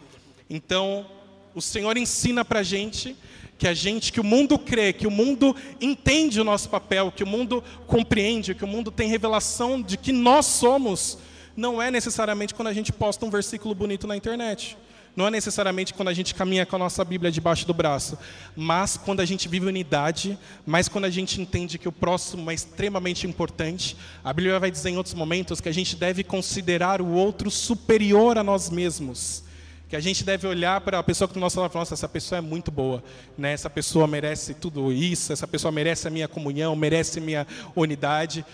Então, 0.49 1.07
o 1.55 1.61
Senhor 1.61 1.97
ensina 1.97 2.45
para 2.45 2.61
a 2.61 2.63
gente 2.63 3.17
que 3.59 3.67
a 3.67 3.75
gente, 3.75 4.13
que 4.13 4.21
o 4.21 4.25
mundo 4.25 4.59
crê, 4.59 4.93
que 4.93 5.07
o 5.07 5.11
mundo 5.11 5.57
entende 5.81 6.41
o 6.41 6.45
nosso 6.45 6.69
papel, 6.69 7.11
que 7.11 7.25
o 7.25 7.27
mundo 7.27 7.65
compreende, 7.87 8.55
que 8.55 8.65
o 8.65 8.69
mundo 8.69 8.91
tem 8.91 9.09
revelação 9.09 9.81
de 9.81 9.97
que 9.97 10.13
nós 10.13 10.45
somos, 10.47 11.19
não 11.57 11.81
é 11.81 11.91
necessariamente 11.91 12.55
quando 12.55 12.69
a 12.69 12.73
gente 12.73 12.93
posta 12.93 13.25
um 13.25 13.31
versículo 13.31 13.75
bonito 13.75 14.07
na 14.07 14.17
internet. 14.17 14.77
Não 15.17 15.27
é 15.27 15.31
necessariamente 15.31 15.95
quando 15.95 16.09
a 16.09 16.13
gente 16.13 16.35
caminha 16.35 16.67
com 16.67 16.77
a 16.77 16.79
nossa 16.79 17.03
Bíblia 17.03 17.33
debaixo 17.33 17.67
do 17.67 17.73
braço, 17.73 18.19
mas 18.55 18.99
quando 18.99 19.21
a 19.21 19.25
gente 19.25 19.49
vive 19.49 19.65
unidade, 19.65 20.39
mas 20.67 20.91
quando 20.91 21.07
a 21.07 21.11
gente 21.11 21.41
entende 21.41 21.79
que 21.79 21.89
o 21.89 21.93
próximo 21.93 22.51
é 22.51 22.55
extremamente 22.55 23.27
importante. 23.27 23.97
A 24.23 24.31
Bíblia 24.31 24.61
vai 24.61 24.71
dizer 24.71 24.91
em 24.91 24.99
outros 24.99 25.15
momentos 25.15 25.59
que 25.59 25.71
a 25.71 25.73
gente 25.73 25.97
deve 25.97 26.23
considerar 26.23 27.01
o 27.01 27.13
outro 27.13 27.51
superior 27.51 28.37
a 28.37 28.45
nós 28.45 28.69
mesmos. 28.69 29.46
Que 29.89 29.95
a 29.95 30.01
gente 30.01 30.25
deve 30.25 30.47
olhar 30.47 30.81
para 30.81 30.99
a 30.99 31.03
pessoa 31.03 31.29
que 31.29 31.35
do 31.35 31.41
nosso 31.41 31.61
lado 31.61 31.71
falar, 31.71 31.83
nossa, 31.83 31.95
essa 31.95 32.09
pessoa 32.09 32.39
é 32.39 32.41
muito 32.41 32.73
boa, 32.73 33.03
né? 33.39 33.53
essa 33.53 33.71
pessoa 33.71 34.07
merece 34.09 34.53
tudo 34.53 34.93
isso, 34.93 35.33
essa 35.33 35.47
pessoa 35.47 35.71
merece 35.71 36.09
a 36.09 36.11
minha 36.11 36.27
comunhão, 36.27 36.75
merece 36.75 37.21
minha 37.21 37.47
unidade. 37.75 38.45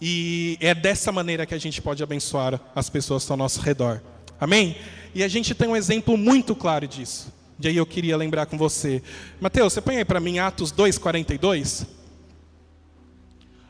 E 0.00 0.58
é 0.60 0.74
dessa 0.74 1.10
maneira 1.10 1.46
que 1.46 1.54
a 1.54 1.58
gente 1.58 1.80
pode 1.80 2.02
abençoar 2.02 2.60
as 2.74 2.90
pessoas 2.90 3.30
ao 3.30 3.36
nosso 3.36 3.60
redor. 3.60 4.02
Amém? 4.38 4.76
E 5.14 5.22
a 5.22 5.28
gente 5.28 5.54
tem 5.54 5.68
um 5.68 5.76
exemplo 5.76 6.16
muito 6.16 6.54
claro 6.54 6.86
disso. 6.86 7.32
E 7.58 7.68
aí 7.68 7.76
eu 7.76 7.86
queria 7.86 8.16
lembrar 8.16 8.46
com 8.46 8.58
você. 8.58 9.02
Mateus, 9.40 9.72
você 9.72 9.80
põe 9.80 9.96
aí 9.96 10.04
para 10.04 10.18
mim 10.20 10.40
Atos 10.40 10.72
2,42? 10.72 11.86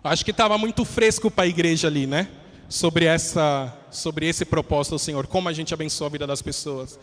Acho 0.02 0.24
que 0.24 0.30
estava 0.32 0.56
muito 0.58 0.85
fresco 0.85 1.30
para 1.30 1.44
a 1.44 1.46
igreja 1.46 1.87
ali, 1.87 2.06
né? 2.06 2.26
Sobre, 2.72 3.04
essa, 3.04 3.70
sobre 3.90 4.26
esse 4.26 4.46
propósito 4.46 4.98
Senhor, 4.98 5.26
como 5.26 5.46
a 5.46 5.52
gente 5.52 5.74
abençoa 5.74 6.06
a 6.06 6.11
vida 6.11 6.26
das 6.26 6.40
pessoas. 6.40 6.98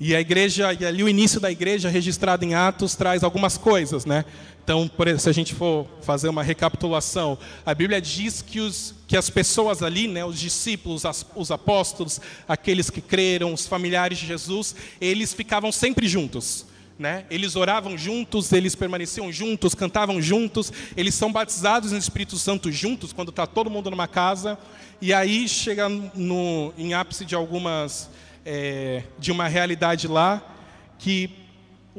E 0.00 0.16
a 0.16 0.20
igreja, 0.20 0.72
e 0.72 0.86
ali 0.86 1.02
o 1.02 1.08
início 1.08 1.38
da 1.38 1.50
igreja, 1.50 1.90
registrado 1.90 2.42
em 2.42 2.54
Atos, 2.54 2.96
traz 2.96 3.22
algumas 3.22 3.58
coisas, 3.58 4.06
né? 4.06 4.24
Então, 4.64 4.90
se 5.18 5.28
a 5.28 5.32
gente 5.32 5.54
for 5.54 5.86
fazer 6.00 6.28
uma 6.28 6.42
recapitulação, 6.42 7.36
a 7.66 7.74
Bíblia 7.74 8.00
diz 8.00 8.40
que, 8.40 8.60
os, 8.60 8.94
que 9.06 9.16
as 9.16 9.28
pessoas 9.28 9.82
ali, 9.82 10.08
né, 10.08 10.24
os 10.24 10.38
discípulos, 10.38 11.04
as, 11.04 11.26
os 11.34 11.50
apóstolos, 11.50 12.20
aqueles 12.46 12.88
que 12.88 13.02
creram, 13.02 13.52
os 13.52 13.66
familiares 13.66 14.18
de 14.18 14.26
Jesus, 14.26 14.74
eles 15.00 15.34
ficavam 15.34 15.70
sempre 15.70 16.08
juntos. 16.08 16.64
Né? 16.98 17.24
Eles 17.30 17.54
oravam 17.54 17.96
juntos, 17.96 18.52
eles 18.52 18.74
permaneciam 18.74 19.30
juntos, 19.30 19.72
cantavam 19.72 20.20
juntos, 20.20 20.72
eles 20.96 21.14
são 21.14 21.30
batizados 21.30 21.92
no 21.92 21.98
Espírito 21.98 22.36
Santo 22.36 22.72
juntos, 22.72 23.12
quando 23.12 23.28
está 23.28 23.46
todo 23.46 23.70
mundo 23.70 23.88
numa 23.88 24.08
casa. 24.08 24.58
E 25.00 25.14
aí 25.14 25.48
chega 25.48 25.88
no, 25.88 26.74
em 26.76 26.94
ápice 26.94 27.24
de 27.24 27.36
algumas, 27.36 28.10
é, 28.44 29.04
de 29.16 29.30
uma 29.30 29.46
realidade 29.46 30.08
lá, 30.08 30.42
que 30.98 31.30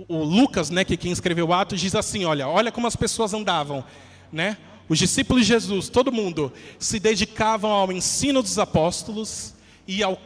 o 0.08 0.22
Lucas, 0.22 0.70
né, 0.70 0.84
que 0.84 0.98
quem 0.98 1.14
escreveu 1.14 1.54
Atos, 1.54 1.80
diz 1.80 1.96
assim: 1.96 2.26
olha, 2.26 2.50
olha 2.50 2.72
como 2.72 2.86
as 2.86 2.96
pessoas 2.96 3.34
andavam. 3.34 3.86
Né? 4.32 4.58
Os 4.90 5.00
discípulos 5.00 5.44
de 5.44 5.48
Jesus, 5.48 5.88
todo 5.88 6.12
mundo, 6.12 6.52
se 6.78 7.00
dedicavam 7.00 7.72
ao 7.72 7.90
ensino 7.90 8.42
dos 8.42 8.60
apóstolos 8.60 9.54
e, 9.88 10.04
ao 10.04 10.20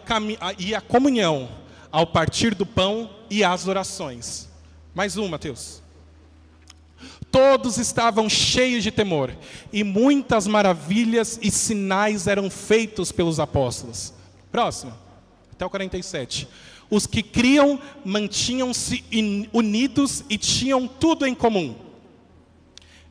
e 0.57 0.73
à 0.73 0.81
comunhão, 0.81 1.47
ao 1.91 2.07
partir 2.07 2.55
do 2.55 2.65
pão 2.65 3.09
e 3.29 3.43
às 3.43 3.67
orações. 3.67 4.51
Mais 4.93 5.17
um, 5.17 5.27
Mateus. 5.27 5.81
Todos 7.31 7.77
estavam 7.77 8.29
cheios 8.29 8.83
de 8.83 8.91
temor, 8.91 9.35
e 9.71 9.83
muitas 9.83 10.45
maravilhas 10.45 11.39
e 11.41 11.49
sinais 11.49 12.27
eram 12.27 12.49
feitos 12.49 13.11
pelos 13.11 13.39
apóstolos. 13.39 14.13
Próximo, 14.51 14.93
até 15.51 15.65
o 15.65 15.69
47. 15.69 16.47
Os 16.91 17.07
que 17.07 17.23
criam 17.23 17.79
mantinham-se 18.05 19.03
unidos 19.51 20.23
e 20.29 20.37
tinham 20.37 20.87
tudo 20.87 21.25
em 21.25 21.33
comum. 21.33 21.75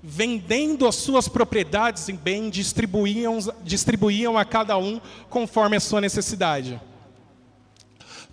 Vendendo 0.01 0.87
as 0.87 0.95
suas 0.97 1.29
propriedades 1.29 2.09
em 2.09 2.14
bem, 2.14 2.49
distribuíam, 2.49 3.38
distribuíam 3.64 4.38
a 4.38 4.45
cada 4.45 4.77
um 4.77 5.01
conforme 5.29 5.77
a 5.77 5.81
sua 5.81 6.01
necessidade 6.01 6.81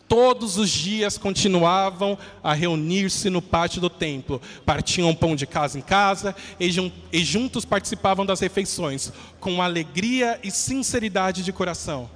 todos 0.10 0.58
os 0.58 0.69
dias 0.69 1.17
continuavam 1.17 2.17
a 2.43 2.54
reunir-se 2.54 3.30
no 3.30 3.41
pátio 3.41 3.80
do 3.80 3.89
templo. 3.89 4.41
Partiam 4.65 5.13
pão 5.15 5.36
de 5.36 5.45
casa 5.45 5.78
em 5.78 5.82
casa 5.82 6.36
e 6.60 7.24
juntos 7.24 7.63
participavam 7.63 8.26
das 8.26 8.39
refeições, 8.39 9.13
com 9.39 9.62
alegria 9.62 10.39
e 10.43 10.50
sinceridade 10.52 11.43
de 11.43 11.54
coração. 11.54 12.10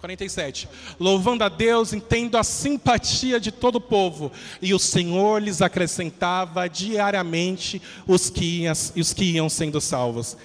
47. 0.00 0.66
Louvando 0.98 1.44
a 1.44 1.50
Deus, 1.50 1.92
entendo 1.92 2.38
a 2.38 2.42
simpatia 2.42 3.38
de 3.38 3.52
todo 3.52 3.76
o 3.76 3.80
povo, 3.82 4.32
e 4.62 4.72
o 4.72 4.78
Senhor 4.78 5.42
lhes 5.42 5.60
acrescentava 5.60 6.66
diariamente 6.70 7.82
os 8.06 8.30
que 8.30 8.64
os 8.96 9.12
que 9.12 9.24
iam 9.32 9.50
sendo 9.50 9.78
salvos. 9.78 10.38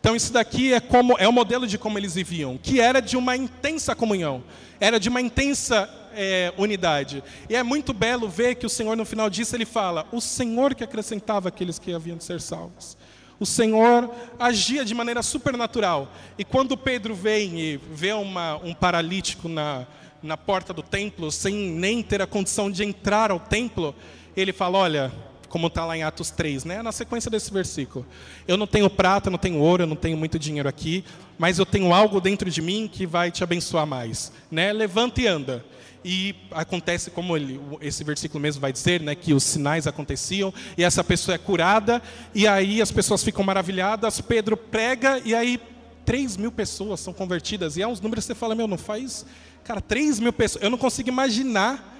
Então 0.00 0.16
isso 0.16 0.32
daqui 0.32 0.72
é 0.72 0.80
como 0.80 1.14
é 1.18 1.28
o 1.28 1.32
modelo 1.32 1.66
de 1.66 1.76
como 1.76 1.98
eles 1.98 2.14
viviam, 2.14 2.56
que 2.56 2.80
era 2.80 3.00
de 3.00 3.18
uma 3.18 3.36
intensa 3.36 3.94
comunhão, 3.94 4.42
era 4.80 4.98
de 4.98 5.10
uma 5.10 5.20
intensa 5.20 5.88
é, 6.14 6.52
unidade. 6.56 7.22
E 7.48 7.54
é 7.54 7.62
muito 7.62 7.92
belo 7.92 8.28
ver 8.28 8.54
que 8.54 8.64
o 8.64 8.70
Senhor 8.70 8.96
no 8.96 9.04
final 9.04 9.28
disso 9.28 9.54
ele 9.54 9.66
fala: 9.66 10.06
o 10.10 10.20
Senhor 10.20 10.74
que 10.74 10.82
acrescentava 10.82 11.50
aqueles 11.50 11.78
que 11.78 11.92
haviam 11.92 12.16
de 12.16 12.24
ser 12.24 12.40
salvos. 12.40 12.96
O 13.38 13.46
Senhor 13.46 14.10
agia 14.38 14.84
de 14.84 14.94
maneira 14.94 15.22
supernatural. 15.22 16.12
E 16.36 16.44
quando 16.44 16.76
Pedro 16.76 17.14
vem 17.14 17.58
e 17.58 17.76
vê 17.90 18.12
uma, 18.12 18.56
um 18.56 18.74
paralítico 18.74 19.48
na, 19.48 19.86
na 20.22 20.36
porta 20.36 20.74
do 20.74 20.82
templo, 20.82 21.30
sem 21.30 21.54
nem 21.54 22.02
ter 22.02 22.20
a 22.20 22.26
condição 22.26 22.70
de 22.70 22.84
entrar 22.84 23.30
ao 23.30 23.40
templo, 23.40 23.94
ele 24.36 24.52
fala: 24.52 24.78
Olha, 24.78 25.12
como 25.50 25.66
está 25.66 25.84
lá 25.84 25.96
em 25.96 26.02
Atos 26.02 26.30
3, 26.30 26.64
né? 26.64 26.80
na 26.80 26.92
sequência 26.92 27.30
desse 27.30 27.52
versículo. 27.52 28.06
Eu 28.46 28.56
não 28.56 28.66
tenho 28.66 28.88
prata, 28.88 29.28
não 29.28 29.36
tenho 29.36 29.58
ouro, 29.58 29.82
eu 29.82 29.86
não 29.86 29.96
tenho 29.96 30.16
muito 30.16 30.38
dinheiro 30.38 30.68
aqui, 30.68 31.04
mas 31.36 31.58
eu 31.58 31.66
tenho 31.66 31.92
algo 31.92 32.20
dentro 32.20 32.48
de 32.48 32.62
mim 32.62 32.88
que 32.90 33.04
vai 33.04 33.30
te 33.30 33.42
abençoar 33.42 33.84
mais. 33.84 34.32
Né? 34.50 34.72
Levanta 34.72 35.20
e 35.20 35.26
anda. 35.26 35.64
E 36.02 36.34
acontece 36.52 37.10
como 37.10 37.36
ele, 37.36 37.60
esse 37.82 38.02
versículo 38.04 38.40
mesmo 38.40 38.60
vai 38.60 38.72
dizer, 38.72 39.02
né, 39.02 39.14
que 39.14 39.34
os 39.34 39.44
sinais 39.44 39.86
aconteciam 39.86 40.54
e 40.78 40.82
essa 40.82 41.04
pessoa 41.04 41.34
é 41.34 41.38
curada 41.38 42.00
e 42.34 42.48
aí 42.48 42.80
as 42.80 42.90
pessoas 42.90 43.22
ficam 43.22 43.44
maravilhadas. 43.44 44.18
Pedro 44.20 44.56
prega 44.56 45.20
e 45.24 45.34
aí 45.34 45.60
3 46.06 46.38
mil 46.38 46.50
pessoas 46.50 47.00
são 47.00 47.12
convertidas 47.12 47.76
e 47.76 47.82
há 47.82 47.88
uns 47.88 48.00
números 48.00 48.24
que 48.24 48.28
você 48.28 48.34
fala, 48.34 48.54
meu, 48.54 48.66
não 48.66 48.78
faz, 48.78 49.26
cara, 49.62 49.80
3 49.80 50.20
mil 50.20 50.32
pessoas. 50.32 50.64
Eu 50.64 50.70
não 50.70 50.78
consigo 50.78 51.10
imaginar 51.10 51.98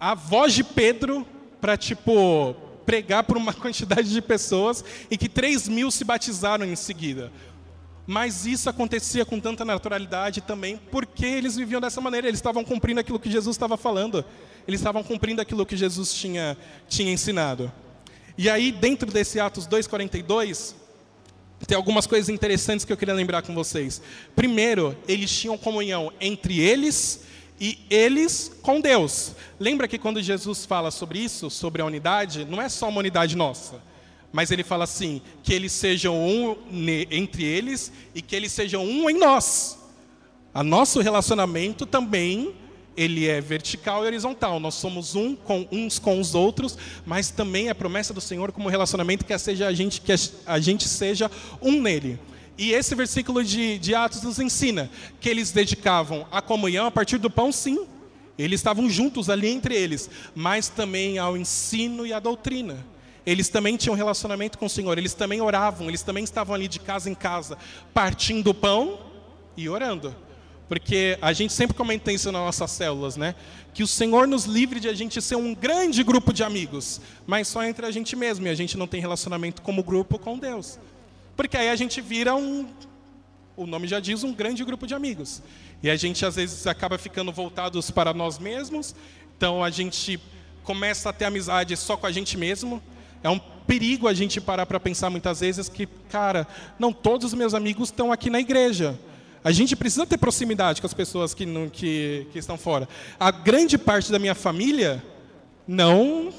a 0.00 0.14
voz 0.14 0.52
de 0.52 0.64
Pedro 0.64 1.24
para 1.60 1.76
tipo 1.76 2.56
pregar 2.88 3.22
para 3.22 3.36
uma 3.36 3.52
quantidade 3.52 4.10
de 4.10 4.22
pessoas 4.22 4.82
e 5.10 5.18
que 5.18 5.28
3 5.28 5.68
mil 5.68 5.90
se 5.90 6.04
batizaram 6.04 6.64
em 6.64 6.74
seguida. 6.74 7.30
Mas 8.06 8.46
isso 8.46 8.70
acontecia 8.70 9.26
com 9.26 9.38
tanta 9.38 9.62
naturalidade 9.62 10.40
também 10.40 10.80
porque 10.90 11.26
eles 11.26 11.54
viviam 11.54 11.82
dessa 11.82 12.00
maneira, 12.00 12.26
eles 12.26 12.38
estavam 12.38 12.64
cumprindo 12.64 12.98
aquilo 12.98 13.20
que 13.20 13.30
Jesus 13.30 13.54
estava 13.54 13.76
falando, 13.76 14.24
eles 14.66 14.80
estavam 14.80 15.04
cumprindo 15.04 15.42
aquilo 15.42 15.66
que 15.66 15.76
Jesus 15.76 16.14
tinha, 16.14 16.56
tinha 16.88 17.12
ensinado. 17.12 17.70
E 18.38 18.48
aí, 18.48 18.72
dentro 18.72 19.12
desse 19.12 19.38
Atos 19.38 19.68
2,42, 19.68 20.74
tem 21.66 21.76
algumas 21.76 22.06
coisas 22.06 22.30
interessantes 22.30 22.86
que 22.86 22.92
eu 22.92 22.96
queria 22.96 23.12
lembrar 23.12 23.42
com 23.42 23.54
vocês. 23.54 24.00
Primeiro, 24.34 24.96
eles 25.06 25.30
tinham 25.30 25.58
comunhão 25.58 26.10
entre 26.18 26.58
eles 26.58 27.20
e 27.60 27.78
eles 27.90 28.52
com 28.62 28.80
Deus. 28.80 29.34
Lembra 29.58 29.88
que 29.88 29.98
quando 29.98 30.22
Jesus 30.22 30.64
fala 30.64 30.90
sobre 30.90 31.18
isso, 31.18 31.50
sobre 31.50 31.82
a 31.82 31.84
unidade, 31.84 32.44
não 32.44 32.60
é 32.60 32.68
só 32.68 32.88
uma 32.88 33.00
unidade 33.00 33.36
nossa, 33.36 33.82
mas 34.32 34.50
ele 34.50 34.62
fala 34.62 34.84
assim: 34.84 35.20
que 35.42 35.52
eles 35.52 35.72
sejam 35.72 36.16
um 36.16 36.56
entre 37.10 37.44
eles 37.44 37.92
e 38.14 38.22
que 38.22 38.36
eles 38.36 38.52
sejam 38.52 38.84
um 38.84 39.08
em 39.10 39.18
nós. 39.18 39.78
A 40.54 40.62
nosso 40.62 41.00
relacionamento 41.00 41.86
também 41.86 42.54
ele 42.96 43.28
é 43.28 43.40
vertical 43.40 44.02
e 44.02 44.06
horizontal. 44.08 44.58
Nós 44.58 44.74
somos 44.74 45.14
um 45.14 45.36
com 45.36 45.68
uns 45.70 46.00
com 46.00 46.20
os 46.20 46.34
outros, 46.34 46.76
mas 47.06 47.30
também 47.30 47.68
é 47.68 47.74
promessa 47.74 48.12
do 48.12 48.20
Senhor 48.20 48.50
como 48.50 48.68
relacionamento 48.68 49.24
que 49.24 49.38
seja 49.38 49.68
a 49.68 49.72
gente 49.72 50.00
que 50.00 50.12
a 50.44 50.58
gente 50.58 50.88
seja 50.88 51.30
um 51.62 51.80
nele. 51.80 52.18
E 52.58 52.72
esse 52.72 52.92
versículo 52.96 53.44
de, 53.44 53.78
de 53.78 53.94
Atos 53.94 54.22
nos 54.22 54.40
ensina 54.40 54.90
que 55.20 55.28
eles 55.28 55.52
dedicavam 55.52 56.26
a 56.28 56.42
comunhão 56.42 56.86
a 56.86 56.90
partir 56.90 57.16
do 57.16 57.30
pão, 57.30 57.52
sim. 57.52 57.86
Eles 58.36 58.58
estavam 58.58 58.90
juntos 58.90 59.30
ali 59.30 59.48
entre 59.48 59.76
eles, 59.76 60.10
mas 60.34 60.68
também 60.68 61.18
ao 61.18 61.36
ensino 61.36 62.04
e 62.04 62.12
à 62.12 62.18
doutrina. 62.18 62.84
Eles 63.24 63.48
também 63.48 63.76
tinham 63.76 63.94
relacionamento 63.94 64.58
com 64.58 64.66
o 64.66 64.70
Senhor, 64.70 64.98
eles 64.98 65.14
também 65.14 65.40
oravam, 65.40 65.88
eles 65.88 66.02
também 66.02 66.24
estavam 66.24 66.54
ali 66.54 66.66
de 66.66 66.80
casa 66.80 67.08
em 67.08 67.14
casa, 67.14 67.56
partindo 67.94 68.48
o 68.48 68.54
pão 68.54 68.98
e 69.56 69.68
orando. 69.68 70.14
Porque 70.68 71.16
a 71.22 71.32
gente 71.32 71.52
sempre 71.52 71.76
comenta 71.76 72.12
isso 72.12 72.32
nas 72.32 72.42
nossas 72.42 72.70
células, 72.72 73.16
né? 73.16 73.34
Que 73.72 73.82
o 73.82 73.86
Senhor 73.86 74.26
nos 74.26 74.44
livre 74.44 74.80
de 74.80 74.88
a 74.88 74.94
gente 74.94 75.22
ser 75.22 75.36
um 75.36 75.54
grande 75.54 76.02
grupo 76.02 76.32
de 76.32 76.42
amigos, 76.42 77.00
mas 77.26 77.46
só 77.48 77.62
entre 77.62 77.86
a 77.86 77.90
gente 77.90 78.16
mesmo, 78.16 78.46
e 78.46 78.50
a 78.50 78.54
gente 78.54 78.76
não 78.76 78.86
tem 78.86 79.00
relacionamento 79.00 79.62
como 79.62 79.82
grupo 79.82 80.18
com 80.18 80.38
Deus. 80.38 80.78
Porque 81.38 81.56
aí 81.56 81.68
a 81.68 81.76
gente 81.76 82.00
vira 82.00 82.34
um, 82.34 82.66
o 83.56 83.64
nome 83.64 83.86
já 83.86 84.00
diz, 84.00 84.24
um 84.24 84.34
grande 84.34 84.64
grupo 84.64 84.88
de 84.88 84.92
amigos. 84.92 85.40
E 85.80 85.88
a 85.88 85.94
gente 85.94 86.26
às 86.26 86.34
vezes 86.34 86.66
acaba 86.66 86.98
ficando 86.98 87.30
voltados 87.30 87.92
para 87.92 88.12
nós 88.12 88.40
mesmos. 88.40 88.92
Então 89.36 89.62
a 89.62 89.70
gente 89.70 90.20
começa 90.64 91.10
a 91.10 91.12
ter 91.12 91.26
amizade 91.26 91.76
só 91.76 91.96
com 91.96 92.08
a 92.08 92.10
gente 92.10 92.36
mesmo. 92.36 92.82
É 93.22 93.30
um 93.30 93.38
perigo 93.38 94.08
a 94.08 94.14
gente 94.14 94.40
parar 94.40 94.66
para 94.66 94.80
pensar 94.80 95.10
muitas 95.10 95.38
vezes 95.38 95.68
que, 95.68 95.86
cara, 96.10 96.44
não 96.76 96.92
todos 96.92 97.28
os 97.28 97.34
meus 97.34 97.54
amigos 97.54 97.90
estão 97.90 98.10
aqui 98.10 98.28
na 98.28 98.40
igreja. 98.40 98.98
A 99.44 99.52
gente 99.52 99.76
precisa 99.76 100.04
ter 100.04 100.18
proximidade 100.18 100.80
com 100.80 100.88
as 100.88 100.94
pessoas 100.94 101.34
que, 101.34 101.46
não, 101.46 101.68
que, 101.68 102.26
que 102.32 102.40
estão 102.40 102.58
fora. 102.58 102.88
A 103.16 103.30
grande 103.30 103.78
parte 103.78 104.10
da 104.10 104.18
minha 104.18 104.34
família 104.34 105.00
não 105.68 106.32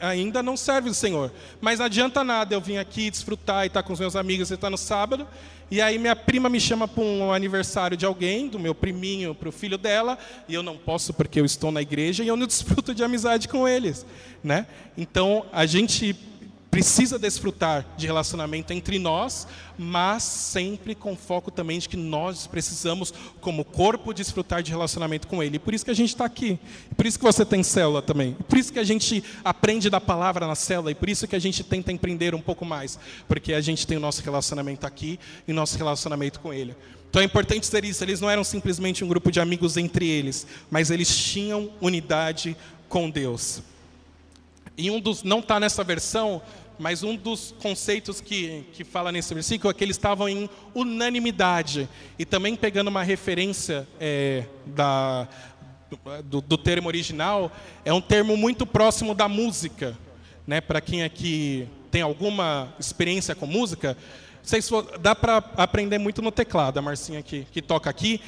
ainda 0.00 0.42
não 0.42 0.56
serve 0.56 0.90
o 0.90 0.94
Senhor. 0.94 1.32
Mas 1.60 1.78
não 1.78 1.86
adianta 1.86 2.22
nada 2.22 2.54
eu 2.54 2.60
vir 2.60 2.78
aqui 2.78 3.10
desfrutar 3.10 3.64
e 3.64 3.66
estar 3.68 3.82
com 3.82 3.92
os 3.92 4.00
meus 4.00 4.16
amigos 4.16 4.50
e 4.50 4.54
estar 4.54 4.70
no 4.70 4.78
sábado, 4.78 5.26
e 5.70 5.82
aí 5.82 5.98
minha 5.98 6.16
prima 6.16 6.48
me 6.48 6.58
chama 6.58 6.88
para 6.88 7.04
um 7.04 7.30
aniversário 7.30 7.96
de 7.96 8.06
alguém, 8.06 8.48
do 8.48 8.58
meu 8.58 8.74
priminho 8.74 9.34
para 9.34 9.48
o 9.50 9.52
filho 9.52 9.76
dela, 9.76 10.18
e 10.48 10.54
eu 10.54 10.62
não 10.62 10.76
posso 10.76 11.12
porque 11.12 11.38
eu 11.38 11.44
estou 11.44 11.70
na 11.70 11.82
igreja 11.82 12.24
e 12.24 12.28
eu 12.28 12.36
não 12.36 12.46
desfruto 12.48 12.94
de 12.94 13.04
amizade 13.04 13.48
com 13.48 13.68
eles, 13.68 14.06
né? 14.42 14.66
Então 14.96 15.44
a 15.52 15.66
gente 15.66 16.16
precisa 16.78 17.18
desfrutar 17.18 17.84
de 17.96 18.06
relacionamento 18.06 18.72
entre 18.72 19.00
nós, 19.00 19.48
mas 19.76 20.22
sempre 20.22 20.94
com 20.94 21.16
foco 21.16 21.50
também 21.50 21.80
de 21.80 21.88
que 21.88 21.96
nós 21.96 22.46
precisamos, 22.46 23.12
como 23.40 23.64
corpo, 23.64 24.14
desfrutar 24.14 24.62
de 24.62 24.70
relacionamento 24.70 25.26
com 25.26 25.42
Ele. 25.42 25.56
E 25.56 25.58
por 25.58 25.74
isso 25.74 25.84
que 25.84 25.90
a 25.90 25.94
gente 25.94 26.10
está 26.10 26.24
aqui. 26.24 26.56
Por 26.96 27.04
isso 27.04 27.18
que 27.18 27.24
você 27.24 27.44
tem 27.44 27.64
célula 27.64 28.00
também. 28.00 28.36
Por 28.48 28.56
isso 28.56 28.72
que 28.72 28.78
a 28.78 28.84
gente 28.84 29.24
aprende 29.44 29.90
da 29.90 30.00
palavra 30.00 30.46
na 30.46 30.54
célula. 30.54 30.92
E 30.92 30.94
por 30.94 31.08
isso 31.08 31.26
que 31.26 31.34
a 31.34 31.40
gente 31.40 31.64
tenta 31.64 31.90
empreender 31.90 32.32
um 32.32 32.40
pouco 32.40 32.64
mais. 32.64 32.96
Porque 33.26 33.54
a 33.54 33.60
gente 33.60 33.84
tem 33.84 33.96
o 33.96 34.00
nosso 34.00 34.22
relacionamento 34.22 34.86
aqui 34.86 35.18
e 35.48 35.52
nosso 35.52 35.76
relacionamento 35.76 36.38
com 36.38 36.54
Ele. 36.54 36.76
Então 37.10 37.20
é 37.20 37.24
importante 37.24 37.62
dizer 37.62 37.84
isso. 37.84 38.04
Eles 38.04 38.20
não 38.20 38.30
eram 38.30 38.44
simplesmente 38.44 39.02
um 39.02 39.08
grupo 39.08 39.32
de 39.32 39.40
amigos 39.40 39.76
entre 39.76 40.08
eles, 40.08 40.46
mas 40.70 40.92
eles 40.92 41.08
tinham 41.12 41.72
unidade 41.80 42.56
com 42.88 43.10
Deus. 43.10 43.62
E 44.78 44.92
um 44.92 45.00
dos, 45.00 45.24
não 45.24 45.40
está 45.40 45.58
nessa 45.58 45.82
versão, 45.82 46.40
mas 46.78 47.02
um 47.02 47.16
dos 47.16 47.54
conceitos 47.60 48.20
que, 48.20 48.64
que 48.72 48.84
fala 48.84 49.10
nesse 49.10 49.34
versículo 49.34 49.70
é 49.70 49.74
que 49.74 49.82
eles 49.82 49.96
estavam 49.96 50.28
em 50.28 50.48
unanimidade. 50.74 51.88
E 52.18 52.24
também 52.24 52.54
pegando 52.54 52.88
uma 52.88 53.02
referência 53.02 53.86
é, 53.98 54.44
da, 54.64 55.26
do, 56.24 56.40
do, 56.40 56.56
termo 56.56 56.88
original, 56.88 57.50
é 57.84 57.92
um 57.92 58.00
termo 58.00 58.36
muito 58.36 58.64
próximo 58.64 59.14
da 59.14 59.28
música. 59.28 59.98
Né? 60.46 60.60
Para 60.60 60.80
quem 60.80 61.02
aqui 61.02 61.68
tem 61.90 62.02
alguma 62.02 62.72
experiência 62.78 63.34
com 63.34 63.46
música, 63.46 63.96
se 64.42 64.58
dá 65.00 65.14
para 65.14 65.38
aprender 65.56 65.98
muito 65.98 66.22
no 66.22 66.30
teclado, 66.30 66.78
a 66.78 66.82
Marcinha 66.82 67.22
que, 67.22 67.44
que 67.50 67.60
toca 67.60 67.90
aqui. 67.90 68.20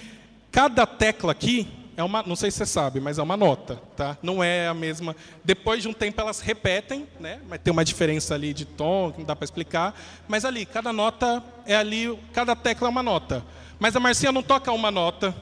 Cada 0.51 0.85
tecla 0.85 1.33
aqui 1.33 1.69
é 2.01 2.05
uma, 2.05 2.23
não 2.23 2.35
sei 2.35 2.51
se 2.51 2.57
você 2.57 2.67
sabe, 2.67 2.99
mas 2.99 3.19
é 3.19 3.23
uma 3.23 3.37
nota, 3.37 3.77
tá? 3.95 4.17
Não 4.23 4.43
é 4.43 4.67
a 4.67 4.75
mesma. 4.75 5.15
Depois 5.45 5.83
de 5.83 5.89
um 5.89 5.93
tempo 5.93 6.21
elas 6.21 6.41
repetem, 6.41 7.07
né? 7.21 7.41
Mas 7.49 7.61
tem 7.61 7.71
uma 7.71 7.85
diferença 7.85 8.35
ali 8.35 8.55
de 8.55 8.65
tom, 8.65 9.13
que 9.13 9.19
não 9.19 9.27
dá 9.27 9.37
para 9.37 9.45
explicar. 9.45 9.95
Mas 10.27 10.45
ali, 10.45 10.65
cada 10.65 10.93
nota 10.93 11.45
é 11.67 11.77
ali, 11.77 12.19
cada 12.33 12.57
tecla 12.57 12.89
é 12.89 12.91
uma 12.91 13.03
nota. 13.03 13.45
Mas 13.79 13.95
a 13.95 14.01
Marcinha 14.01 14.33
não 14.33 14.43
toca 14.43 14.73
uma 14.73 14.91
nota, 14.91 15.37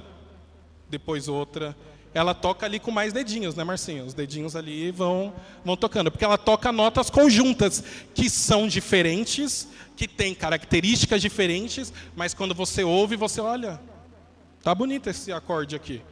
depois 0.90 1.28
outra. 1.28 1.76
Ela 2.12 2.34
toca 2.34 2.66
ali 2.66 2.80
com 2.80 2.90
mais 2.90 3.12
dedinhos, 3.12 3.54
né, 3.54 3.62
Marcinha? 3.62 4.04
Os 4.04 4.14
dedinhos 4.14 4.56
ali 4.56 4.90
vão, 4.90 5.32
vão 5.64 5.76
tocando, 5.76 6.10
porque 6.10 6.24
ela 6.24 6.38
toca 6.38 6.72
notas 6.72 7.08
conjuntas, 7.08 7.84
que 8.14 8.28
são 8.28 8.66
diferentes, 8.66 9.68
que 9.96 10.08
têm 10.08 10.34
características 10.34 11.22
diferentes, 11.22 11.92
mas 12.16 12.34
quando 12.34 12.54
você 12.54 12.82
ouve, 12.82 13.14
você 13.14 13.40
olha, 13.40 13.80
tá 14.62 14.74
bonito 14.74 15.08
esse 15.08 15.30
acorde 15.30 15.76
aqui. 15.76 16.02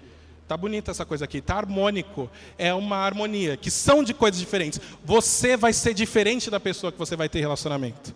Tá 0.49 0.57
bonita 0.57 0.92
essa 0.92 1.05
coisa 1.05 1.24
aqui, 1.24 1.40
tá 1.40 1.57
harmônico. 1.57 2.30
É 2.57 2.72
uma 2.72 2.97
harmonia, 2.97 3.57
que 3.57 3.70
são 3.70 4.05
de 4.05 4.14
coisas 4.14 4.38
diferentes. 4.38 4.80
Você 5.05 5.57
vai 5.57 5.72
ser 5.72 5.92
diferente 5.92 6.51
da 6.51 6.61
pessoa 6.61 6.92
que 6.92 6.99
você 6.99 7.16
vai 7.16 7.28
ter 7.28 7.40
relacionamento. 7.40 8.14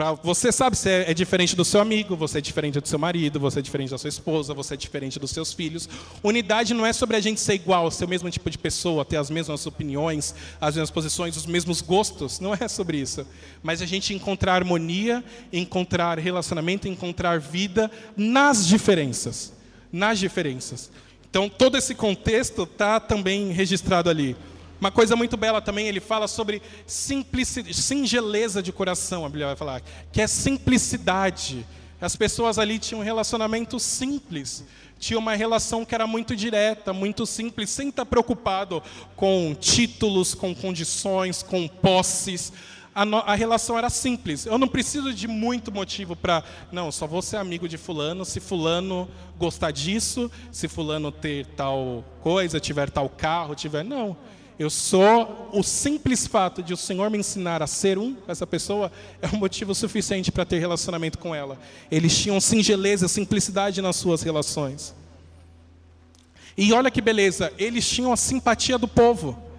Pra, 0.00 0.12
você 0.12 0.50
sabe 0.50 0.78
se 0.78 0.88
é, 0.88 1.10
é 1.10 1.12
diferente 1.12 1.54
do 1.54 1.62
seu 1.62 1.78
amigo, 1.78 2.16
você 2.16 2.38
é 2.38 2.40
diferente 2.40 2.80
do 2.80 2.88
seu 2.88 2.98
marido, 2.98 3.38
você 3.38 3.58
é 3.58 3.62
diferente 3.62 3.90
da 3.90 3.98
sua 3.98 4.08
esposa, 4.08 4.54
você 4.54 4.72
é 4.72 4.76
diferente 4.76 5.18
dos 5.18 5.30
seus 5.30 5.52
filhos. 5.52 5.88
Unidade 6.22 6.72
não 6.72 6.86
é 6.86 6.92
sobre 6.92 7.16
a 7.16 7.20
gente 7.20 7.38
ser 7.38 7.52
igual, 7.52 7.90
ser 7.90 8.06
o 8.06 8.08
mesmo 8.08 8.30
tipo 8.30 8.48
de 8.48 8.56
pessoa, 8.56 9.04
ter 9.04 9.18
as 9.18 9.28
mesmas 9.28 9.66
opiniões, 9.66 10.34
as 10.58 10.76
mesmas 10.76 10.90
posições, 10.90 11.36
os 11.36 11.44
mesmos 11.44 11.82
gostos. 11.82 12.40
Não 12.40 12.54
é 12.54 12.66
sobre 12.66 12.96
isso. 12.96 13.26
Mas 13.62 13.82
a 13.82 13.86
gente 13.86 14.14
encontrar 14.14 14.54
harmonia, 14.54 15.22
encontrar 15.52 16.18
relacionamento, 16.18 16.88
encontrar 16.88 17.38
vida 17.38 17.90
nas 18.16 18.66
diferenças. 18.66 19.52
Nas 19.92 20.18
diferenças. 20.18 20.90
Então, 21.30 21.48
todo 21.48 21.78
esse 21.78 21.94
contexto 21.94 22.64
está 22.64 22.98
também 22.98 23.52
registrado 23.52 24.10
ali. 24.10 24.36
Uma 24.80 24.90
coisa 24.90 25.14
muito 25.14 25.36
bela 25.36 25.60
também, 25.60 25.86
ele 25.86 26.00
fala 26.00 26.26
sobre 26.26 26.60
singeleza 26.86 28.60
de 28.60 28.72
coração, 28.72 29.24
a 29.24 29.28
Bíblia 29.28 29.46
vai 29.46 29.56
falar, 29.56 29.82
que 30.10 30.20
é 30.20 30.26
simplicidade. 30.26 31.64
As 32.00 32.16
pessoas 32.16 32.58
ali 32.58 32.78
tinham 32.78 33.00
um 33.00 33.04
relacionamento 33.04 33.78
simples, 33.78 34.64
tinham 34.98 35.20
uma 35.20 35.36
relação 35.36 35.84
que 35.84 35.94
era 35.94 36.06
muito 36.06 36.34
direta, 36.34 36.92
muito 36.92 37.24
simples, 37.26 37.70
sem 37.70 37.90
estar 37.90 38.06
preocupado 38.06 38.82
com 39.14 39.54
títulos, 39.54 40.34
com 40.34 40.52
condições, 40.52 41.42
com 41.44 41.68
posses 41.68 42.52
a, 42.94 43.04
no, 43.04 43.18
a, 43.18 43.34
relação 43.34 43.78
era 43.78 43.88
simples. 43.88 44.46
Eu 44.46 44.58
não 44.58 44.68
preciso 44.68 45.12
de 45.14 45.28
muito 45.28 45.70
motivo 45.70 46.16
para. 46.16 46.42
Não, 46.72 46.90
só 46.90 47.06
vou 47.06 47.22
ser 47.22 47.36
amigo 47.36 47.68
de 47.68 47.78
Fulano 47.78 48.24
se 48.24 48.40
Fulano 48.40 49.08
gostar 49.38 49.70
disso, 49.70 50.30
se 50.50 50.68
Fulano 50.68 51.12
ter 51.12 51.46
tal 51.46 52.04
coisa, 52.20 52.58
tiver 52.58 52.90
tal 52.90 53.08
carro, 53.08 53.54
tiver. 53.54 53.84
Não. 53.84 54.16
Eu 54.58 54.68
sou 54.68 55.48
o 55.54 55.62
simples 55.62 56.26
fato 56.26 56.62
de 56.62 56.74
o 56.74 56.76
Senhor 56.76 57.08
me 57.08 57.16
ensinar 57.16 57.62
a 57.62 57.66
ser 57.66 57.96
um 57.96 58.14
com 58.14 58.30
essa 58.30 58.46
pessoa 58.46 58.92
é 59.22 59.26
um 59.28 59.38
motivo 59.38 59.74
suficiente 59.74 60.30
para 60.30 60.44
ter 60.44 60.58
relacionamento 60.58 61.16
com 61.16 61.34
ela. 61.34 61.58
Eles 61.90 62.18
tinham 62.18 62.38
singeleza, 62.40 63.08
simplicidade 63.08 63.80
nas 63.80 63.96
suas 63.96 64.20
relações. 64.20 64.94
E 66.58 66.74
olha 66.74 66.90
que 66.90 67.00
beleza, 67.00 67.50
eles 67.56 67.88
tinham 67.88 68.12
a 68.12 68.16
simpatia 68.18 68.76
do 68.76 68.86
povo. 68.86 69.49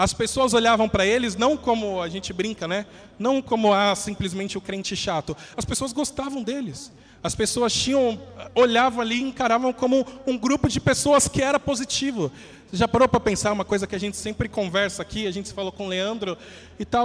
As 0.00 0.14
pessoas 0.14 0.54
olhavam 0.54 0.88
para 0.88 1.04
eles 1.04 1.36
não 1.36 1.58
como 1.58 2.00
a 2.00 2.08
gente 2.08 2.32
brinca, 2.32 2.66
né? 2.66 2.86
Não 3.18 3.42
como 3.42 3.70
ah, 3.74 3.94
simplesmente 3.94 4.56
o 4.56 4.60
crente 4.60 4.96
chato. 4.96 5.36
As 5.54 5.64
pessoas 5.66 5.92
gostavam 5.92 6.42
deles. 6.42 6.90
As 7.22 7.34
pessoas 7.34 7.74
tinham, 7.74 8.18
olhavam 8.54 9.02
ali 9.02 9.16
e 9.16 9.22
encaravam 9.22 9.74
como 9.74 10.06
um 10.26 10.38
grupo 10.38 10.70
de 10.70 10.80
pessoas 10.80 11.28
que 11.28 11.42
era 11.42 11.60
positivo. 11.60 12.32
Você 12.70 12.78
já 12.78 12.88
parou 12.88 13.06
para 13.06 13.20
pensar 13.20 13.52
uma 13.52 13.64
coisa 13.64 13.86
que 13.86 13.94
a 13.94 14.00
gente 14.00 14.16
sempre 14.16 14.48
conversa 14.48 15.02
aqui, 15.02 15.26
a 15.26 15.30
gente 15.30 15.52
falou 15.52 15.70
com 15.70 15.84
o 15.84 15.88
Leandro 15.88 16.38
e 16.78 16.84
tal. 16.86 17.04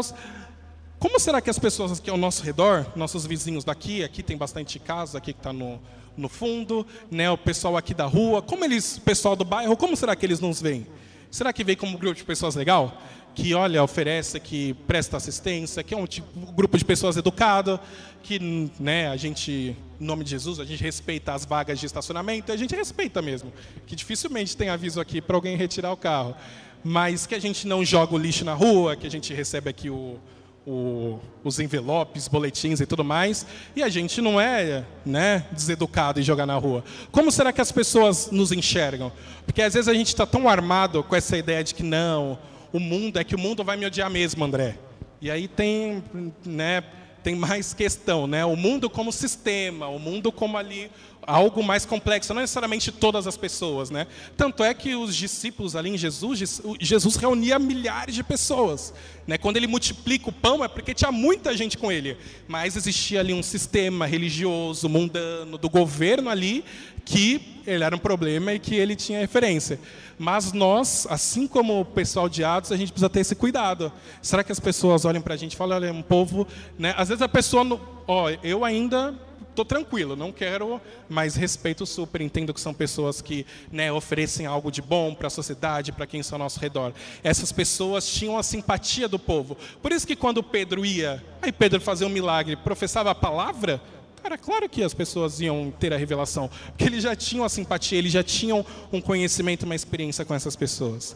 Como 0.98 1.20
será 1.20 1.42
que 1.42 1.50
as 1.50 1.60
pessoas 1.60 2.00
aqui 2.00 2.10
ao 2.10 2.16
nosso 2.16 2.44
redor, 2.44 2.86
nossos 2.96 3.26
vizinhos 3.26 3.66
daqui, 3.66 4.06
aqui 4.06 4.24
tem 4.24 4.38
bastante 4.38 4.80
casa, 4.80 5.18
aqui 5.18 5.34
que 5.34 5.40
está 5.40 5.52
no, 5.52 5.82
no 6.16 6.30
fundo, 6.30 6.88
né, 7.12 7.30
o 7.30 7.38
pessoal 7.38 7.76
aqui 7.76 7.94
da 7.94 8.06
rua, 8.06 8.42
como 8.42 8.64
eles, 8.64 8.96
o 8.96 9.02
pessoal 9.02 9.36
do 9.36 9.44
bairro, 9.44 9.76
como 9.76 9.98
será 9.98 10.16
que 10.16 10.26
eles 10.26 10.40
nos 10.40 10.62
veem? 10.62 10.88
Será 11.36 11.52
que 11.52 11.66
vem 11.66 11.76
como 11.76 11.98
grupo 11.98 12.16
de 12.16 12.24
pessoas 12.24 12.56
legal? 12.56 12.98
Que 13.34 13.54
olha, 13.54 13.84
oferece, 13.84 14.40
que 14.40 14.74
presta 14.88 15.18
assistência, 15.18 15.84
que 15.84 15.94
é 15.94 15.98
um, 15.98 16.08
tipo, 16.08 16.30
grupo 16.54 16.78
de 16.78 16.86
pessoas 16.86 17.18
educado, 17.18 17.78
que 18.24 18.72
né, 18.80 19.10
a 19.10 19.18
gente, 19.18 19.76
em 20.00 20.06
nome 20.06 20.24
de 20.24 20.30
Jesus, 20.30 20.62
a 20.62 20.64
gente 20.64 20.82
respeita 20.82 21.34
as 21.34 21.44
vagas 21.44 21.78
de 21.78 21.86
estacionamento, 21.86 22.54
a 22.54 22.56
gente 22.56 22.74
respeita 22.74 23.22
mesmo. 23.22 23.52
Que 23.86 23.98
dificilmente 23.98 24.56
tem 24.56 24.70
aviso 24.70 25.02
aqui 25.02 25.20
para 25.20 25.36
alguém 25.36 25.58
retirar 25.58 25.92
o 25.92 25.98
carro. 25.98 26.34
Mas 26.82 27.28
que 27.28 27.36
a 27.36 27.40
gente 27.40 27.68
não 27.68 27.84
joga 27.84 28.16
o 28.16 28.18
lixo 28.18 28.46
na 28.46 28.54
rua, 28.54 28.96
que 28.96 29.06
a 29.06 29.12
gente 29.12 29.34
recebe 29.34 29.70
aqui 29.70 29.90
o, 29.90 30.18
o, 30.66 31.20
os 31.44 31.60
envelopes, 31.60 32.28
boletins 32.28 32.80
e 32.80 32.86
tudo 32.86 33.04
mais, 33.04 33.46
e 33.76 33.84
a 33.84 33.90
gente 33.90 34.20
não 34.22 34.42
é 34.42 34.84
né, 35.06 35.46
deseducado 35.52 36.20
e 36.20 36.24
jogar 36.24 36.46
na 36.46 36.56
rua. 36.56 36.84
Como 37.12 37.32
será 37.32 37.54
que 37.54 37.62
as 37.62 37.72
pessoas 37.72 38.32
nos 38.32 38.52
enxergam? 38.52 39.12
Porque 39.46 39.62
às 39.62 39.74
vezes 39.74 39.88
a 39.88 39.94
gente 39.94 40.08
está 40.08 40.26
tão 40.26 40.50
armado 40.50 41.04
com 41.04 41.16
essa 41.16 41.38
ideia 41.38 41.64
de 41.64 41.76
que 41.76 41.84
não, 41.84 42.40
o 42.74 42.80
mundo 42.80 43.20
é 43.20 43.24
que 43.24 43.36
o 43.36 43.40
mundo 43.40 43.64
vai 43.64 43.78
me 43.78 43.86
odiar 43.86 44.10
mesmo, 44.10 44.44
André. 44.44 44.78
E 45.22 45.30
aí 45.30 45.48
tem, 45.48 46.04
né, 46.46 46.84
tem 47.24 47.36
mais 47.36 47.74
questão, 47.74 48.28
né? 48.28 48.46
O 48.46 48.56
mundo 48.56 48.90
como 48.90 49.12
sistema, 49.12 49.88
o 49.88 49.98
mundo 49.98 50.32
como 50.32 50.58
ali 50.58 50.92
algo 51.26 51.64
mais 51.64 51.86
complexo, 51.86 52.34
não 52.34 52.42
necessariamente 52.42 52.92
todas 52.92 53.26
as 53.28 53.36
pessoas, 53.36 53.90
né? 53.90 54.08
Tanto 54.38 54.64
é 54.64 54.74
que 54.74 54.96
os 54.96 55.16
discípulos 55.16 55.76
ali 55.76 55.90
em 55.90 55.98
Jesus, 55.98 56.62
Jesus 56.80 57.16
reunia 57.16 57.58
milhares 57.58 58.14
de 58.14 58.24
pessoas, 58.24 58.94
né? 59.28 59.38
Quando 59.38 59.58
ele 59.58 59.68
multiplica 59.68 60.30
o 60.30 60.32
pão 60.32 60.64
é 60.64 60.68
porque 60.68 60.94
tinha 60.94 61.12
muita 61.12 61.56
gente 61.58 61.78
com 61.78 61.92
ele, 61.92 62.18
mas 62.48 62.76
existia 62.76 63.20
ali 63.20 63.34
um 63.34 63.44
sistema 63.44 64.06
religioso, 64.06 64.88
mundano, 64.88 65.58
do 65.58 65.70
governo 65.70 66.30
ali 66.30 66.64
que 67.04 67.62
ele 67.68 67.84
era 67.84 67.96
um 67.96 68.00
problema 68.00 68.54
e 68.54 68.60
que 68.60 68.76
ele 68.76 68.96
tinha 68.96 69.20
referência. 69.20 69.80
Mas 70.18 70.54
nós, 70.54 71.08
assim 71.10 71.48
como 71.48 71.82
o 71.82 71.86
pessoal 71.86 72.28
de 72.28 72.44
Atos, 72.44 72.72
a 72.72 72.78
gente 72.78 72.92
precisa 72.92 73.10
ter 73.10 73.20
esse 73.20 73.36
cuidado. 73.36 73.92
Será 74.22 74.44
que 74.44 74.52
as 74.52 74.60
pessoas 74.60 75.06
olham 75.06 75.22
para 75.22 75.34
a 75.34 75.38
gente 75.38 75.54
e 75.54 75.56
falam, 75.56 75.78
olha, 75.78 75.88
é 75.88 75.92
um 75.92 76.02
povo, 76.02 76.48
né? 76.78 76.94
Às 76.98 77.10
vezes 77.10 77.22
a 77.22 77.30
pessoa, 77.30 77.80
ó, 78.08 78.30
eu 78.44 78.64
ainda 78.64 79.14
estou 79.56 79.66
tranquilo, 79.66 80.16
não 80.16 80.32
quero, 80.32 80.82
mas 81.08 81.36
respeito 81.36 81.86
super, 81.86 82.20
entendo 82.20 82.54
que 82.54 82.60
são 82.60 82.74
pessoas 82.74 83.22
que 83.22 83.46
né, 83.72 83.92
oferecem 83.92 84.46
algo 84.46 84.70
de 84.70 84.82
bom 84.82 85.16
para 85.16 85.28
a 85.28 85.30
sociedade, 85.30 85.94
para 85.94 86.06
quem 86.06 86.20
está 86.20 86.36
ao 86.36 86.40
nosso 86.40 86.60
redor. 86.60 86.94
Essas 87.24 87.52
pessoas 87.52 88.06
tinham 88.06 88.38
a 88.38 88.44
simpatia 88.44 89.08
do 89.08 89.18
povo. 89.18 89.58
Por 89.82 89.92
isso 89.92 90.06
que 90.06 90.16
quando 90.16 90.44
Pedro 90.44 90.86
ia, 90.86 91.24
aí 91.42 91.52
Pedro 91.52 91.80
fazia 91.80 92.06
um 92.06 92.10
milagre, 92.10 92.58
professava 92.58 93.12
a 93.12 93.16
palavra, 93.16 93.82
cara, 94.22 94.38
claro 94.38 94.68
que 94.68 94.84
as 94.84 94.94
pessoas 94.94 95.40
iam 95.40 95.72
ter 95.80 95.94
a 95.94 95.98
revelação, 95.98 96.50
porque 96.68 96.84
eles 96.84 97.04
já 97.04 97.16
tinham 97.16 97.46
a 97.46 97.50
simpatia, 97.50 97.98
eles 97.98 98.12
já 98.12 98.24
tinham 98.24 98.66
um 98.92 99.00
conhecimento, 99.00 99.64
uma 99.64 99.76
experiência 99.76 100.26
com 100.26 100.34
essas 100.34 100.56
pessoas. 100.56 101.16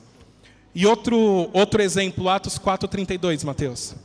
E 0.74 0.86
outro, 0.86 1.50
outro 1.52 1.82
exemplo, 1.82 2.30
Atos 2.30 2.58
4,32, 2.58 3.44
Mateus. 3.44 3.96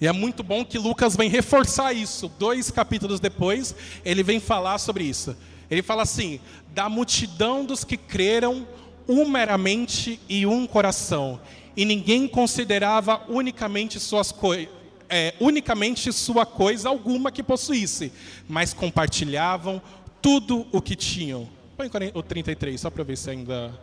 E 0.00 0.06
é 0.06 0.12
muito 0.12 0.42
bom 0.42 0.64
que 0.64 0.78
Lucas 0.78 1.16
vem 1.16 1.28
reforçar 1.28 1.92
isso. 1.92 2.30
Dois 2.38 2.70
capítulos 2.70 3.20
depois, 3.20 3.74
ele 4.04 4.22
vem 4.22 4.40
falar 4.40 4.78
sobre 4.78 5.04
isso. 5.04 5.36
Ele 5.70 5.82
fala 5.82 6.02
assim: 6.02 6.40
da 6.72 6.88
multidão 6.88 7.64
dos 7.64 7.84
que 7.84 7.96
creram, 7.96 8.66
um 9.08 9.28
meramente 9.28 10.20
e 10.28 10.46
um 10.46 10.66
coração, 10.66 11.40
e 11.76 11.84
ninguém 11.84 12.26
considerava 12.26 13.22
unicamente 13.28 14.00
suas 14.00 14.32
coisas. 14.32 14.72
É, 15.08 15.34
unicamente 15.38 16.12
sua 16.12 16.46
coisa 16.46 16.88
alguma 16.88 17.30
que 17.30 17.42
possuísse, 17.42 18.10
mas 18.48 18.72
compartilhavam 18.72 19.80
tudo 20.20 20.66
o 20.72 20.80
que 20.80 20.96
tinham. 20.96 21.48
Põe 21.76 21.90
o 22.14 22.22
33, 22.22 22.80
só 22.80 22.90
para 22.90 23.04
ver 23.04 23.16
se 23.16 23.30
ainda. 23.30 23.78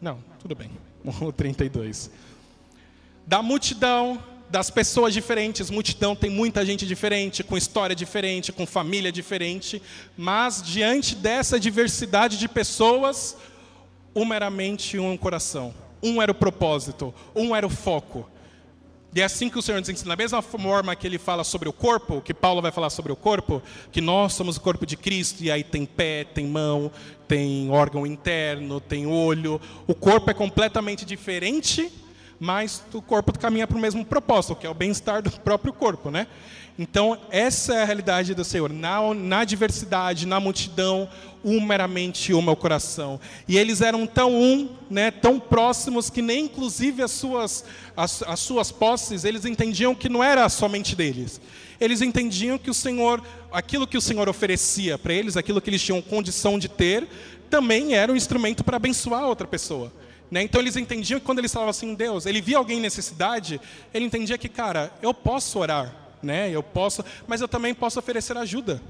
Não, 0.00 0.22
tudo 0.38 0.54
bem. 0.54 0.70
O 1.20 1.32
32 1.32 2.10
da 3.26 3.42
multidão, 3.42 4.22
das 4.52 4.68
pessoas 4.68 5.14
diferentes. 5.14 5.70
Multidão 5.70 6.14
tem 6.14 6.28
muita 6.28 6.64
gente 6.64 6.86
diferente, 6.86 7.42
com 7.42 7.56
história 7.56 7.96
diferente, 7.96 8.52
com 8.52 8.66
família 8.66 9.10
diferente, 9.10 9.80
mas 10.16 10.62
diante 10.62 11.14
dessa 11.14 11.58
diversidade 11.58 12.36
de 12.38 12.46
pessoas, 12.46 13.34
uma 14.14 14.36
era 14.36 14.48
a 14.48 14.50
mente 14.50 14.96
e 14.96 15.00
um 15.00 15.16
coração. 15.16 15.74
Um 16.02 16.20
era 16.20 16.30
o 16.30 16.34
propósito, 16.34 17.14
um 17.34 17.56
era 17.56 17.66
o 17.66 17.70
foco. 17.70 18.28
E 19.14 19.20
é 19.20 19.24
assim 19.24 19.48
que 19.48 19.58
o 19.58 19.62
Senhor 19.62 19.78
nos 19.78 19.88
ensina. 19.88 20.10
Da 20.10 20.16
mesma 20.16 20.42
forma 20.42 20.94
que 20.96 21.06
ele 21.06 21.18
fala 21.18 21.44
sobre 21.44 21.68
o 21.68 21.72
corpo, 21.72 22.20
que 22.20 22.34
Paulo 22.34 22.60
vai 22.60 22.72
falar 22.72 22.90
sobre 22.90 23.12
o 23.12 23.16
corpo, 23.16 23.62
que 23.90 24.00
nós 24.00 24.34
somos 24.34 24.56
o 24.56 24.60
corpo 24.60 24.84
de 24.84 24.96
Cristo, 24.96 25.42
e 25.42 25.50
aí 25.50 25.62
tem 25.62 25.86
pé, 25.86 26.24
tem 26.24 26.46
mão, 26.46 26.90
tem 27.26 27.70
órgão 27.70 28.06
interno, 28.06 28.80
tem 28.80 29.06
olho. 29.06 29.60
O 29.86 29.94
corpo 29.94 30.30
é 30.30 30.34
completamente 30.34 31.04
diferente 31.04 31.90
mas 32.42 32.82
o 32.92 33.00
corpo 33.00 33.38
caminha 33.38 33.68
para 33.68 33.78
o 33.78 33.80
mesmo 33.80 34.04
propósito, 34.04 34.56
que 34.56 34.66
é 34.66 34.68
o 34.68 34.74
bem-estar 34.74 35.22
do 35.22 35.30
próprio 35.42 35.72
corpo, 35.72 36.10
né? 36.10 36.26
Então, 36.76 37.16
essa 37.30 37.72
é 37.72 37.82
a 37.82 37.84
realidade 37.84 38.34
do 38.34 38.42
Senhor. 38.42 38.72
Na, 38.72 39.14
na 39.14 39.44
diversidade, 39.44 40.26
na 40.26 40.40
multidão, 40.40 41.08
um 41.44 41.60
meramente 41.60 42.34
um 42.34 42.48
é 42.48 42.50
o 42.50 42.56
coração. 42.56 43.20
E 43.46 43.56
eles 43.56 43.80
eram 43.80 44.08
tão 44.08 44.34
um, 44.34 44.70
né, 44.90 45.12
tão 45.12 45.38
próximos, 45.38 46.10
que 46.10 46.20
nem 46.20 46.46
inclusive 46.46 47.00
as 47.00 47.12
suas, 47.12 47.64
as, 47.96 48.24
as 48.24 48.40
suas 48.40 48.72
posses, 48.72 49.22
eles 49.22 49.44
entendiam 49.44 49.94
que 49.94 50.08
não 50.08 50.24
era 50.24 50.48
somente 50.48 50.96
deles. 50.96 51.40
Eles 51.80 52.02
entendiam 52.02 52.58
que 52.58 52.70
o 52.70 52.74
Senhor, 52.74 53.22
aquilo 53.52 53.86
que 53.86 53.96
o 53.96 54.00
Senhor 54.00 54.28
oferecia 54.28 54.98
para 54.98 55.14
eles, 55.14 55.36
aquilo 55.36 55.60
que 55.60 55.70
eles 55.70 55.82
tinham 55.82 56.02
condição 56.02 56.58
de 56.58 56.68
ter, 56.68 57.06
também 57.48 57.94
era 57.94 58.10
um 58.10 58.16
instrumento 58.16 58.64
para 58.64 58.78
abençoar 58.78 59.26
outra 59.26 59.46
pessoa. 59.46 59.92
Né? 60.32 60.42
Então 60.42 60.62
eles 60.62 60.76
entendiam 60.76 61.20
que 61.20 61.26
quando 61.26 61.40
eles 61.40 61.52
falavam 61.52 61.68
assim, 61.68 61.94
Deus, 61.94 62.24
ele 62.24 62.40
via 62.40 62.56
alguém 62.56 62.78
em 62.78 62.80
necessidade, 62.80 63.60
ele 63.92 64.06
entendia 64.06 64.38
que, 64.38 64.48
cara, 64.48 64.90
eu 65.02 65.12
posso 65.12 65.58
orar, 65.58 65.94
né? 66.22 66.50
eu 66.50 66.62
posso, 66.62 67.04
mas 67.26 67.42
eu 67.42 67.48
também 67.48 67.74
posso 67.74 67.98
oferecer 67.98 68.34
ajuda. 68.38 68.80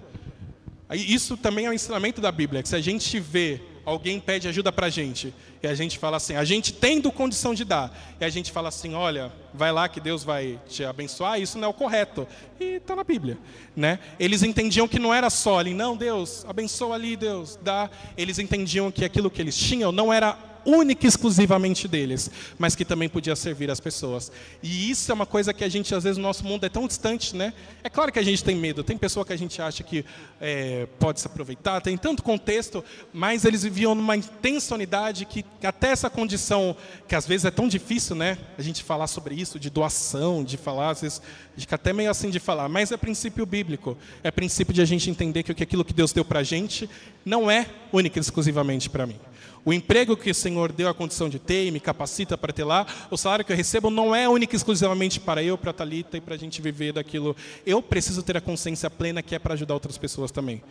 Isso 0.93 1.36
também 1.36 1.66
é 1.66 1.70
um 1.70 1.72
ensinamento 1.72 2.20
da 2.20 2.30
Bíblia, 2.30 2.62
que 2.62 2.68
se 2.68 2.76
a 2.76 2.80
gente 2.80 3.18
vê 3.18 3.61
alguém 3.84 4.20
pede 4.20 4.47
ajuda 4.47 4.70
para 4.70 4.86
a 4.86 4.90
gente, 4.90 5.34
e 5.61 5.66
a 5.66 5.74
gente 5.74 5.99
fala 5.99 6.16
assim, 6.16 6.36
a 6.36 6.45
gente 6.45 6.72
tendo 6.72 7.11
condição 7.11 7.53
de 7.53 7.64
dar, 7.64 7.93
e 8.20 8.24
a 8.24 8.28
gente 8.28 8.53
fala 8.53 8.68
assim, 8.68 8.95
olha, 8.95 9.32
vai 9.53 9.72
lá 9.72 9.88
que 9.88 9.99
Deus 9.99 10.22
vai 10.22 10.61
te 10.68 10.84
abençoar, 10.84 11.40
isso 11.40 11.59
não 11.59 11.66
é 11.66 11.70
o 11.70 11.74
correto. 11.74 12.24
E 12.61 12.76
está 12.76 12.95
na 12.95 13.03
Bíblia. 13.03 13.36
Né? 13.74 13.99
Eles 14.16 14.45
entendiam 14.45 14.86
que 14.86 15.01
não 15.01 15.12
era 15.12 15.28
só 15.28 15.59
ali, 15.59 15.74
não, 15.74 15.97
Deus, 15.97 16.45
abençoa 16.47 16.95
ali, 16.95 17.16
Deus, 17.16 17.59
dá. 17.61 17.90
Eles 18.16 18.38
entendiam 18.38 18.93
que 18.93 19.05
aquilo 19.05 19.28
que 19.28 19.43
eles 19.43 19.57
tinham 19.57 19.90
não 19.90 20.12
era 20.12 20.52
única 20.65 21.07
e 21.07 21.09
exclusivamente 21.09 21.89
deles, 21.89 22.31
mas 22.59 22.75
que 22.75 22.85
também 22.85 23.09
podia 23.09 23.37
servir 23.37 23.71
as 23.71 23.81
pessoas. 23.81 24.31
E 24.63 24.91
isso 24.91 25.11
é 25.11 25.15
uma 25.15 25.27
coisa 25.27 25.53
que 25.53 25.65
a 25.65 25.69
gente, 25.69 25.95
às 25.95 26.05
vezes, 26.05 26.19
no 26.19 26.23
nosso 26.23 26.45
mundo 26.45 26.65
é 26.65 26.69
tão 26.69 26.87
distante, 26.87 27.35
né? 27.37 27.53
É 27.83 27.91
claro 27.91 28.13
que 28.13 28.19
a 28.19 28.23
gente 28.23 28.43
tem 28.43 28.57
medo, 28.57 28.83
tem 28.83 28.97
pessoa 28.97 29.25
que 29.25 29.33
a 29.33 29.37
gente 29.37 29.61
acha 29.61 29.83
que 29.83 30.05
é, 30.41 30.87
pode 30.99 31.21
se 31.21 31.27
aproveitar, 31.27 31.81
tem 31.81 31.97
tanto 31.97 32.23
contexto, 32.23 32.85
mas 33.13 33.45
eles 33.45 33.63
viviam 33.63 33.95
numa 33.95 34.17
intensa 34.17 34.75
unidade 34.75 35.25
que 35.25 35.45
até 35.63 35.89
essa 35.89 36.09
condição, 36.09 36.77
que 37.09 37.15
às 37.15 37.27
vezes 37.27 37.45
é 37.45 37.51
tão 37.51 37.69
difícil, 37.69 38.17
né? 38.17 38.39
A 38.57 38.63
gente 38.63 38.83
falar 38.83 39.07
sobre 39.07 39.35
isso, 39.35 39.59
de 39.59 39.71
doação, 39.71 40.45
de 40.45 40.57
falar, 40.57 40.91
às 40.91 41.01
vezes, 41.01 41.23
fica 41.57 41.77
até 41.77 41.93
meio 41.93 42.11
assim 42.11 42.31
de 42.31 42.39
falar, 42.39 42.69
mas 42.69 42.93
é 42.93 42.97
princípio 42.97 43.45
bíblico, 43.45 43.97
é 44.23 44.31
princípio 44.31 44.73
de 44.73 44.81
a 44.81 44.85
gente 44.85 45.11
entender 45.11 45.43
que 45.43 45.63
aquilo 45.63 45.85
que 45.85 45.93
Deus 45.93 46.13
deu 46.13 46.25
para 46.25 46.41
a 46.41 46.43
gente 46.43 46.89
não 47.25 47.51
é 47.51 47.67
única 47.93 48.19
e 48.19 48.21
exclusivamente 48.21 48.89
para 48.89 49.07
mim. 49.07 49.19
O 49.65 49.73
emprego 49.73 50.17
que 50.17 50.31
o 50.31 50.35
Senhor 50.35 50.73
deu 50.73 50.89
a 50.89 50.95
condição 50.95 51.29
de 51.29 51.39
ter 51.39 51.67
e 51.67 51.71
me 51.71 51.79
capacita 51.79 52.37
para 52.37 52.53
ter 52.53 52.65
lá, 52.65 52.85
o 53.11 53.17
salário 53.17 53.45
que 53.45 53.53
eu 53.53 53.57
recebo 53.57 53.91
não 53.91 54.15
é 54.15 54.29
único 54.29 54.55
e 54.55 54.57
exclusivamente 54.57 55.21
para 55.21 55.43
eu, 55.43 55.57
para 55.57 55.71
a 55.71 55.75
Thalita 55.75 56.17
e 56.17 56.21
para 56.21 56.35
a 56.35 56.39
gente 56.39 56.61
viver 56.61 56.93
daquilo. 56.93 57.37
Eu 57.65 57.81
preciso 57.81 58.23
ter 58.23 58.37
a 58.37 58.41
consciência 58.41 58.91
plena 58.91 59.23
que 59.23 59.35
é 59.35 59.39
para 59.39 59.55
ajudar 59.55 59.75
outras 59.75 59.97
pessoas 59.97 60.33
também. 60.33 60.63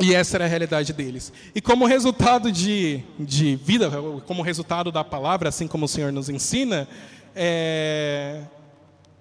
E 0.00 0.14
essa 0.14 0.36
era 0.36 0.44
a 0.44 0.48
realidade 0.48 0.92
deles. 0.92 1.32
E 1.54 1.60
como 1.60 1.84
resultado 1.84 2.52
de, 2.52 3.02
de 3.18 3.56
vida, 3.56 3.90
como 4.26 4.42
resultado 4.42 4.92
da 4.92 5.02
palavra, 5.02 5.48
assim 5.48 5.66
como 5.66 5.86
o 5.86 5.88
Senhor 5.88 6.12
nos 6.12 6.28
ensina, 6.28 6.88
é, 7.34 8.42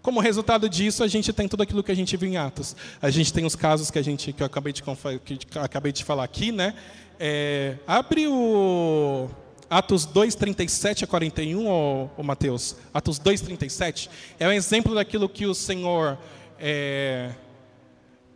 como 0.07 0.21
resultado 0.21 0.69
disso, 0.69 1.03
a 1.03 1.07
gente 1.07 1.33
tem 1.33 1.47
tudo 1.47 1.63
aquilo 1.63 1.83
que 1.83 1.91
a 1.91 1.95
gente 1.95 2.15
viu 2.15 2.29
em 2.29 2.37
Atos. 2.37 2.75
A 3.01 3.09
gente 3.09 3.33
tem 3.33 3.43
os 3.43 3.55
casos 3.55 3.91
que, 3.91 3.99
a 3.99 4.01
gente, 4.01 4.31
que 4.31 4.41
eu 4.41 4.45
acabei 4.45 4.71
de, 4.71 4.81
que 4.81 5.59
acabei 5.59 5.91
de 5.91 6.03
falar 6.03 6.23
aqui. 6.23 6.51
Né? 6.51 6.73
É, 7.19 7.77
abre 7.87 8.27
o 8.27 9.27
Atos 9.69 10.05
2, 10.05 10.35
37 10.35 11.03
a 11.03 11.07
41, 11.07 11.67
ô, 11.67 12.09
ô 12.17 12.23
Mateus. 12.23 12.75
Atos 12.93 13.19
2, 13.19 13.41
37. 13.41 14.09
É 14.39 14.47
um 14.47 14.51
exemplo 14.51 14.95
daquilo 14.95 15.27
que 15.27 15.45
o 15.45 15.53
Senhor... 15.53 16.17
É, 16.59 17.31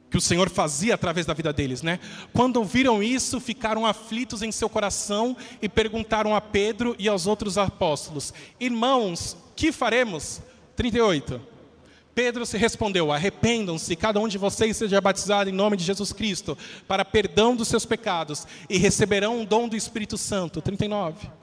que 0.09 0.17
o 0.17 0.21
Senhor 0.21 0.49
fazia 0.49 0.93
através 0.93 1.25
da 1.25 1.33
vida 1.33 1.53
deles, 1.53 1.81
né? 1.81 1.97
Quando 2.33 2.57
ouviram 2.57 3.01
isso, 3.01 3.39
ficaram 3.39 3.85
aflitos 3.85 4.41
em 4.41 4.51
seu 4.51 4.67
coração 4.67 5.37
e 5.61 5.69
perguntaram 5.69 6.35
a 6.35 6.41
Pedro 6.41 6.93
e 6.99 7.07
aos 7.07 7.25
outros 7.27 7.57
apóstolos: 7.57 8.33
Irmãos, 8.59 9.37
que 9.55 9.71
faremos? 9.71 10.41
38. 10.75 11.50
Pedro 12.13 12.45
se 12.45 12.57
respondeu: 12.57 13.11
Arrependam-se, 13.11 13.95
cada 13.95 14.19
um 14.19 14.27
de 14.27 14.37
vocês 14.37 14.77
seja 14.77 15.01
batizado 15.01 15.49
em 15.49 15.53
nome 15.53 15.77
de 15.77 15.83
Jesus 15.83 16.11
Cristo, 16.11 16.57
para 16.87 17.05
perdão 17.05 17.55
dos 17.55 17.67
seus 17.67 17.85
pecados, 17.85 18.45
e 18.69 18.77
receberão 18.77 19.39
um 19.39 19.45
dom 19.45 19.67
do 19.67 19.75
Espírito 19.75 20.17
Santo. 20.17 20.61
39 20.61 21.41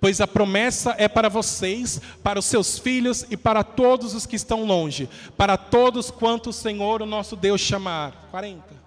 pois 0.00 0.20
a 0.20 0.26
promessa 0.26 0.94
é 0.96 1.06
para 1.06 1.28
vocês, 1.28 2.00
para 2.22 2.38
os 2.38 2.46
seus 2.46 2.78
filhos 2.78 3.26
e 3.30 3.36
para 3.36 3.62
todos 3.62 4.14
os 4.14 4.24
que 4.24 4.34
estão 4.34 4.64
longe, 4.64 5.08
para 5.36 5.56
todos 5.56 6.10
quanto 6.10 6.50
o 6.50 6.52
Senhor, 6.54 7.02
o 7.02 7.06
nosso 7.06 7.36
Deus, 7.36 7.60
chamar. 7.60 8.28
40. 8.30 8.80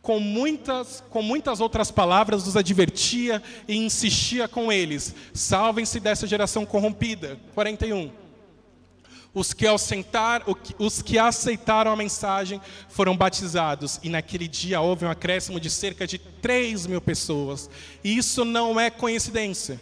Com 0.00 0.18
muitas, 0.18 1.02
com 1.10 1.22
muitas 1.22 1.60
outras 1.60 1.90
palavras 1.90 2.46
os 2.46 2.56
advertia 2.56 3.42
e 3.66 3.76
insistia 3.76 4.46
com 4.46 4.72
eles: 4.72 5.14
salvem-se 5.34 5.98
dessa 5.98 6.26
geração 6.26 6.64
corrompida. 6.64 7.38
41. 7.54 8.21
Os 9.34 9.54
que, 9.54 9.64
os 10.78 11.00
que 11.00 11.18
aceitaram 11.18 11.90
a 11.90 11.96
mensagem 11.96 12.60
foram 12.88 13.16
batizados, 13.16 13.98
e 14.02 14.10
naquele 14.10 14.46
dia 14.46 14.80
houve 14.80 15.06
um 15.06 15.10
acréscimo 15.10 15.58
de 15.58 15.70
cerca 15.70 16.06
de 16.06 16.18
3 16.18 16.86
mil 16.86 17.00
pessoas. 17.00 17.70
E 18.04 18.16
isso 18.16 18.44
não 18.44 18.78
é 18.78 18.90
coincidência. 18.90 19.80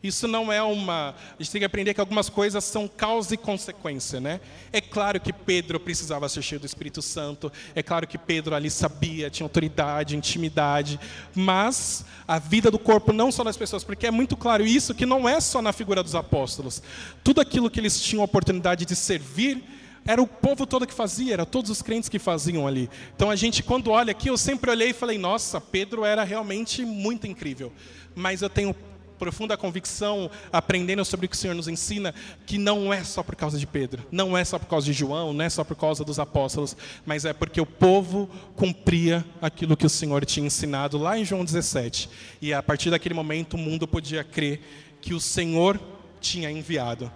Isso 0.00 0.28
não 0.28 0.52
é 0.52 0.62
uma. 0.62 1.10
A 1.10 1.42
gente 1.42 1.50
tem 1.50 1.60
que 1.60 1.64
aprender 1.64 1.92
que 1.92 2.00
algumas 2.00 2.28
coisas 2.28 2.62
são 2.62 2.86
causa 2.86 3.34
e 3.34 3.36
consequência, 3.36 4.20
né? 4.20 4.40
É 4.72 4.80
claro 4.80 5.20
que 5.20 5.32
Pedro 5.32 5.80
precisava 5.80 6.28
ser 6.28 6.40
cheio 6.40 6.60
do 6.60 6.66
Espírito 6.66 7.02
Santo, 7.02 7.50
é 7.74 7.82
claro 7.82 8.06
que 8.06 8.16
Pedro 8.16 8.54
ali 8.54 8.70
sabia, 8.70 9.28
tinha 9.28 9.44
autoridade, 9.44 10.16
intimidade, 10.16 11.00
mas 11.34 12.04
a 12.28 12.38
vida 12.38 12.70
do 12.70 12.78
corpo 12.78 13.12
não 13.12 13.32
só 13.32 13.42
das 13.42 13.56
pessoas, 13.56 13.82
porque 13.82 14.06
é 14.06 14.10
muito 14.10 14.36
claro 14.36 14.64
isso 14.64 14.94
que 14.94 15.04
não 15.04 15.28
é 15.28 15.40
só 15.40 15.60
na 15.60 15.72
figura 15.72 16.00
dos 16.00 16.14
apóstolos. 16.14 16.80
Tudo 17.24 17.40
aquilo 17.40 17.68
que 17.68 17.80
eles 17.80 18.00
tinham 18.00 18.22
a 18.22 18.24
oportunidade 18.24 18.84
de 18.84 18.94
servir, 18.94 19.64
era 20.06 20.22
o 20.22 20.26
povo 20.28 20.64
todo 20.64 20.86
que 20.86 20.94
fazia, 20.94 21.34
era 21.34 21.44
todos 21.44 21.70
os 21.70 21.82
crentes 21.82 22.08
que 22.08 22.20
faziam 22.20 22.66
ali. 22.66 22.88
Então 23.14 23.30
a 23.30 23.36
gente, 23.36 23.64
quando 23.64 23.90
olha 23.90 24.12
aqui, 24.12 24.30
eu 24.30 24.38
sempre 24.38 24.70
olhei 24.70 24.90
e 24.90 24.94
falei: 24.94 25.18
nossa, 25.18 25.60
Pedro 25.60 26.04
era 26.04 26.24
realmente 26.24 26.82
muito 26.84 27.26
incrível. 27.26 27.70
Mas 28.14 28.40
eu 28.40 28.48
tenho 28.48 28.74
profunda 29.18 29.56
convicção, 29.56 30.30
aprendendo 30.52 31.04
sobre 31.04 31.26
o 31.26 31.28
que 31.28 31.34
o 31.34 31.38
Senhor 31.38 31.54
nos 31.54 31.68
ensina, 31.68 32.14
que 32.46 32.56
não 32.56 32.92
é 32.92 33.02
só 33.04 33.22
por 33.22 33.34
causa 33.34 33.58
de 33.58 33.66
Pedro, 33.66 34.06
não 34.10 34.38
é 34.38 34.44
só 34.44 34.58
por 34.58 34.66
causa 34.66 34.86
de 34.86 34.92
João, 34.92 35.32
não 35.32 35.44
é 35.44 35.50
só 35.50 35.64
por 35.64 35.76
causa 35.76 36.04
dos 36.04 36.18
apóstolos, 36.18 36.76
mas 37.04 37.24
é 37.24 37.32
porque 37.32 37.60
o 37.60 37.66
povo 37.66 38.30
cumpria 38.54 39.24
aquilo 39.42 39.76
que 39.76 39.86
o 39.86 39.90
Senhor 39.90 40.24
tinha 40.24 40.46
ensinado 40.46 40.96
lá 40.96 41.18
em 41.18 41.24
João 41.24 41.44
17. 41.44 42.08
E 42.40 42.54
a 42.54 42.62
partir 42.62 42.90
daquele 42.90 43.14
momento 43.14 43.54
o 43.54 43.58
mundo 43.58 43.86
podia 43.86 44.22
crer 44.22 44.60
que 45.00 45.12
o 45.12 45.20
Senhor 45.20 45.80
tinha 46.20 46.50
enviado. 46.50 47.10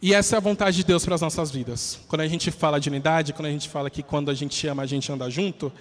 E 0.00 0.12
essa 0.12 0.36
é 0.36 0.38
a 0.38 0.40
vontade 0.40 0.76
de 0.76 0.84
Deus 0.84 1.02
para 1.02 1.14
as 1.14 1.20
nossas 1.22 1.50
vidas. 1.50 1.98
Quando 2.08 2.20
a 2.20 2.28
gente 2.28 2.50
fala 2.50 2.78
de 2.78 2.90
unidade, 2.90 3.32
quando 3.32 3.46
a 3.46 3.50
gente 3.50 3.70
fala 3.70 3.88
que 3.88 4.02
quando 4.02 4.30
a 4.30 4.34
gente 4.34 4.66
ama, 4.66 4.82
a 4.82 4.86
gente 4.86 5.10
anda 5.10 5.30
junto, 5.30 5.72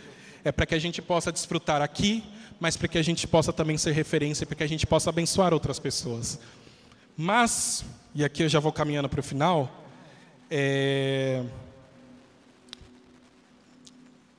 é 0.45 0.51
para 0.51 0.65
que 0.65 0.74
a 0.74 0.80
gente 0.80 1.01
possa 1.01 1.30
desfrutar 1.30 1.82
aqui 1.82 2.24
mas 2.60 2.78
para 2.78 2.88
que 2.88 2.97
a 2.97 3.01
gente 3.01 3.28
possa 3.28 3.51
também 3.51 3.78
ser 3.78 3.91
referência, 3.91 4.45
para 4.45 4.56
que 4.56 4.64
a 4.64 4.68
gente 4.68 4.86
possa 4.86 5.10
abençoar 5.10 5.54
outras 5.54 5.80
pessoas. 5.80 6.39
Mas, 7.16 7.86
e 8.16 8.24
aqui 8.24 8.43
eu 8.43 8.49
já 8.49 8.60
vou 8.60 8.72
caminhando 8.72 9.10
para 9.10 9.20
o 9.20 9.24
final, 9.24 9.86
é... 10.49 11.43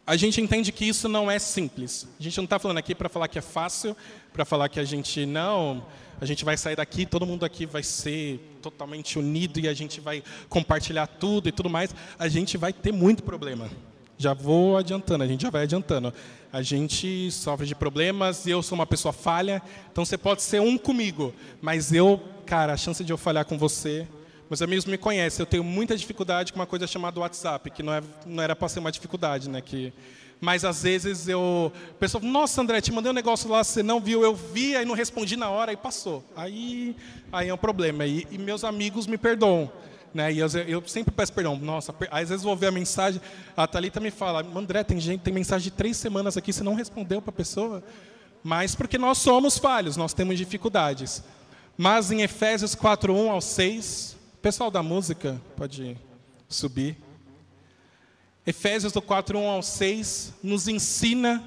a 0.07 0.17
gente 0.17 0.41
entende 0.41 0.73
que 0.73 0.85
isso 0.85 1.09
não 1.09 1.31
é 1.31 1.39
simples. 1.39 2.09
A 2.19 2.23
gente 2.23 2.37
não 2.37 2.45
está 2.45 2.59
falando 2.59 2.79
aqui 2.79 2.95
para 2.95 3.09
falar 3.09 3.29
que 3.29 3.39
é 3.39 3.43
fácil, 3.43 3.97
para 4.33 4.45
falar 4.45 4.69
que 4.69 4.81
a 4.81 4.85
gente 4.85 5.25
não, 5.25 5.87
a 6.21 6.25
gente 6.25 6.45
vai 6.45 6.57
sair 6.57 6.77
daqui, 6.77 7.07
todo 7.07 7.27
mundo 7.27 7.45
aqui 7.45 7.67
vai 7.67 7.83
ser 7.83 8.41
totalmente 8.63 9.19
unido 9.19 9.61
e 9.61 9.69
a 9.69 9.75
gente 9.75 10.01
vai 10.01 10.23
compartilhar 10.49 11.07
tudo 11.07 11.49
e 11.49 11.53
tudo 11.53 11.69
mais. 11.69 11.95
A 12.19 12.29
gente 12.29 12.57
vai 12.57 12.73
ter 12.73 12.93
muito 12.93 13.23
problema. 13.23 13.71
Já 14.17 14.33
vou 14.33 14.77
adiantando, 14.77 15.25
a 15.25 15.27
gente 15.27 15.43
já 15.43 15.51
vai 15.51 15.63
adiantando. 15.63 16.13
A 16.53 16.63
gente 16.63 17.31
sofre 17.33 17.67
de 17.67 17.75
problemas, 17.75 18.47
eu 18.47 18.63
sou 18.63 18.77
uma 18.77 18.87
pessoa 18.87 19.13
falha, 19.13 19.61
então 19.91 20.05
você 20.05 20.17
pode 20.17 20.43
ser 20.43 20.61
um 20.61 20.79
comigo, 20.79 21.35
mas 21.61 21.93
eu, 21.93 22.21
cara, 22.47 22.73
a 22.73 22.77
chance 22.77 23.03
de 23.03 23.13
eu 23.13 23.19
falhar 23.19 23.45
com 23.45 23.59
você, 23.59 24.07
meus 24.49 24.63
amigos 24.63 24.85
me 24.85 24.97
conhecem, 24.97 25.43
eu 25.43 25.47
tenho 25.47 25.65
muita 25.65 25.97
dificuldade 25.97 26.53
com 26.53 26.61
uma 26.61 26.67
coisa 26.67 26.87
chamada 26.87 27.19
WhatsApp, 27.19 27.71
que 27.71 27.83
não, 27.83 27.93
é, 27.93 28.03
não 28.25 28.43
era 28.43 28.55
para 28.55 28.69
ser 28.69 28.79
uma 28.79 28.93
dificuldade, 28.93 29.51
né? 29.51 29.61
Que, 29.61 29.93
mas 30.41 30.65
às 30.65 30.83
vezes 30.83 31.27
eu. 31.27 31.73
A 31.91 31.95
pessoa 31.95 32.21
fala, 32.21 32.33
nossa, 32.33 32.61
André, 32.61 32.81
te 32.81 32.93
mandei 32.93 33.11
um 33.11 33.15
negócio 33.15 33.51
lá, 33.51 33.65
você 33.65 33.83
não 33.83 33.99
viu, 33.99 34.23
eu 34.23 34.35
vi, 34.35 34.77
aí 34.77 34.85
não 34.85 34.95
respondi 34.95 35.37
na 35.37 35.49
hora 35.49 35.73
e 35.73 35.77
passou. 35.77 36.23
Aí, 36.37 36.95
aí 37.33 37.49
é 37.49 37.55
um 37.55 37.59
problema. 37.59 38.07
E, 38.07 38.27
e 38.31 38.39
meus 38.39 38.63
amigos 38.63 39.07
me 39.07 39.17
perdoam. 39.17 39.73
Né? 40.15 40.33
E 40.33 40.39
eu, 40.39 40.47
eu, 40.47 40.87
sempre 40.87 41.13
peço 41.13 41.33
perdão. 41.33 41.57
Nossa, 41.57 41.93
às 42.11 42.29
vezes 42.29 42.45
vou 42.45 42.57
ver 42.57 42.69
a 42.69 42.71
mensagem, 42.71 43.21
a 43.57 43.67
Thalita 43.67 43.99
me 43.99 44.13
fala, 44.13 44.47
André, 44.55 44.85
tem 44.85 45.01
gente, 45.01 45.23
tem 45.23 45.35
mensagem 45.35 45.65
de 45.65 45.71
três 45.73 45.97
semanas 45.97 46.37
aqui, 46.37 46.53
você 46.53 46.63
não 46.63 46.75
respondeu 46.75 47.21
para 47.21 47.31
a 47.31 47.37
pessoa. 47.37 47.83
Mas 48.43 48.77
porque 48.77 48.97
nós 48.97 49.19
somos 49.19 49.59
falhos, 49.59 49.97
nós 49.97 50.15
temos 50.15 50.39
dificuldades. 50.39 51.25
Mas 51.77 52.13
em 52.13 52.23
Efésios 52.23 52.77
4, 52.77 53.13
1 53.13 53.33
ao 53.33 53.41
6, 53.41 54.17
pessoal 54.41 54.71
da 54.71 54.83
música, 54.83 55.41
pode 55.57 55.97
subir. 56.49 56.97
Efésios 58.47 58.93
do 58.93 59.03
4, 59.03 59.37
1 59.37 59.49
ao 59.49 59.63
6, 59.63 60.35
nos 60.43 60.69
ensina 60.69 61.43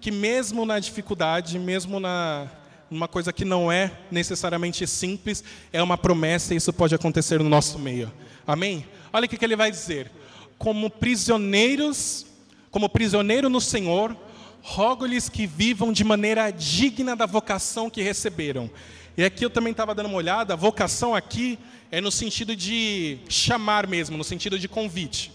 que 0.00 0.12
mesmo 0.12 0.64
na 0.64 0.78
dificuldade, 0.78 1.58
mesmo 1.58 1.98
na, 1.98 2.46
uma 2.90 3.08
coisa 3.08 3.32
que 3.32 3.44
não 3.44 3.70
é 3.70 3.92
necessariamente 4.10 4.86
simples, 4.86 5.42
é 5.72 5.82
uma 5.82 5.98
promessa 5.98 6.54
e 6.54 6.56
isso 6.56 6.72
pode 6.72 6.94
acontecer 6.94 7.38
no 7.40 7.48
nosso 7.48 7.78
meio. 7.78 8.12
Amém? 8.46 8.86
Olha 9.12 9.26
o 9.26 9.28
que 9.28 9.44
ele 9.44 9.56
vai 9.56 9.70
dizer. 9.70 10.10
Como 10.58 10.88
prisioneiros, 10.88 12.26
como 12.70 12.88
prisioneiro 12.88 13.48
no 13.48 13.60
Senhor, 13.60 14.16
rogo-lhes 14.62 15.28
que 15.28 15.46
vivam 15.46 15.92
de 15.92 16.04
maneira 16.04 16.50
digna 16.50 17.14
da 17.14 17.26
vocação 17.26 17.90
que 17.90 18.02
receberam. 18.02 18.70
E 19.16 19.24
aqui 19.24 19.44
eu 19.44 19.50
também 19.50 19.70
estava 19.70 19.94
dando 19.94 20.06
uma 20.06 20.18
olhada, 20.18 20.54
vocação 20.56 21.14
aqui 21.14 21.58
é 21.90 22.00
no 22.00 22.10
sentido 22.10 22.54
de 22.54 23.18
chamar 23.28 23.86
mesmo, 23.86 24.16
no 24.16 24.24
sentido 24.24 24.58
de 24.58 24.68
convite. 24.68 25.32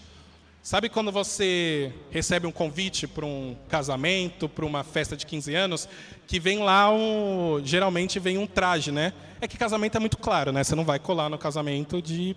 Sabe 0.62 0.88
quando 0.88 1.10
você 1.10 1.92
recebe 2.12 2.46
um 2.46 2.52
convite 2.52 3.08
para 3.08 3.26
um 3.26 3.56
casamento, 3.68 4.48
para 4.48 4.64
uma 4.64 4.84
festa 4.84 5.16
de 5.16 5.26
15 5.26 5.52
anos, 5.56 5.88
que 6.24 6.38
vem 6.38 6.60
lá 6.60 6.88
um, 6.88 7.60
geralmente 7.64 8.20
vem 8.20 8.38
um 8.38 8.46
traje, 8.46 8.92
né? 8.92 9.12
É 9.40 9.48
que 9.48 9.58
casamento 9.58 9.96
é 9.96 9.98
muito 10.00 10.16
claro, 10.16 10.52
né? 10.52 10.62
Você 10.62 10.76
não 10.76 10.84
vai 10.84 11.00
colar 11.00 11.28
no 11.28 11.36
casamento 11.36 12.00
de 12.00 12.36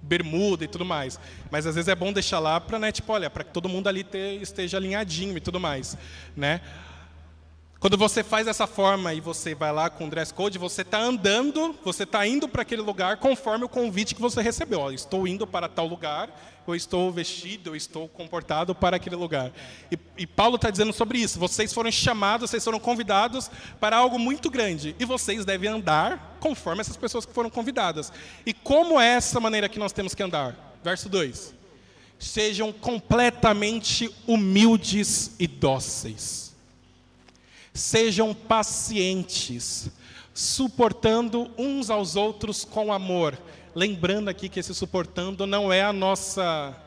bermuda 0.00 0.64
e 0.64 0.68
tudo 0.68 0.84
mais. 0.84 1.18
Mas 1.50 1.66
às 1.66 1.74
vezes 1.74 1.88
é 1.88 1.96
bom 1.96 2.12
deixar 2.12 2.38
lá 2.38 2.60
para, 2.60 2.78
né, 2.78 2.92
tipo, 2.92 3.12
olha, 3.12 3.28
para 3.28 3.42
que 3.42 3.50
todo 3.50 3.68
mundo 3.68 3.88
ali 3.88 4.04
ter, 4.04 4.40
esteja 4.40 4.76
alinhadinho 4.76 5.36
e 5.36 5.40
tudo 5.40 5.58
mais, 5.58 5.98
né? 6.36 6.60
Quando 7.84 7.98
você 7.98 8.24
faz 8.24 8.46
dessa 8.46 8.66
forma 8.66 9.12
e 9.12 9.20
você 9.20 9.54
vai 9.54 9.70
lá 9.70 9.90
com 9.90 10.06
o 10.06 10.08
dress 10.08 10.32
code, 10.32 10.56
você 10.56 10.80
está 10.80 10.98
andando, 10.98 11.78
você 11.84 12.04
está 12.04 12.26
indo 12.26 12.48
para 12.48 12.62
aquele 12.62 12.80
lugar 12.80 13.18
conforme 13.18 13.66
o 13.66 13.68
convite 13.68 14.14
que 14.14 14.22
você 14.22 14.40
recebeu. 14.40 14.80
Ó, 14.80 14.90
estou 14.90 15.28
indo 15.28 15.46
para 15.46 15.68
tal 15.68 15.86
lugar, 15.86 16.30
eu 16.66 16.74
estou 16.74 17.12
vestido, 17.12 17.72
eu 17.72 17.76
estou 17.76 18.08
comportado 18.08 18.74
para 18.74 18.96
aquele 18.96 19.16
lugar. 19.16 19.52
E, 19.92 19.98
e 20.16 20.26
Paulo 20.26 20.56
está 20.56 20.70
dizendo 20.70 20.94
sobre 20.94 21.18
isso. 21.18 21.38
Vocês 21.38 21.74
foram 21.74 21.92
chamados, 21.92 22.48
vocês 22.48 22.64
foram 22.64 22.80
convidados 22.80 23.50
para 23.78 23.98
algo 23.98 24.18
muito 24.18 24.48
grande. 24.48 24.96
E 24.98 25.04
vocês 25.04 25.44
devem 25.44 25.68
andar 25.68 26.38
conforme 26.40 26.80
essas 26.80 26.96
pessoas 26.96 27.26
que 27.26 27.34
foram 27.34 27.50
convidadas. 27.50 28.10
E 28.46 28.54
como 28.54 28.98
é 28.98 29.08
essa 29.08 29.38
maneira 29.38 29.68
que 29.68 29.78
nós 29.78 29.92
temos 29.92 30.14
que 30.14 30.22
andar? 30.22 30.78
Verso 30.82 31.10
2. 31.10 31.52
Sejam 32.18 32.72
completamente 32.72 34.10
humildes 34.26 35.32
e 35.38 35.46
dóceis 35.46 36.43
Sejam 37.74 38.32
pacientes, 38.32 39.90
suportando 40.32 41.50
uns 41.58 41.90
aos 41.90 42.14
outros 42.14 42.64
com 42.64 42.92
amor. 42.92 43.36
Lembrando 43.74 44.28
aqui 44.28 44.48
que 44.48 44.60
esse 44.60 44.72
suportando 44.72 45.46
não 45.46 45.72
é 45.72 45.82
a 45.82 45.92
nossa 45.92 46.80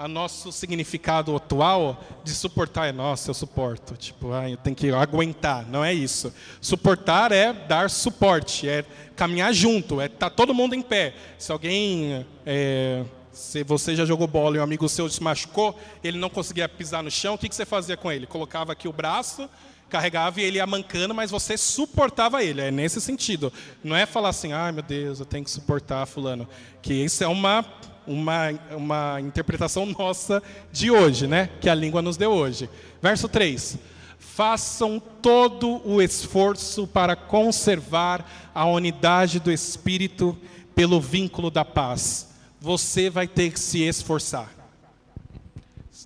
a 0.00 0.08
nosso 0.08 0.50
significado 0.50 1.36
atual 1.36 2.02
de 2.24 2.30
suportar 2.30 2.86
é 2.86 2.92
nossa, 2.92 3.28
eu 3.28 3.34
suporto. 3.34 3.98
Tipo, 3.98 4.32
ah, 4.32 4.48
eu 4.48 4.56
tenho 4.56 4.74
que 4.74 4.90
aguentar. 4.90 5.66
Não 5.66 5.84
é 5.84 5.92
isso. 5.92 6.32
Suportar 6.58 7.32
é 7.32 7.52
dar 7.52 7.90
suporte, 7.90 8.66
é 8.66 8.82
caminhar 9.14 9.52
junto, 9.52 10.00
é 10.00 10.08
tá 10.08 10.30
todo 10.30 10.54
mundo 10.54 10.74
em 10.74 10.80
pé. 10.80 11.14
Se 11.38 11.52
alguém. 11.52 12.24
É, 12.46 13.04
se 13.30 13.62
você 13.62 13.94
já 13.94 14.06
jogou 14.06 14.26
bola 14.26 14.56
e 14.56 14.60
um 14.60 14.62
amigo 14.62 14.88
seu 14.88 15.08
se 15.08 15.22
machucou, 15.22 15.78
ele 16.02 16.18
não 16.18 16.30
conseguia 16.30 16.68
pisar 16.68 17.02
no 17.02 17.10
chão, 17.10 17.34
o 17.34 17.38
que, 17.38 17.48
que 17.48 17.54
você 17.54 17.64
fazia 17.64 17.96
com 17.96 18.10
ele? 18.10 18.26
Colocava 18.26 18.72
aqui 18.72 18.88
o 18.88 18.92
braço, 18.92 19.48
carregava 19.90 20.40
e 20.40 20.44
ele 20.44 20.56
ia 20.56 20.66
mancando, 20.66 21.14
mas 21.14 21.30
você 21.30 21.58
suportava 21.58 22.42
ele. 22.42 22.60
É 22.60 22.70
nesse 22.70 23.00
sentido. 23.00 23.52
Não 23.84 23.94
é 23.94 24.06
falar 24.06 24.30
assim, 24.30 24.52
ai 24.52 24.72
meu 24.72 24.82
Deus, 24.82 25.20
eu 25.20 25.26
tenho 25.26 25.44
que 25.44 25.50
suportar 25.50 26.06
fulano. 26.06 26.48
Que 26.80 26.94
isso 26.94 27.22
é 27.22 27.28
uma 27.28 27.64
uma, 28.06 28.50
uma 28.72 29.20
interpretação 29.20 29.86
nossa 29.98 30.42
de 30.72 30.90
hoje, 30.90 31.26
né? 31.26 31.48
Que 31.60 31.68
a 31.68 31.74
língua 31.74 32.02
nos 32.02 32.16
deu 32.16 32.30
hoje. 32.30 32.68
Verso 33.00 33.28
3. 33.28 33.78
Façam 34.18 35.00
todo 35.20 35.80
o 35.84 36.00
esforço 36.00 36.86
para 36.86 37.14
conservar 37.14 38.24
a 38.54 38.64
unidade 38.64 39.38
do 39.38 39.52
Espírito 39.52 40.36
pelo 40.74 41.00
vínculo 41.00 41.50
da 41.50 41.64
paz. 41.64 42.28
Você 42.60 43.10
vai 43.10 43.26
ter 43.26 43.52
que 43.52 43.60
se 43.60 43.82
esforçar. 43.82 44.59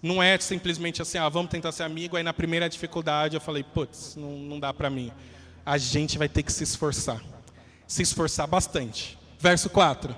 Não 0.04 0.22
é 0.22 0.38
simplesmente 0.38 1.00
assim, 1.00 1.16
ah, 1.16 1.30
vamos 1.30 1.50
tentar 1.50 1.72
ser 1.72 1.82
amigo, 1.82 2.14
aí 2.14 2.22
na 2.22 2.34
primeira 2.34 2.68
dificuldade 2.68 3.36
eu 3.36 3.40
falei, 3.40 3.64
putz, 3.64 4.14
não, 4.16 4.32
não 4.32 4.60
dá 4.60 4.70
para 4.70 4.90
mim. 4.90 5.10
A 5.64 5.78
gente 5.78 6.18
vai 6.18 6.28
ter 6.28 6.42
que 6.42 6.52
se 6.52 6.62
esforçar. 6.62 7.22
Se 7.86 8.02
esforçar 8.02 8.46
bastante. 8.46 9.18
Verso 9.38 9.70
4. 9.70 10.14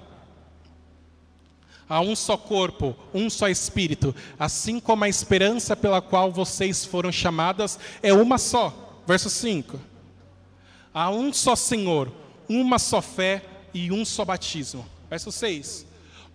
Há 1.89 2.01
um 2.01 2.17
só 2.17 2.37
corpo, 2.37 2.97
um 3.15 3.31
só 3.31 3.49
espírito, 3.49 4.13
assim 4.37 4.81
como 4.81 5.05
a 5.05 5.09
esperança 5.09 5.77
pela 5.77 6.03
qual 6.03 6.33
vocês 6.33 6.85
foram 6.85 7.13
chamadas 7.13 7.79
é 8.03 8.13
uma 8.13 8.39
só. 8.39 9.05
Verso 9.07 9.31
5. 9.31 9.79
Há 10.93 11.11
um 11.11 11.33
só 11.33 11.55
Senhor, 11.55 12.13
uma 12.49 12.81
só 12.81 13.01
fé 13.01 13.41
e 13.73 13.93
um 13.93 14.05
só 14.05 14.25
batismo. 14.25 14.85
Verso 15.09 15.31
6. 15.31 15.87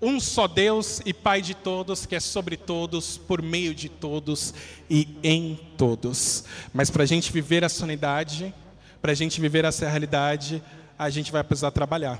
Um 0.01 0.19
só 0.19 0.47
Deus 0.47 1.01
e 1.05 1.13
Pai 1.13 1.41
de 1.41 1.53
todos, 1.53 2.05
que 2.05 2.15
é 2.15 2.19
sobre 2.19 2.57
todos, 2.57 3.17
por 3.17 3.41
meio 3.41 3.75
de 3.75 3.87
todos 3.87 4.53
e 4.89 5.07
em 5.23 5.59
todos. 5.77 6.43
Mas 6.73 6.89
para 6.89 7.03
a 7.03 7.05
gente 7.05 7.31
viver 7.31 7.63
essa 7.63 7.83
unidade, 7.83 8.53
para 9.01 9.11
a 9.11 9.15
gente 9.15 9.39
viver 9.39 9.63
essa 9.63 9.87
realidade, 9.87 10.61
a 10.97 11.09
gente 11.09 11.31
vai 11.31 11.43
precisar 11.43 11.71
trabalhar 11.71 12.19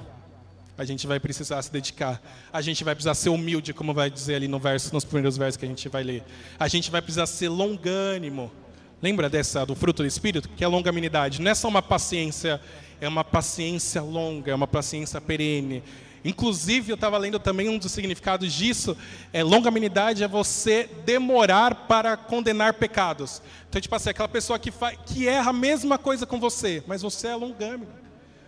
a 0.81 0.85
gente 0.85 1.05
vai 1.05 1.19
precisar 1.19 1.61
se 1.61 1.71
dedicar. 1.71 2.19
A 2.51 2.59
gente 2.59 2.83
vai 2.83 2.95
precisar 2.95 3.13
ser 3.13 3.29
humilde, 3.29 3.71
como 3.71 3.93
vai 3.93 4.09
dizer 4.09 4.33
ali 4.33 4.47
no 4.47 4.57
verso, 4.57 4.91
nos 4.91 5.05
primeiros 5.05 5.37
versos 5.37 5.55
que 5.55 5.65
a 5.65 5.67
gente 5.67 5.87
vai 5.87 6.03
ler. 6.03 6.23
A 6.59 6.67
gente 6.67 6.89
vai 6.89 6.99
precisar 6.99 7.27
ser 7.27 7.49
longânimo. 7.49 8.51
Lembra 8.99 9.29
dessa 9.29 9.63
do 9.63 9.75
fruto 9.75 10.01
do 10.01 10.07
espírito, 10.07 10.49
que 10.49 10.63
é 10.63 10.65
a 10.65 10.69
longanimidade? 10.69 11.39
Não 11.39 11.51
é 11.51 11.53
só 11.53 11.67
uma 11.67 11.83
paciência, 11.83 12.59
é 12.99 13.07
uma 13.07 13.23
paciência 13.23 14.01
longa, 14.01 14.51
é 14.51 14.55
uma 14.55 14.65
paciência 14.65 15.21
perene. 15.21 15.83
Inclusive, 16.23 16.91
eu 16.91 16.95
estava 16.95 17.17
lendo 17.17 17.39
também 17.39 17.67
um 17.67 17.77
dos 17.77 17.91
significados 17.91 18.53
disso. 18.53 18.95
É, 19.33 19.43
longanimidade 19.43 20.23
é 20.23 20.27
você 20.27 20.89
demorar 21.05 21.87
para 21.87 22.15
condenar 22.15 22.75
pecados. 22.75 23.41
Então, 23.69 23.81
tipo 23.81 23.95
assim, 23.95 24.09
aquela 24.09 24.27
pessoa 24.29 24.59
que, 24.59 24.71
que 25.05 25.27
erra 25.27 25.49
a 25.49 25.53
mesma 25.53 25.97
coisa 25.97 26.25
com 26.25 26.39
você, 26.39 26.83
mas 26.85 27.01
você 27.01 27.27
é 27.27 27.35
longâmino. 27.35 28.01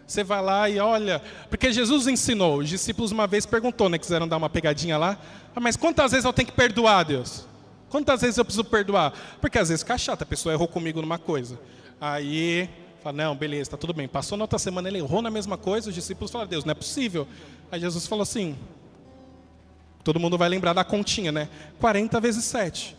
Você 0.05 0.23
vai 0.23 0.41
lá 0.41 0.69
e 0.69 0.79
olha, 0.79 1.21
porque 1.49 1.71
Jesus 1.71 2.07
ensinou, 2.07 2.57
os 2.57 2.69
discípulos 2.69 3.11
uma 3.11 3.25
vez 3.25 3.45
perguntou, 3.45 3.87
né, 3.89 3.97
quiseram 3.97 4.27
dar 4.27 4.37
uma 4.37 4.49
pegadinha 4.49 4.97
lá, 4.97 5.17
ah, 5.55 5.59
mas 5.59 5.77
quantas 5.77 6.11
vezes 6.11 6.25
eu 6.25 6.33
tenho 6.33 6.47
que 6.47 6.53
perdoar, 6.53 7.03
Deus? 7.05 7.47
Quantas 7.89 8.21
vezes 8.21 8.37
eu 8.37 8.43
preciso 8.43 8.65
perdoar? 8.65 9.13
Porque 9.39 9.57
às 9.57 9.69
vezes 9.69 9.81
fica 9.81 9.97
chato, 9.97 10.23
a 10.23 10.25
pessoa 10.25 10.51
errou 10.53 10.67
comigo 10.67 11.01
numa 11.01 11.17
coisa. 11.17 11.59
Aí, 12.01 12.69
fala, 13.03 13.17
não, 13.17 13.35
beleza, 13.35 13.71
tá 13.71 13.77
tudo 13.77 13.93
bem. 13.93 14.07
Passou 14.07 14.37
na 14.37 14.45
outra 14.45 14.57
semana, 14.57 14.87
ele 14.87 14.99
errou 14.99 15.21
na 15.21 15.29
mesma 15.29 15.57
coisa, 15.57 15.89
os 15.89 15.95
discípulos 15.95 16.31
falaram, 16.31 16.49
Deus, 16.49 16.63
não 16.63 16.71
é 16.71 16.75
possível. 16.75 17.27
Aí 17.71 17.79
Jesus 17.79 18.07
falou 18.07 18.23
assim, 18.23 18.55
todo 20.03 20.19
mundo 20.19 20.37
vai 20.37 20.47
lembrar 20.47 20.73
da 20.73 20.83
continha, 20.83 21.31
né? 21.31 21.49
40 21.79 22.19
vezes 22.21 22.45
7. 22.45 22.95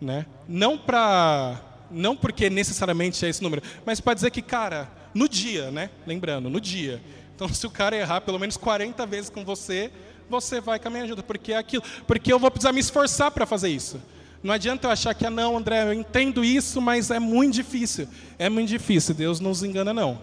Né? 0.00 0.26
Não 0.48 0.76
para 0.76 1.60
não 1.88 2.16
porque 2.16 2.50
necessariamente 2.50 3.24
é 3.24 3.28
esse 3.28 3.40
número, 3.40 3.62
mas 3.84 4.00
para 4.00 4.14
dizer 4.14 4.32
que, 4.32 4.42
cara, 4.42 4.90
no 5.14 5.28
dia, 5.28 5.70
né? 5.70 5.90
Lembrando, 6.04 6.50
no 6.50 6.60
dia. 6.60 7.00
Então, 7.34 7.48
se 7.48 7.64
o 7.66 7.70
cara 7.70 7.96
errar 7.96 8.22
pelo 8.22 8.38
menos 8.38 8.56
40 8.56 9.06
vezes 9.06 9.30
com 9.30 9.44
você, 9.44 9.92
você 10.28 10.60
vai 10.60 10.80
com 10.80 10.88
a 10.88 10.90
minha 10.90 11.04
ajuda, 11.04 11.22
porque 11.22 11.52
é 11.52 11.56
aquilo, 11.56 11.84
porque 12.06 12.32
eu 12.32 12.38
vou 12.38 12.50
precisar 12.50 12.72
me 12.72 12.80
esforçar 12.80 13.30
para 13.30 13.46
fazer 13.46 13.68
isso. 13.68 14.00
Não 14.46 14.54
adianta 14.54 14.86
eu 14.86 14.92
achar 14.92 15.12
que, 15.12 15.26
ah, 15.26 15.30
não, 15.30 15.56
André, 15.56 15.82
eu 15.82 15.92
entendo 15.92 16.44
isso, 16.44 16.80
mas 16.80 17.10
é 17.10 17.18
muito 17.18 17.54
difícil. 17.54 18.06
É 18.38 18.48
muito 18.48 18.68
difícil, 18.68 19.12
Deus 19.12 19.40
não 19.40 19.50
nos 19.50 19.64
engana, 19.64 19.92
não. 19.92 20.20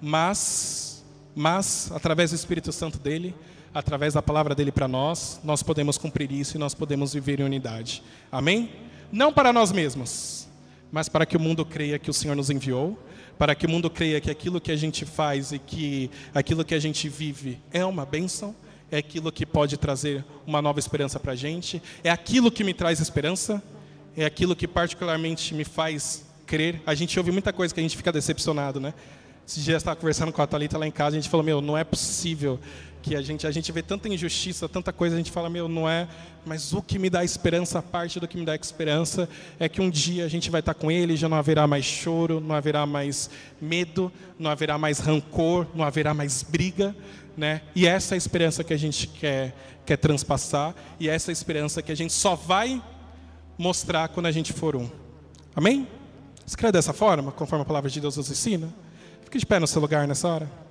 Mas, 0.00 1.04
mas, 1.34 1.90
através 1.92 2.30
do 2.30 2.36
Espírito 2.36 2.70
Santo 2.70 3.00
dele, 3.00 3.34
através 3.74 4.14
da 4.14 4.22
palavra 4.22 4.54
dele 4.54 4.70
para 4.70 4.86
nós, 4.86 5.40
nós 5.42 5.60
podemos 5.60 5.98
cumprir 5.98 6.30
isso 6.30 6.56
e 6.56 6.60
nós 6.60 6.72
podemos 6.72 7.14
viver 7.14 7.40
em 7.40 7.42
unidade. 7.42 8.00
Amém? 8.30 8.70
Não 9.10 9.32
para 9.32 9.52
nós 9.52 9.72
mesmos, 9.72 10.46
mas 10.92 11.08
para 11.08 11.26
que 11.26 11.36
o 11.36 11.40
mundo 11.40 11.66
creia 11.66 11.98
que 11.98 12.08
o 12.08 12.14
Senhor 12.14 12.36
nos 12.36 12.50
enviou 12.50 12.96
para 13.36 13.52
que 13.52 13.66
o 13.66 13.68
mundo 13.68 13.90
creia 13.90 14.20
que 14.20 14.30
aquilo 14.30 14.60
que 14.60 14.70
a 14.70 14.76
gente 14.76 15.04
faz 15.04 15.50
e 15.50 15.58
que 15.58 16.08
aquilo 16.32 16.64
que 16.64 16.72
a 16.72 16.78
gente 16.78 17.08
vive 17.08 17.58
é 17.72 17.84
uma 17.84 18.06
bênção, 18.06 18.54
é 18.90 18.98
aquilo 18.98 19.32
que 19.32 19.44
pode 19.44 19.76
trazer 19.76 20.24
uma 20.46 20.60
nova 20.60 20.78
esperança 20.78 21.18
para 21.18 21.32
a 21.32 21.36
gente, 21.36 21.82
é 22.02 22.10
aquilo 22.10 22.50
que 22.50 22.62
me 22.62 22.74
traz 22.74 23.00
esperança, 23.00 23.62
é 24.16 24.24
aquilo 24.24 24.54
que 24.54 24.68
particularmente 24.68 25.54
me 25.54 25.64
faz 25.64 26.24
crer. 26.46 26.80
A 26.86 26.94
gente 26.94 27.18
ouve 27.18 27.30
muita 27.32 27.52
coisa 27.52 27.74
que 27.74 27.80
a 27.80 27.82
gente 27.82 27.96
fica 27.96 28.12
decepcionado, 28.12 28.78
né? 28.78 28.94
Esses 29.46 29.62
dias 29.62 29.74
eu 29.74 29.78
estava 29.78 29.96
conversando 29.96 30.32
com 30.32 30.40
a 30.40 30.46
Thalita 30.46 30.78
lá 30.78 30.86
em 30.86 30.90
casa, 30.90 31.16
a 31.16 31.20
gente 31.20 31.28
falou, 31.28 31.44
meu, 31.44 31.60
não 31.60 31.76
é 31.76 31.84
possível 31.84 32.58
que 33.04 33.14
a 33.14 33.20
gente, 33.20 33.46
a 33.46 33.50
gente 33.50 33.70
vê 33.70 33.82
tanta 33.82 34.08
injustiça, 34.08 34.66
tanta 34.66 34.90
coisa, 34.90 35.14
a 35.14 35.18
gente 35.18 35.30
fala, 35.30 35.50
meu, 35.50 35.68
não 35.68 35.86
é, 35.86 36.08
mas 36.46 36.72
o 36.72 36.80
que 36.80 36.98
me 36.98 37.10
dá 37.10 37.22
esperança, 37.22 37.78
a 37.78 37.82
parte 37.82 38.18
do 38.18 38.26
que 38.26 38.34
me 38.38 38.46
dá 38.46 38.56
esperança, 38.56 39.28
é 39.60 39.68
que 39.68 39.82
um 39.82 39.90
dia 39.90 40.24
a 40.24 40.28
gente 40.28 40.50
vai 40.50 40.60
estar 40.60 40.72
com 40.72 40.90
Ele, 40.90 41.14
já 41.14 41.28
não 41.28 41.36
haverá 41.36 41.66
mais 41.66 41.84
choro, 41.84 42.40
não 42.40 42.54
haverá 42.54 42.86
mais 42.86 43.28
medo, 43.60 44.10
não 44.38 44.50
haverá 44.50 44.78
mais 44.78 45.00
rancor, 45.00 45.66
não 45.74 45.84
haverá 45.84 46.14
mais 46.14 46.42
briga, 46.42 46.96
né? 47.36 47.60
E 47.74 47.86
essa 47.86 48.14
é 48.14 48.16
a 48.16 48.18
esperança 48.18 48.64
que 48.64 48.72
a 48.72 48.78
gente 48.78 49.06
quer, 49.06 49.54
quer 49.84 49.98
transpassar, 49.98 50.74
e 50.98 51.06
essa 51.06 51.30
é 51.30 51.32
a 51.32 51.34
esperança 51.34 51.82
que 51.82 51.92
a 51.92 51.96
gente 51.96 52.14
só 52.14 52.34
vai 52.34 52.82
mostrar 53.58 54.08
quando 54.08 54.26
a 54.26 54.32
gente 54.32 54.54
for 54.54 54.74
um. 54.74 54.88
Amém? 55.54 55.86
Escreve 56.46 56.72
dessa 56.72 56.94
forma, 56.94 57.30
conforme 57.32 57.64
a 57.64 57.66
palavra 57.66 57.90
de 57.90 58.00
Deus 58.00 58.16
nos 58.16 58.30
ensina. 58.30 58.72
Fique 59.24 59.36
de 59.36 59.44
pé 59.44 59.58
no 59.58 59.66
seu 59.66 59.82
lugar 59.82 60.08
nessa 60.08 60.26
hora. 60.26 60.63